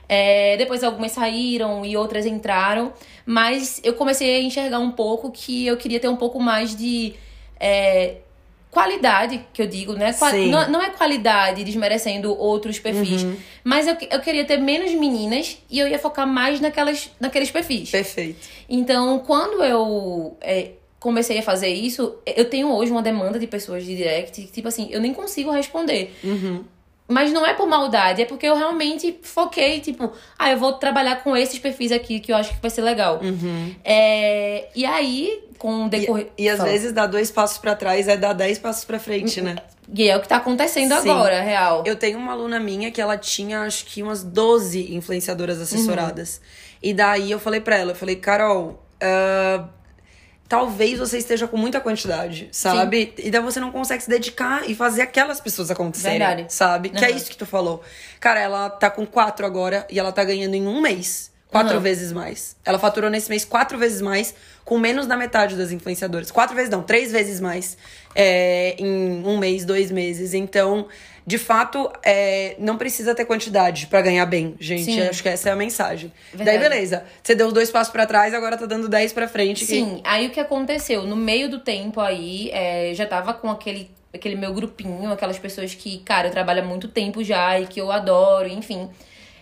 É, 0.08 0.56
depois 0.58 0.84
algumas 0.84 1.12
saíram 1.12 1.84
e 1.84 1.98
outras 1.98 2.28
entraram. 2.28 2.94
Mas 3.26 3.82
eu 3.84 3.96
comecei 3.96 4.36
a 4.36 4.44
enxergar 4.44 4.78
um 4.78 4.92
pouco 4.92 5.32
que 5.32 5.66
eu 5.66 5.76
queria 5.78 6.00
ter 6.00 6.10
um 6.10 6.16
pouco 6.16 6.40
mais 6.40 6.76
de. 6.76 7.16
é, 7.60 8.18
qualidade, 8.72 9.46
que 9.52 9.62
eu 9.62 9.68
digo, 9.68 9.94
né? 9.94 10.14
Qua-. 10.14 10.32
Não, 10.34 10.70
não 10.70 10.82
é 10.82 10.90
qualidade 10.92 11.64
desmerecendo 11.64 12.38
outros 12.38 12.80
perfis. 12.80 13.26
Mas 13.64 13.88
eu, 13.88 13.98
eu 14.10 14.20
queria 14.20 14.46
ter 14.46 14.58
menos 14.58 14.92
meninas 14.92 15.58
e 15.70 15.80
eu 15.80 15.88
ia 15.88 16.00
focar 16.00 16.28
mais 16.28 16.60
naquelas, 16.60 17.10
naqueles 17.20 17.50
perfis. 17.50 17.90
Perfeito. 17.90 18.48
Então, 18.70 19.20
quando 19.20 19.64
eu 19.64 20.38
é, 20.42 20.72
comecei 21.00 21.40
a 21.40 21.42
fazer 21.42 21.70
isso, 21.70 22.16
eu 22.26 22.46
tenho 22.46 22.72
hoje 22.72 22.92
uma 22.92 23.02
demanda 23.02 23.40
de 23.40 23.48
pessoas 23.48 23.86
de 23.86 23.96
direct, 23.96 24.42
que, 24.42 24.52
tipo 24.52 24.68
assim, 24.68 24.88
eu 24.92 25.02
nem 25.02 25.14
consigo 25.14 25.52
responder. 25.52 26.14
Uhum. 26.24 26.64
Mas 27.10 27.34
não 27.34 27.44
é 27.44 27.56
por 27.56 27.68
maldade, 27.68 28.22
é 28.22 28.26
porque 28.26 28.46
eu 28.46 28.56
realmente 28.56 29.20
foquei, 29.24 29.80
tipo, 29.80 30.14
ah, 30.38 30.52
eu 30.52 30.58
vou 30.60 30.74
trabalhar 30.74 31.24
com 31.24 31.36
esses 31.36 31.58
perfis 31.58 31.92
aqui 31.92 32.20
que 32.20 32.32
eu 32.32 32.36
acho 32.36 32.54
que 32.54 32.62
vai 32.62 32.70
ser 32.70 32.84
legal. 32.84 33.20
É, 33.84 34.70
e 34.76 34.86
aí, 34.86 35.44
com 35.58 35.86
o 35.86 35.90
decorrer. 35.90 36.26
Uhum. 36.26 36.32
E, 36.38 36.44
e 36.44 36.50
às 36.50 36.58
Fala. 36.58 36.70
vezes 36.70 36.94
dar 36.94 37.08
dois 37.08 37.32
passos 37.32 37.58
pra 37.58 37.76
trás 37.76 38.08
é 38.08 38.16
dar 38.16 38.34
dez 38.34 38.60
passos 38.60 38.86
pra 38.86 39.00
frente, 39.00 39.42
né? 39.42 39.56
E 39.92 40.08
é 40.08 40.16
o 40.16 40.22
que 40.22 40.28
tá 40.28 40.38
acontecendo 40.38 40.94
Sim. 41.02 41.10
agora, 41.10 41.42
real. 41.42 41.84
Eu 41.86 41.96
tenho 41.96 42.20
uma 42.20 42.34
aluna 42.34 42.60
minha 42.60 42.92
que 42.92 43.02
ela 43.02 43.18
tinha, 43.18 43.62
acho 43.62 43.86
que 43.86 44.04
umas 44.04 44.24
12 44.24 44.94
influenciadoras 44.94 45.60
assessoradas. 45.60 46.40
E 46.82 46.94
daí 46.94 47.32
eu 47.32 47.40
falei 47.40 47.60
pra 47.60 47.76
ela, 47.76 47.92
eu 47.92 47.96
falei, 47.96 48.16
Carol, 48.18 48.84
ah, 49.02 49.66
talvez 50.50 50.98
você 50.98 51.20
esteja 51.20 51.48
com 51.48 51.56
muita 51.56 51.80
quantidade, 51.80 52.50
sabe? 52.52 53.14
E 53.20 53.30
daí 53.30 53.40
você 53.42 53.60
não 53.60 53.72
consegue 53.72 54.02
se 54.04 54.10
dedicar 54.10 54.68
e 54.68 54.74
fazer 54.74 55.04
aquelas 55.04 55.40
pessoas 55.40 55.70
acontecerem, 55.70 56.18
Verdade. 56.18 56.46
sabe? 56.52 56.90
Que 56.90 57.06
é 57.06 57.08
Aham. 57.10 57.16
isso 57.18 57.30
que 57.30 57.38
tu 57.38 57.46
falou. 57.46 57.84
Cara, 58.20 58.40
ela 58.40 58.68
tá 58.68 58.90
com 58.90 59.06
quatro 59.06 59.46
agora 59.46 59.86
e 59.92 60.00
ela 60.00 60.12
tá 60.12 60.24
ganhando 60.24 60.56
em 60.56 60.66
um 60.68 60.82
mês. 60.82 61.30
Quatro 61.48 61.74
Aham. 61.76 61.80
vezes 61.82 62.12
mais. 62.12 62.56
Ela 62.66 62.78
faturou 62.80 63.10
nesse 63.10 63.30
mês 63.30 63.46
quatro 63.46 63.78
vezes 63.78 64.02
mais, 64.02 64.34
com 64.70 64.78
menos 64.78 65.08
da 65.08 65.18
metade 65.18 65.56
das 65.56 65.72
influenciadoras. 65.72 66.30
Quatro 66.30 66.56
vezes 66.56 66.70
não, 66.70 66.84
três 66.84 67.12
vezes 67.12 67.40
mais 67.42 67.76
é, 68.14 68.76
em 68.78 69.24
um 69.26 69.36
mês, 69.40 69.66
dois 69.66 69.90
meses. 69.90 70.36
Então, 70.36 70.86
de 71.26 71.40
fato, 71.40 71.92
é, 72.06 72.56
não 72.60 72.78
precisa 72.78 73.16
ter 73.16 73.26
quantidade 73.26 73.88
pra 73.88 74.00
ganhar 74.00 74.28
bem, 74.28 74.56
gente. 74.60 74.84
Sim. 74.84 75.02
Acho 75.02 75.24
que 75.24 75.30
essa 75.30 75.50
é 75.50 75.52
a 75.52 75.56
mensagem. 75.56 76.14
Verdade. 76.32 76.60
Daí, 76.60 76.70
beleza. 76.70 77.04
Você 77.24 77.34
deu 77.34 77.52
dois 77.52 77.72
passos 77.72 77.92
pra 77.92 78.06
trás, 78.06 78.32
agora 78.32 78.56
tá 78.56 78.68
dando 78.68 78.88
dez 78.88 79.12
pra 79.12 79.28
frente. 79.28 79.62
que- 79.62 79.66
Sim, 79.66 80.02
aí 80.04 80.28
o 80.28 80.30
que 80.30 80.40
aconteceu? 80.40 81.02
No 81.08 81.16
meio 81.16 81.50
do 81.50 81.58
tempo 81.60 82.00
aí, 82.00 82.52
é, 82.54 82.92
já 82.94 83.08
tava 83.08 83.34
com 83.34 83.50
aquele, 83.50 83.90
aquele 84.14 84.36
meu 84.36 84.54
grupinho, 84.54 85.12
aquelas 85.12 85.40
pessoas 85.40 85.74
que, 85.74 85.98
cara, 86.06 86.28
eu 86.28 86.32
trabalho 86.32 86.62
há 86.62 86.66
muito 86.66 86.88
tempo 86.88 87.24
já 87.24 87.60
e 87.60 87.66
que 87.66 87.82
eu 87.82 87.92
adoro, 87.92 88.48
enfim. 88.48 88.88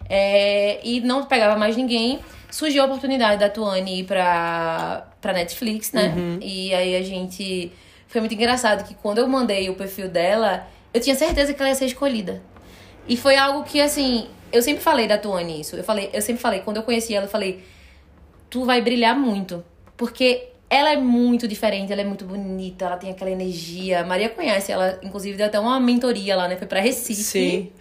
É, 0.09 0.79
e 0.85 1.01
não 1.01 1.25
pegava 1.25 1.57
mais 1.59 1.75
ninguém. 1.75 2.19
Surgiu 2.49 2.81
a 2.81 2.85
oportunidade 2.85 3.41
da 3.41 3.49
Tuane 3.49 3.99
ir 3.99 4.03
pra, 4.05 5.05
pra 5.27 5.33
Netflix, 5.33 5.91
né? 5.91 6.13
E 6.41 6.73
aí 6.73 6.95
a 6.95 7.03
gente. 7.03 7.69
Foi 8.07 8.21
muito 8.21 8.33
engraçado 8.33 8.87
que 8.87 8.95
quando 8.95 9.17
eu 9.17 9.27
mandei 9.27 9.69
o 9.69 9.75
perfil 9.75 10.07
dela, 10.07 10.65
eu 10.93 11.01
tinha 11.01 11.15
certeza 11.15 11.53
que 11.53 11.61
ela 11.61 11.67
ia 11.67 11.75
ser 11.75 11.87
escolhida. 11.87 12.41
E 13.05 13.17
foi 13.17 13.35
algo 13.35 13.65
que, 13.65 13.81
assim, 13.81 14.29
eu 14.53 14.61
sempre 14.61 14.81
falei 14.81 15.05
da 15.05 15.17
Tuane 15.17 15.59
isso. 15.59 15.75
Eu, 15.75 15.83
falei, 15.83 16.09
eu 16.13 16.21
sempre 16.21 16.41
falei, 16.41 16.61
quando 16.61 16.77
eu 16.77 16.83
conheci 16.83 17.13
ela, 17.13 17.25
eu 17.25 17.29
falei, 17.29 17.61
tu 18.49 18.63
vai 18.63 18.79
brilhar 18.79 19.19
muito. 19.19 19.65
Porque 19.97 20.47
ela 20.69 20.93
é 20.93 20.95
muito 20.95 21.45
diferente, 21.45 21.91
ela 21.91 22.01
é 22.01 22.05
muito 22.05 22.23
bonita, 22.23 22.85
ela 22.85 22.95
tem 22.95 23.09
aquela 23.09 23.29
energia. 23.29 23.99
A 23.99 24.05
Maria 24.05 24.29
conhece, 24.29 24.71
ela 24.71 24.97
inclusive 25.03 25.35
deu 25.35 25.47
até 25.47 25.59
uma 25.59 25.77
mentoria 25.77 26.37
lá, 26.37 26.47
né? 26.47 26.55
Foi 26.55 26.67
pra 26.67 26.79
Recife. 26.79 27.21
Sim. 27.21 27.71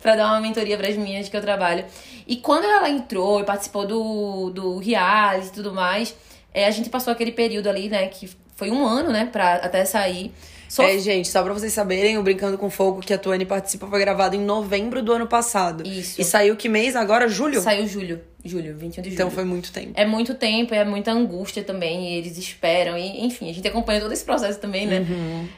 Pra 0.00 0.16
dar 0.16 0.28
uma 0.28 0.40
mentoria 0.40 0.78
pras 0.78 0.96
minhas 0.96 1.28
que 1.28 1.36
eu 1.36 1.42
trabalho. 1.42 1.84
E 2.26 2.36
quando 2.36 2.64
ela 2.64 2.88
entrou 2.88 3.40
e 3.40 3.44
participou 3.44 3.86
do, 3.86 4.50
do 4.50 4.78
reality 4.78 5.48
e 5.48 5.52
tudo 5.52 5.74
mais, 5.74 6.14
é, 6.54 6.66
a 6.66 6.70
gente 6.70 6.88
passou 6.88 7.12
aquele 7.12 7.32
período 7.32 7.68
ali, 7.68 7.88
né? 7.88 8.06
Que 8.06 8.30
foi 8.54 8.70
um 8.70 8.86
ano, 8.86 9.10
né? 9.10 9.28
Pra 9.30 9.56
até 9.56 9.84
sair. 9.84 10.32
Só 10.68 10.82
É, 10.82 10.98
gente, 10.98 11.28
só 11.28 11.42
pra 11.42 11.52
vocês 11.52 11.72
saberem, 11.72 12.16
o 12.18 12.22
Brincando 12.22 12.56
com 12.56 12.70
Fogo 12.70 13.00
que 13.00 13.12
a 13.12 13.18
Tuane 13.18 13.44
participa 13.44 13.86
foi 13.86 14.00
gravado 14.00 14.34
em 14.34 14.40
novembro 14.40 15.02
do 15.02 15.12
ano 15.12 15.26
passado. 15.26 15.86
Isso. 15.86 16.20
E 16.20 16.24
saiu 16.24 16.56
que 16.56 16.68
mês 16.68 16.96
agora? 16.96 17.28
Julho? 17.28 17.60
saiu 17.60 17.86
julho. 17.86 18.20
Julho, 18.44 18.76
21 18.76 19.02
de 19.02 19.10
julho. 19.10 19.14
Então 19.14 19.30
foi 19.30 19.44
muito 19.44 19.72
tempo. 19.72 19.92
É 19.94 20.04
muito 20.04 20.34
tempo, 20.34 20.74
é 20.74 20.84
muita 20.84 21.12
angústia 21.12 21.62
também, 21.62 22.10
e 22.12 22.18
eles 22.18 22.36
esperam, 22.36 22.98
e, 22.98 23.24
enfim, 23.24 23.48
a 23.48 23.54
gente 23.54 23.66
acompanha 23.66 24.00
todo 24.00 24.12
esse 24.12 24.24
processo 24.24 24.60
também, 24.60 24.86
né? 24.86 25.06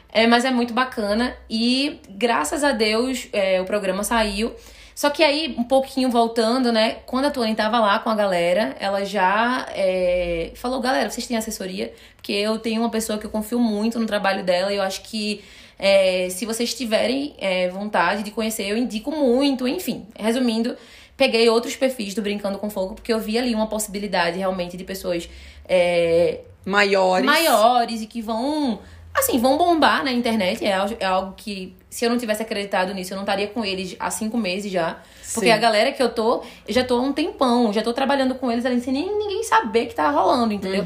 É, 0.09 0.25
mas 0.25 0.45
é 0.45 0.51
muito 0.51 0.73
bacana, 0.73 1.35
e 1.49 1.99
graças 2.09 2.63
a 2.63 2.71
Deus 2.71 3.27
é, 3.33 3.59
o 3.59 3.65
programa 3.65 4.03
saiu. 4.03 4.53
Só 4.97 5.11
que 5.11 5.23
aí, 5.23 5.53
um 5.55 5.63
pouquinho 5.63 6.09
voltando, 6.09 6.71
né? 6.71 6.97
Quando 7.05 7.25
a 7.25 7.29
Tuane 7.29 7.53
tava 7.53 7.79
lá 7.79 7.99
com 7.99 8.09
a 8.09 8.15
galera, 8.15 8.75
ela 8.79 9.05
já 9.05 9.67
é, 9.69 10.51
falou: 10.55 10.81
galera, 10.81 11.07
vocês 11.07 11.27
têm 11.27 11.37
assessoria? 11.37 11.93
Porque 12.15 12.31
eu 12.31 12.57
tenho 12.57 12.81
uma 12.81 12.89
pessoa 12.89 13.19
que 13.19 13.23
eu 13.27 13.29
confio 13.29 13.59
muito 13.59 13.99
no 13.99 14.07
trabalho 14.07 14.43
dela, 14.43 14.73
e 14.73 14.77
eu 14.77 14.81
acho 14.81 15.03
que 15.03 15.43
é, 15.77 16.29
se 16.31 16.47
vocês 16.47 16.73
tiverem 16.73 17.35
é, 17.37 17.69
vontade 17.69 18.23
de 18.23 18.31
conhecer, 18.31 18.63
eu 18.63 18.75
indico 18.75 19.11
muito, 19.11 19.67
enfim. 19.67 20.07
Resumindo, 20.17 20.75
peguei 21.15 21.47
outros 21.47 21.75
perfis 21.75 22.15
do 22.15 22.23
Brincando 22.23 22.57
com 22.57 22.67
Fogo, 22.67 22.95
porque 22.95 23.13
eu 23.13 23.19
vi 23.19 23.37
ali 23.37 23.53
uma 23.53 23.67
possibilidade 23.67 24.39
realmente 24.39 24.75
de 24.75 24.83
pessoas 24.83 25.29
é, 25.69 26.39
Maiores. 26.65 27.23
maiores 27.23 28.01
e 28.01 28.07
que 28.07 28.19
vão, 28.19 28.79
assim, 29.19 29.39
vão 29.39 29.57
bombar 29.57 30.03
na 30.03 30.11
internet. 30.11 30.63
É 30.65 30.73
algo, 30.73 30.95
é 30.99 31.05
algo 31.05 31.33
que, 31.35 31.75
se 31.89 32.05
eu 32.05 32.09
não 32.09 32.17
tivesse 32.17 32.41
acreditado 32.41 32.93
nisso, 32.93 33.13
eu 33.13 33.15
não 33.15 33.23
estaria 33.23 33.47
com 33.47 33.63
eles 33.65 33.95
há 33.99 34.09
cinco 34.11 34.37
meses 34.37 34.71
já. 34.71 35.01
Porque 35.33 35.47
Sim. 35.47 35.51
a 35.51 35.57
galera 35.57 35.91
que 35.91 36.01
eu 36.01 36.09
tô, 36.09 36.43
eu 36.67 36.73
já 36.73 36.83
tô 36.83 36.97
há 36.97 37.01
um 37.01 37.13
tempão, 37.13 37.73
já 37.73 37.81
tô 37.81 37.93
trabalhando 37.93 38.35
com 38.35 38.51
eles 38.51 38.65
ali 38.65 38.79
sem 38.79 38.93
nem 38.93 39.17
ninguém 39.17 39.43
saber 39.43 39.87
que 39.87 39.95
tá 39.95 40.09
rolando, 40.09 40.53
entendeu? 40.53 40.85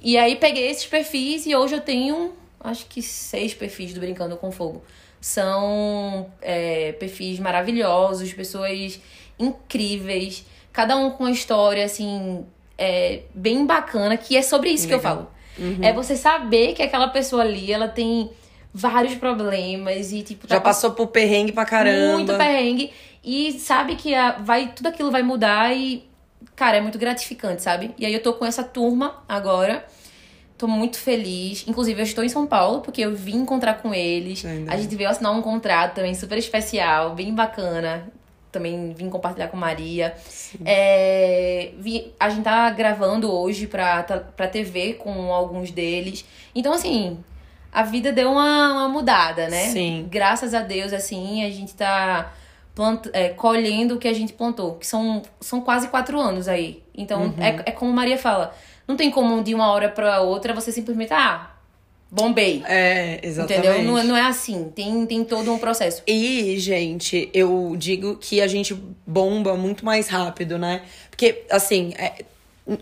E 0.00 0.16
aí 0.16 0.36
peguei 0.36 0.70
esses 0.70 0.86
perfis 0.86 1.46
e 1.46 1.54
hoje 1.54 1.74
eu 1.74 1.80
tenho, 1.80 2.32
acho 2.60 2.86
que 2.86 3.02
seis 3.02 3.52
perfis 3.54 3.92
do 3.92 4.00
Brincando 4.00 4.36
com 4.36 4.50
Fogo. 4.50 4.82
São 5.20 6.30
é, 6.40 6.92
perfis 6.92 7.38
maravilhosos, 7.38 8.32
pessoas 8.32 9.00
incríveis, 9.38 10.46
cada 10.72 10.96
um 10.96 11.10
com 11.10 11.24
uma 11.24 11.30
história, 11.30 11.84
assim, 11.84 12.46
é, 12.78 13.22
bem 13.34 13.66
bacana, 13.66 14.16
que 14.16 14.36
é 14.36 14.42
sobre 14.42 14.70
isso 14.70 14.86
que 14.86 14.94
eu 14.94 14.98
Legal. 14.98 15.32
Falo. 15.56 15.84
É 15.84 15.92
você 15.92 16.16
saber 16.16 16.74
que 16.74 16.82
aquela 16.82 17.08
pessoa 17.08 17.42
ali, 17.42 17.72
ela 17.72 17.88
tem 17.88 18.30
vários 18.72 19.14
problemas 19.14 20.12
e, 20.12 20.22
tipo, 20.22 20.46
Já 20.48 20.56
tá 20.56 20.60
passou 20.60 20.90
por 20.92 21.06
perrengue 21.08 21.52
pra 21.52 21.64
caramba. 21.64 22.12
muito 22.14 22.34
perrengue 22.36 22.90
e 23.24 23.52
sabe 23.58 23.96
que 23.96 24.14
a- 24.14 24.32
vai, 24.32 24.72
tudo 24.74 24.88
aquilo 24.88 25.10
vai 25.10 25.22
mudar 25.22 25.74
e 25.76 26.04
cara, 26.54 26.76
é 26.78 26.80
muito 26.80 26.98
gratificante, 26.98 27.62
sabe? 27.62 27.90
E 27.98 28.04
aí 28.06 28.12
eu 28.14 28.22
tô 28.22 28.32
com 28.34 28.44
essa 28.46 28.62
turma 28.64 29.22
agora. 29.28 29.84
Tô 30.58 30.66
muito 30.66 30.98
feliz. 30.98 31.64
Inclusive, 31.68 32.00
eu 32.00 32.04
estou 32.04 32.24
em 32.24 32.30
São 32.30 32.46
Paulo, 32.46 32.80
porque 32.80 33.02
eu 33.02 33.14
vim 33.14 33.36
encontrar 33.36 33.74
com 33.74 33.92
eles. 33.92 34.42
Ainda. 34.42 34.72
A 34.72 34.76
gente 34.78 34.96
veio 34.96 35.10
assinar 35.10 35.32
um 35.32 35.42
contrato 35.42 35.96
também 35.96 36.14
super 36.14 36.38
especial, 36.38 37.14
bem 37.14 37.34
bacana. 37.34 38.10
Também 38.56 38.92
vim 38.94 39.10
compartilhar 39.10 39.48
com 39.48 39.56
Maria. 39.56 40.14
É, 40.64 41.70
vi- 41.78 42.12
a 42.18 42.28
gente 42.30 42.42
tá 42.44 42.70
gravando 42.70 43.30
hoje 43.32 43.66
pra, 43.66 44.02
tá- 44.02 44.18
pra 44.18 44.48
TV 44.48 44.94
com 44.94 45.32
alguns 45.32 45.70
deles. 45.70 46.24
Então, 46.54 46.72
assim, 46.72 47.18
a 47.72 47.82
vida 47.82 48.12
deu 48.12 48.30
uma, 48.32 48.72
uma 48.72 48.88
mudada, 48.88 49.48
né? 49.48 49.64
Sim. 49.68 50.06
Graças 50.10 50.54
a 50.54 50.60
Deus, 50.60 50.92
assim, 50.92 51.44
a 51.44 51.50
gente 51.50 51.74
tá 51.74 52.32
plant, 52.74 53.06
é, 53.12 53.28
colhendo 53.30 53.94
o 53.94 53.98
que 53.98 54.08
a 54.08 54.12
gente 54.14 54.32
plantou. 54.32 54.74
Que 54.76 54.86
são, 54.86 55.22
são 55.40 55.60
quase 55.60 55.88
quatro 55.88 56.18
anos 56.18 56.48
aí. 56.48 56.82
Então, 56.96 57.22
Uhum. 57.24 57.34
é, 57.38 57.62
é 57.66 57.70
como 57.72 57.92
Maria 57.92 58.18
fala. 58.18 58.54
Não 58.88 58.96
tem 58.96 59.10
como 59.10 59.42
de 59.42 59.54
uma 59.54 59.70
hora 59.70 59.88
pra 59.88 60.20
outra 60.20 60.54
você 60.54 60.70
simplesmente, 60.72 61.12
ah, 61.12 61.50
bombei. 62.10 62.62
É, 62.66 63.20
exatamente. 63.22 63.66
Entendeu? 63.66 63.82
Não, 63.84 63.98
é- 63.98 64.02
não 64.04 64.16
é 64.16 64.22
assim. 64.22 64.70
Tem, 64.74 65.04
tem 65.06 65.24
todo 65.24 65.52
um 65.52 65.58
processo. 65.58 66.02
E, 66.06 66.58
gente, 66.58 67.28
eu 67.34 67.74
digo 67.76 68.16
que 68.16 68.40
a 68.40 68.46
gente 68.46 68.74
bomba 69.06 69.54
muito 69.56 69.84
mais 69.84 70.08
rápido, 70.08 70.58
né? 70.58 70.82
Porque, 71.10 71.44
assim, 71.50 71.92
é, 71.98 72.24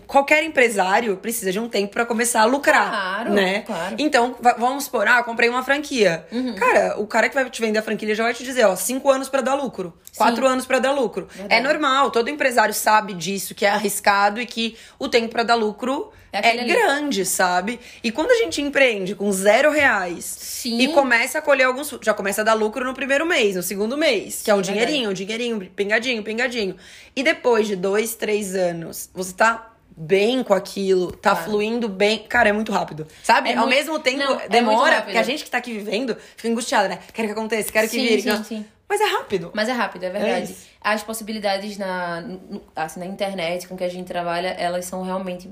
qualquer 0.07 0.43
empresário 0.43 1.15
precisa 1.17 1.51
de 1.51 1.59
um 1.59 1.69
tempo 1.69 1.93
pra 1.93 2.05
começar 2.05 2.41
a 2.41 2.45
lucrar, 2.45 2.89
Claro, 2.89 3.33
né? 3.33 3.61
claro. 3.61 3.95
Então, 3.99 4.35
va- 4.41 4.55
vamos 4.57 4.85
supor, 4.85 5.07
ah, 5.07 5.21
comprei 5.23 5.47
uma 5.49 5.63
franquia. 5.63 6.25
Uhum. 6.31 6.55
Cara, 6.55 6.95
o 6.99 7.05
cara 7.05 7.29
que 7.29 7.35
vai 7.35 7.47
te 7.49 7.61
vender 7.61 7.77
a 7.79 7.83
franquia 7.83 8.15
já 8.15 8.23
vai 8.23 8.33
te 8.33 8.43
dizer, 8.43 8.65
ó, 8.65 8.75
cinco 8.75 9.11
anos 9.11 9.29
pra 9.29 9.41
dar 9.41 9.53
lucro, 9.53 9.93
quatro 10.17 10.47
anos 10.47 10.65
pra 10.65 10.79
dar 10.79 10.91
lucro. 10.91 11.27
Verdade. 11.31 11.53
É 11.53 11.61
normal, 11.61 12.09
todo 12.09 12.29
empresário 12.29 12.73
sabe 12.73 13.13
disso, 13.13 13.53
que 13.53 13.63
é 13.65 13.69
arriscado 13.69 14.41
e 14.41 14.45
que 14.47 14.75
o 14.97 15.07
tempo 15.07 15.29
pra 15.29 15.43
dar 15.43 15.55
lucro 15.55 16.11
É 16.43 16.55
é, 16.57 16.59
ali. 16.59 16.73
grande, 16.73 17.25
sabe? 17.25 17.79
E 18.03 18.11
quando 18.11 18.31
a 18.31 18.35
gente 18.35 18.61
empreende 18.61 19.15
com 19.15 19.31
zero 19.31 19.71
reais 19.71 20.25
Sim. 20.25 20.79
e 20.79 20.87
começa 20.89 21.39
a 21.39 21.41
colher 21.41 21.63
alguns. 21.65 21.93
Já 22.01 22.13
começa 22.13 22.41
a 22.41 22.43
dar 22.43 22.53
lucro 22.53 22.83
no 22.85 22.93
primeiro 22.93 23.25
mês, 23.25 23.55
no 23.55 23.63
segundo 23.63 23.97
mês, 23.97 24.41
que 24.41 24.51
é 24.51 24.55
um 24.55 24.63
Sim, 24.63 24.73
dinheirinho, 24.73 25.09
um 25.09 25.13
dinheirinho, 25.13 25.59
pingadinho, 25.75 26.23
pingadinho. 26.23 26.75
E 27.15 27.23
depois 27.23 27.67
de 27.67 27.75
dois, 27.75 28.15
três 28.15 28.55
anos, 28.55 29.09
você 29.13 29.33
tá 29.33 29.71
bem 29.97 30.43
com 30.43 30.53
aquilo, 30.53 31.11
tá 31.13 31.31
Claro. 31.31 31.45
fluindo 31.45 31.87
bem. 31.87 32.19
Cara, 32.27 32.49
é 32.49 32.51
muito 32.51 32.71
rápido. 32.71 33.07
Sabe? 33.23 33.49
É 33.49 33.53
Ao 33.53 33.59
muito- 33.65 33.75
mesmo 33.75 33.97
tempo, 33.99 34.17
Não, 34.17 34.39
é 34.41 34.49
demora, 34.49 34.89
rápido. 34.95 35.03
porque 35.05 35.17
a 35.17 35.23
gente 35.23 35.43
que 35.43 35.49
tá 35.49 35.57
aqui 35.59 35.71
vivendo 35.71 36.17
fica 36.35 36.49
angustiada, 36.49 36.89
né? 36.89 36.99
Quero 37.13 37.27
que 37.29 37.31
aconteça, 37.31 37.71
quero 37.71 37.87
que 37.87 37.95
Sim, 37.95 38.05
vire. 38.05 38.21
sim, 38.21 38.29
não. 38.29 38.43
sim. 38.43 38.65
Mas 38.87 39.01
é 39.01 39.05
rápido. 39.05 39.51
Mas 39.55 39.67
é 39.67 39.71
rápido, 39.71 40.03
é 40.03 40.09
verdade. 40.11 40.51
isso. 40.51 40.67
As 40.81 41.01
possibilidades 41.01 41.75
na, 41.77 42.23
assim, 42.75 42.99
na 42.99 43.05
internet 43.07 43.67
com 43.67 43.75
que 43.75 43.83
a 43.83 43.89
gente 43.89 44.05
trabalha, 44.05 44.49
elas 44.49 44.85
são 44.85 45.01
realmente. 45.01 45.49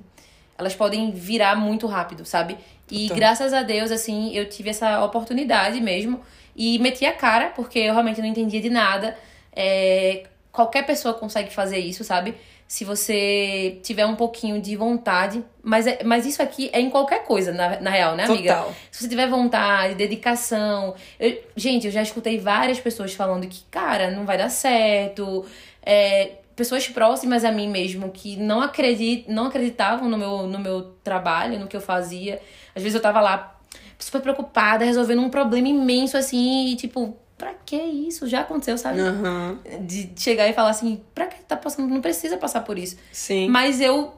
Elas 0.57 0.75
podem 0.75 1.11
virar 1.11 1.55
muito 1.55 1.87
rápido, 1.87 2.25
sabe? 2.25 2.57
E 2.91 3.03
Total. 3.03 3.17
graças 3.17 3.53
a 3.53 3.63
Deus, 3.63 3.91
assim, 3.91 4.35
eu 4.35 4.47
tive 4.47 4.69
essa 4.69 5.03
oportunidade 5.03 5.79
mesmo. 5.81 6.21
E 6.55 6.77
meti 6.79 7.05
a 7.05 7.13
cara, 7.13 7.47
porque 7.55 7.79
eu 7.79 7.93
realmente 7.93 8.21
não 8.21 8.27
entendia 8.27 8.61
de 8.61 8.69
nada. 8.69 9.17
É, 9.55 10.23
qualquer 10.51 10.85
pessoa 10.85 11.13
consegue 11.15 11.51
fazer 11.51 11.79
isso, 11.79 12.03
sabe? 12.03 12.35
Se 12.67 12.85
você 12.85 13.79
tiver 13.83 14.05
um 14.05 14.15
pouquinho 14.15 14.61
de 14.61 14.75
vontade. 14.75 15.43
Mas, 15.63 15.87
é, 15.87 16.03
mas 16.03 16.25
isso 16.25 16.41
aqui 16.41 16.69
é 16.71 16.79
em 16.79 16.89
qualquer 16.89 17.23
coisa, 17.23 17.51
na, 17.51 17.79
na 17.79 17.89
real, 17.89 18.15
né, 18.15 18.25
amiga? 18.25 18.53
Total. 18.55 18.73
Se 18.91 19.01
você 19.03 19.09
tiver 19.09 19.27
vontade, 19.27 19.95
dedicação. 19.95 20.93
eu- 21.19 21.41
gente, 21.55 21.87
eu 21.87 21.91
já 21.91 22.01
escutei 22.03 22.37
várias 22.39 22.79
pessoas 22.79 23.13
falando 23.13 23.47
que, 23.47 23.63
cara, 23.71 24.11
não 24.11 24.25
vai 24.25 24.37
dar 24.37 24.49
certo. 24.49 25.45
É, 25.85 26.31
pessoas 26.55 26.87
próximas 26.87 27.43
a 27.43 27.51
mim 27.51 27.69
mesmo 27.69 28.09
que 28.11 28.35
não, 28.37 28.61
acredit, 28.61 29.29
não 29.29 29.45
acreditavam 29.45 30.09
no 30.09 30.17
meu, 30.17 30.47
no 30.47 30.59
meu 30.59 30.93
trabalho, 31.03 31.59
no 31.59 31.67
que 31.67 31.75
eu 31.75 31.81
fazia. 31.81 32.39
Às 32.75 32.81
vezes 32.83 32.95
eu 32.95 33.01
tava 33.01 33.21
lá 33.21 33.59
super 33.97 34.21
preocupada, 34.21 34.85
resolvendo 34.85 35.21
um 35.21 35.29
problema 35.29 35.67
imenso 35.67 36.17
assim, 36.17 36.67
e 36.67 36.75
tipo, 36.75 37.17
pra 37.37 37.53
que 37.65 37.75
isso? 37.75 38.27
Já 38.27 38.41
aconteceu, 38.41 38.77
sabe? 38.77 38.99
Aham. 38.99 39.59
De 39.81 40.11
chegar 40.17 40.47
e 40.47 40.53
falar 40.53 40.69
assim, 40.69 41.01
pra 41.13 41.27
que 41.27 41.41
tá 41.43 41.55
passando? 41.55 41.87
Não 41.89 42.01
precisa 42.01 42.37
passar 42.37 42.61
por 42.61 42.77
isso. 42.77 42.97
Sim. 43.11 43.47
Mas 43.49 43.79
eu 43.81 44.13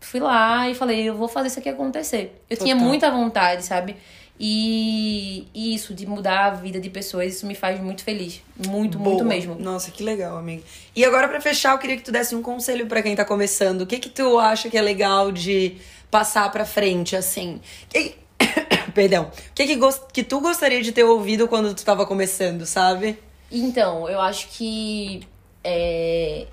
fui 0.00 0.20
lá 0.20 0.68
e 0.68 0.74
falei, 0.74 1.08
eu 1.08 1.14
vou 1.14 1.28
fazer 1.28 1.48
isso 1.48 1.58
aqui 1.58 1.68
acontecer. 1.68 2.42
Eu 2.48 2.56
tinha 2.56 2.74
Total. 2.74 2.88
muita 2.88 3.10
vontade, 3.10 3.64
sabe? 3.64 3.96
E, 4.38 5.46
e 5.54 5.74
isso, 5.74 5.94
de 5.94 6.06
mudar 6.06 6.46
a 6.46 6.50
vida 6.50 6.80
de 6.80 6.90
pessoas, 6.90 7.34
isso 7.36 7.46
me 7.46 7.54
faz 7.54 7.80
muito 7.80 8.02
feliz. 8.02 8.42
Muito, 8.56 8.98
muito 8.98 9.18
Boa. 9.18 9.24
mesmo. 9.24 9.54
Nossa, 9.54 9.90
que 9.90 10.02
legal, 10.02 10.36
amiga. 10.36 10.62
E 10.94 11.04
agora, 11.04 11.28
pra 11.28 11.40
fechar, 11.40 11.72
eu 11.72 11.78
queria 11.78 11.96
que 11.96 12.02
tu 12.02 12.10
desse 12.12 12.34
um 12.34 12.42
conselho 12.42 12.86
pra 12.86 13.00
quem 13.02 13.14
tá 13.14 13.24
começando. 13.24 13.82
O 13.82 13.86
que 13.86 13.98
que 13.98 14.08
tu 14.10 14.38
acha 14.38 14.68
que 14.68 14.76
é 14.76 14.82
legal 14.82 15.30
de 15.30 15.76
passar 16.10 16.50
pra 16.50 16.64
frente, 16.64 17.14
assim? 17.16 17.60
Que... 17.88 18.16
Perdão. 18.92 19.30
O 19.50 19.54
que 19.54 19.66
que, 19.66 19.76
gos- 19.76 20.00
que 20.12 20.22
tu 20.24 20.40
gostaria 20.40 20.82
de 20.82 20.90
ter 20.92 21.04
ouvido 21.04 21.46
quando 21.48 21.72
tu 21.74 21.84
tava 21.84 22.04
começando, 22.04 22.66
sabe? 22.66 23.18
Então, 23.50 24.08
eu 24.08 24.20
acho 24.20 24.48
que 24.48 25.22
é, 25.62 26.46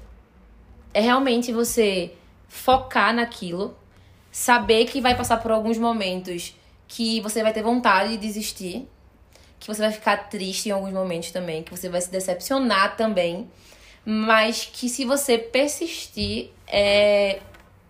é 0.94 1.02
realmente 1.02 1.52
você 1.52 2.12
focar 2.48 3.14
naquilo, 3.14 3.76
saber 4.32 4.86
que 4.86 5.02
vai 5.02 5.16
passar 5.16 5.38
por 5.38 5.52
alguns 5.52 5.78
momentos 5.78 6.56
que 6.94 7.22
você 7.22 7.42
vai 7.42 7.54
ter 7.54 7.64
vontade 7.64 8.10
de 8.12 8.18
desistir, 8.18 8.86
que 9.58 9.66
você 9.66 9.82
vai 9.82 9.92
ficar 9.94 10.18
triste 10.30 10.68
em 10.68 10.74
alguns 10.74 10.92
momentos 10.92 11.32
também, 11.32 11.64
que 11.64 11.72
você 11.72 11.88
vai 11.88 12.02
se 12.02 12.12
decepcionar 12.12 12.98
também, 12.98 13.50
mas 14.04 14.70
que 14.72 14.90
se 14.90 15.06
você 15.06 15.38
persistir, 15.38 16.50
é, 16.68 17.40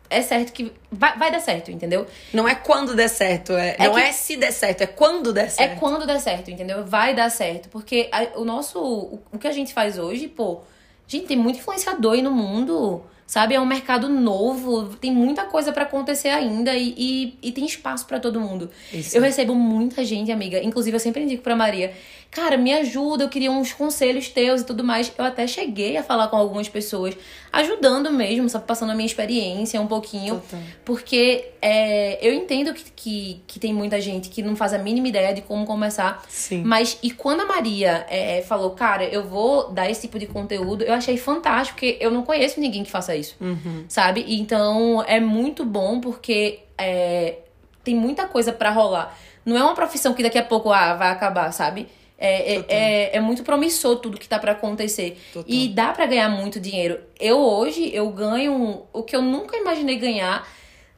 é 0.08 0.22
certo 0.22 0.52
que 0.54 0.72
vai, 0.92 1.18
vai 1.18 1.32
dar 1.32 1.40
certo, 1.40 1.72
entendeu? 1.72 2.06
Não 2.32 2.48
é 2.48 2.54
quando 2.54 2.96
der 2.96 3.08
certo, 3.08 3.54
é, 3.54 3.76
É 3.80 3.88
não 3.88 3.96
que- 3.96 4.02
é 4.02 4.12
se 4.12 4.38
der 4.38 4.52
certo, 4.52 4.82
é 4.82 4.88
quando 4.88 5.34
der 5.34 5.46
É 5.46 5.50
certo. 5.50 5.80
quando 5.80 6.06
der 6.06 6.20
certo, 6.20 6.52
entendeu? 6.52 6.86
Vai 6.86 7.16
dar 7.16 7.32
certo. 7.32 7.70
Porque 7.70 8.08
a- 8.12 8.38
o 8.40 8.46
nosso. 8.46 8.80
O, 8.80 9.20
o 9.34 9.40
que 9.40 9.48
a 9.48 9.52
gente 9.52 9.74
faz 9.74 9.98
hoje, 9.98 10.28
pô. 10.28 10.62
Gente, 11.08 11.26
tem 11.28 11.38
muito 11.38 11.58
influenciador 11.60 12.14
aí 12.14 12.22
no 12.22 12.32
mundo. 12.32 13.04
Sabe? 13.32 13.56
É 13.56 13.62
um 13.62 13.66
mercado 13.66 14.10
novo. 14.10 14.90
Tem 14.98 15.10
muita 15.10 15.46
coisa 15.46 15.72
pra 15.72 15.84
acontecer 15.84 16.28
ainda. 16.28 16.76
E, 16.76 16.94
e, 16.98 17.34
e 17.42 17.52
tem 17.54 17.66
espaço 17.66 18.06
pra 18.06 18.20
todo 18.20 18.42
mundo. 18.42 18.70
Isso. 18.92 19.16
Eu 19.16 19.22
recebo 19.22 19.56
muita 19.56 20.04
gente, 20.04 20.30
amiga. 20.34 20.62
Inclusive, 20.62 20.98
eu 20.98 21.00
sempre 21.00 21.24
indico 21.24 21.42
pra 21.42 21.56
Maria. 21.56 21.94
Cara, 22.32 22.56
me 22.56 22.72
ajuda, 22.74 23.26
eu 23.26 23.30
queria 23.30 23.52
uns 23.52 23.74
conselhos 23.74 24.30
teus 24.30 24.62
e 24.62 24.66
tudo 24.66 24.86
mais. 24.86 25.12
Eu 25.18 25.26
até 25.26 25.46
cheguei 25.46 25.98
a 25.98 26.04
falar 26.04 26.30
com 26.30 26.38
algumas 26.38 26.70
pessoas, 26.70 27.14
ajudando 27.52 28.10
mesmo, 28.10 28.48
sabe? 28.48 28.66
Passando 28.66 28.92
a 28.92 28.96
minha 28.96 29.06
experiência 29.06 29.82
um 29.82 29.86
pouquinho. 29.86 30.36
Total. 30.36 30.60
Porque 30.86 31.50
é, 31.62 32.26
eu 32.26 32.34
entendo 32.34 32.74
que, 32.74 32.86
que, 32.96 33.42
que 33.46 33.60
tem 33.60 33.74
muita 33.74 34.00
gente 34.00 34.30
que 34.30 34.42
não 34.42 34.56
faz 34.56 34.74
a 34.74 34.78
mínima 34.78 35.10
ideia 35.10 35.34
de 35.34 35.42
como 35.42 35.66
começar. 35.66 36.24
Sim. 36.30 36.64
Mas, 36.64 36.98
e 37.04 37.12
quando 37.12 37.42
a 37.42 37.46
Maria 37.46 38.06
é, 38.10 38.42
falou, 38.44 38.70
cara, 38.72 39.04
eu 39.04 39.28
vou 39.28 39.70
dar 39.70 39.92
esse 39.92 40.00
tipo 40.00 40.18
de 40.18 40.26
conteúdo, 40.26 40.86
eu 40.86 40.94
achei 40.94 41.18
fantástico, 41.18 41.80
porque 41.80 41.98
eu 42.00 42.12
não 42.12 42.24
conheço 42.24 42.62
ninguém 42.62 42.86
que 42.86 42.92
faça 42.92 43.14
isso. 43.14 43.36
Uhum. 43.42 43.84
Sabe? 43.90 44.24
Então, 44.26 45.04
é 45.06 45.20
muito 45.20 45.66
bom 45.66 46.00
porque 46.00 46.60
é, 46.78 47.40
tem 47.84 47.94
muita 47.94 48.26
coisa 48.26 48.54
pra 48.54 48.70
rolar. 48.70 49.18
Não 49.46 49.58
é 49.58 49.64
uma 49.64 49.76
profissão 49.76 50.14
que 50.14 50.24
daqui 50.24 50.38
a 50.38 50.44
pouco 50.44 50.72
ah, 50.72 50.94
vai 50.94 51.10
acabar, 51.10 51.52
sabe? 51.52 51.90
É, 52.24 52.54
é, 52.54 52.66
é, 52.68 53.18
é 53.18 53.20
muito 53.20 53.42
promissor 53.42 53.96
tudo 53.96 54.20
que 54.20 54.30
tá 54.30 54.38
pra 54.38 54.52
acontecer. 54.52 55.20
Total. 55.34 55.52
E 55.52 55.68
dá 55.70 55.92
pra 55.92 56.06
ganhar 56.06 56.30
muito 56.30 56.60
dinheiro. 56.60 57.00
Eu 57.20 57.40
hoje, 57.40 57.90
eu 57.92 58.08
ganho 58.12 58.84
o 58.94 59.02
que 59.02 59.16
eu 59.16 59.24
nunca 59.24 59.58
imaginei 59.58 59.96
ganhar 59.96 60.48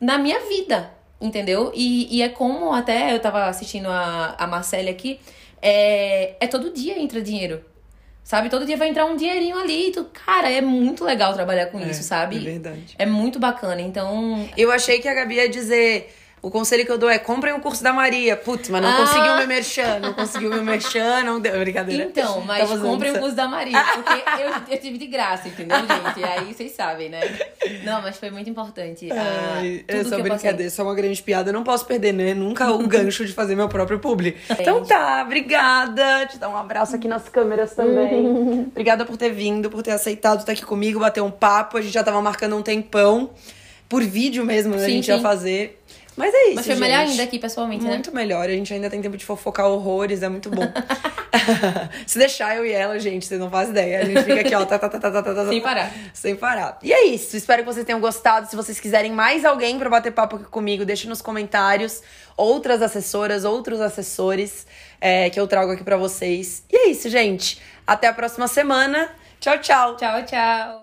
na 0.02 0.18
minha 0.18 0.42
vida, 0.42 0.92
entendeu? 1.22 1.72
E, 1.74 2.14
e 2.14 2.22
é 2.22 2.28
como 2.28 2.74
até 2.74 3.14
eu 3.14 3.20
tava 3.20 3.46
assistindo 3.46 3.88
a, 3.88 4.36
a 4.38 4.46
Marcele 4.46 4.90
aqui, 4.90 5.18
é, 5.62 6.36
é 6.42 6.46
todo 6.48 6.74
dia 6.74 7.00
entra 7.00 7.22
dinheiro. 7.22 7.64
Sabe? 8.22 8.50
Todo 8.50 8.66
dia 8.66 8.78
vai 8.78 8.90
entrar 8.90 9.06
um 9.06 9.16
dinheirinho 9.16 9.58
ali. 9.58 9.92
Tu, 9.92 10.06
cara, 10.14 10.50
é 10.50 10.62
muito 10.62 11.04
legal 11.04 11.34
trabalhar 11.34 11.68
com 11.68 11.80
É, 11.80 11.90
isso, 11.90 12.04
sabe? 12.04 12.38
É 12.38 12.40
verdade. 12.40 12.96
É 12.98 13.06
muito 13.06 13.38
bacana. 13.40 13.82
Então, 13.82 14.48
Eu 14.58 14.72
achei 14.72 15.00
que 15.00 15.08
a 15.08 15.14
Gabi 15.14 15.36
ia 15.36 15.50
dizer. 15.50 16.14
O 16.44 16.52
conselho 16.52 16.86
que 16.86 16.92
eu 16.92 16.98
dou 16.98 17.10
é 17.10 17.18
comprem 17.18 17.54
o 17.54 17.62
curso 17.62 17.82
da 17.82 17.94
Maria. 17.94 18.36
Putz, 18.36 18.68
mas 18.68 18.82
não 18.82 18.90
Ah. 18.90 18.98
conseguiu 18.98 19.38
meu 19.38 19.48
merchan, 19.48 20.00
não 20.02 20.12
conseguiu 20.14 20.50
meu 20.50 20.62
merchan, 20.62 21.24
não 21.24 21.40
deu. 21.40 21.58
Brincadeira. 21.58 22.04
Então, 22.04 22.42
mas 22.42 22.70
comprem 22.82 23.12
o 23.12 23.14
essa- 23.14 23.20
curso 23.22 23.36
da 23.36 23.48
Maria, 23.48 23.82
porque 23.94 24.12
eu, 24.42 24.74
eu 24.76 24.78
tive 24.78 24.98
de 24.98 25.08
graça, 25.08 25.48
entendeu, 25.48 25.78
gente? 25.88 26.20
E 26.20 26.24
aí 26.26 26.54
vocês 26.54 26.74
sabem, 26.74 27.08
né? 27.08 27.22
Não, 27.86 28.02
mas 28.02 28.18
foi 28.18 28.30
muito 28.30 28.50
importante. 28.50 29.10
ah, 29.10 29.54
Ai, 29.60 29.86
é 29.88 30.04
só 30.04 30.20
brincadeira, 30.20 30.64
isso 30.64 30.82
é 30.82 30.84
uma 30.84 30.94
grande 30.94 31.24
piada. 31.24 31.50
Eu 31.50 31.54
não 31.54 31.64
posso 31.64 31.86
perder, 31.86 32.12
né? 32.12 32.34
Nunca 32.34 32.70
o 32.72 32.80
gancho 32.90 33.26
de 33.26 33.32
fazer 33.32 33.56
meu 33.56 33.70
próprio 33.70 33.98
publi. 34.00 34.36
Então 34.50 34.84
tá, 34.84 35.24
obrigada. 35.26 36.26
Te 36.26 36.38
dar 36.38 36.50
um 36.50 36.58
abraço 36.58 36.94
aqui 36.94 37.08
nas 37.08 37.30
câmeras 37.30 37.74
também. 37.74 38.68
obrigada 38.70 39.06
por 39.06 39.16
ter 39.16 39.32
vindo, 39.32 39.70
por 39.70 39.82
ter 39.82 39.92
aceitado 39.92 40.40
estar 40.42 40.52
aqui 40.52 40.66
comigo, 40.66 41.00
bater 41.00 41.22
um 41.22 41.32
papo. 41.32 41.78
A 41.78 41.82
gente 41.82 41.94
já 41.94 42.04
tava 42.04 42.22
marcando 42.22 42.58
um 42.58 42.62
tempão. 42.62 43.30
Por 43.90 44.02
vídeo 44.02 44.44
mesmo, 44.44 44.76
né? 44.76 44.82
a 44.82 44.86
Sim, 44.88 44.92
gente 44.94 45.08
ia 45.10 45.18
sim. 45.18 45.22
fazer. 45.22 45.83
Mas 46.16 46.34
é 46.34 46.48
isso, 46.48 46.56
Mas 46.56 46.66
foi 46.68 46.76
melhor 46.76 47.00
gente. 47.00 47.12
ainda 47.12 47.24
aqui 47.24 47.40
pessoalmente, 47.40 47.84
né? 47.84 47.92
Muito 47.92 48.14
melhor. 48.14 48.48
A 48.48 48.52
gente 48.52 48.74
ainda 48.74 48.90
tem 48.90 49.02
tempo 49.02 49.18
de 49.18 49.26
fofocar 49.26 49.68
horrores, 49.68 50.22
é 50.22 50.30
muito 50.30 50.50
bom. 50.50 50.62
Se 52.06 52.20
deixar 52.20 52.56
eu 52.56 52.66
e 52.66 52.72
ela, 52.72 53.00
gente, 53.00 53.26
vocês 53.26 53.40
não 53.40 53.50
fazem 53.50 53.72
ideia. 53.72 54.00
A 54.02 54.06
gente 54.06 54.24
fica 54.24 54.42
aqui, 54.42 54.54
ó, 54.54 54.66
tá, 54.66 54.78
tá, 54.78 54.90
tá, 54.90 55.00
tá, 55.00 55.12
tá, 55.12 55.34
tá, 55.34 55.48
Sem 55.48 55.62
parar. 55.62 55.92
Sem 56.14 56.36
parar. 56.36 56.78
E 56.84 56.94
é 56.94 57.06
isso. 57.08 57.36
Espero 57.36 57.64
que 57.64 57.74
vocês 57.74 57.86
tenham 57.86 58.00
gostado. 58.00 58.48
Se 58.48 58.56
vocês 58.56 58.80
quiserem 58.80 59.12
mais 59.12 59.44
alguém 59.44 59.78
para 59.80 59.90
bater 59.90 60.12
papo 60.12 60.36
aqui 60.36 60.46
comigo, 60.46 60.86
deixe 60.86 61.08
nos 61.08 61.22
comentários 61.22 62.02
outras 62.38 62.82
assessoras, 62.82 63.44
outros 63.44 63.82
assessores 63.82 64.68
é, 65.02 65.30
que 65.30 65.40
eu 65.40 65.48
trago 65.48 65.72
aqui 65.72 65.84
para 65.84 65.98
vocês. 65.98 66.64
E 66.72 66.76
é 66.76 66.90
isso, 66.90 67.10
gente. 67.10 67.60
Até 67.86 68.08
a 68.08 68.14
próxima 68.14 68.48
semana. 68.48 69.10
Tchau, 69.40 69.58
tchau. 69.60 69.98
Tchau, 69.98 70.24
tchau. 70.26 70.83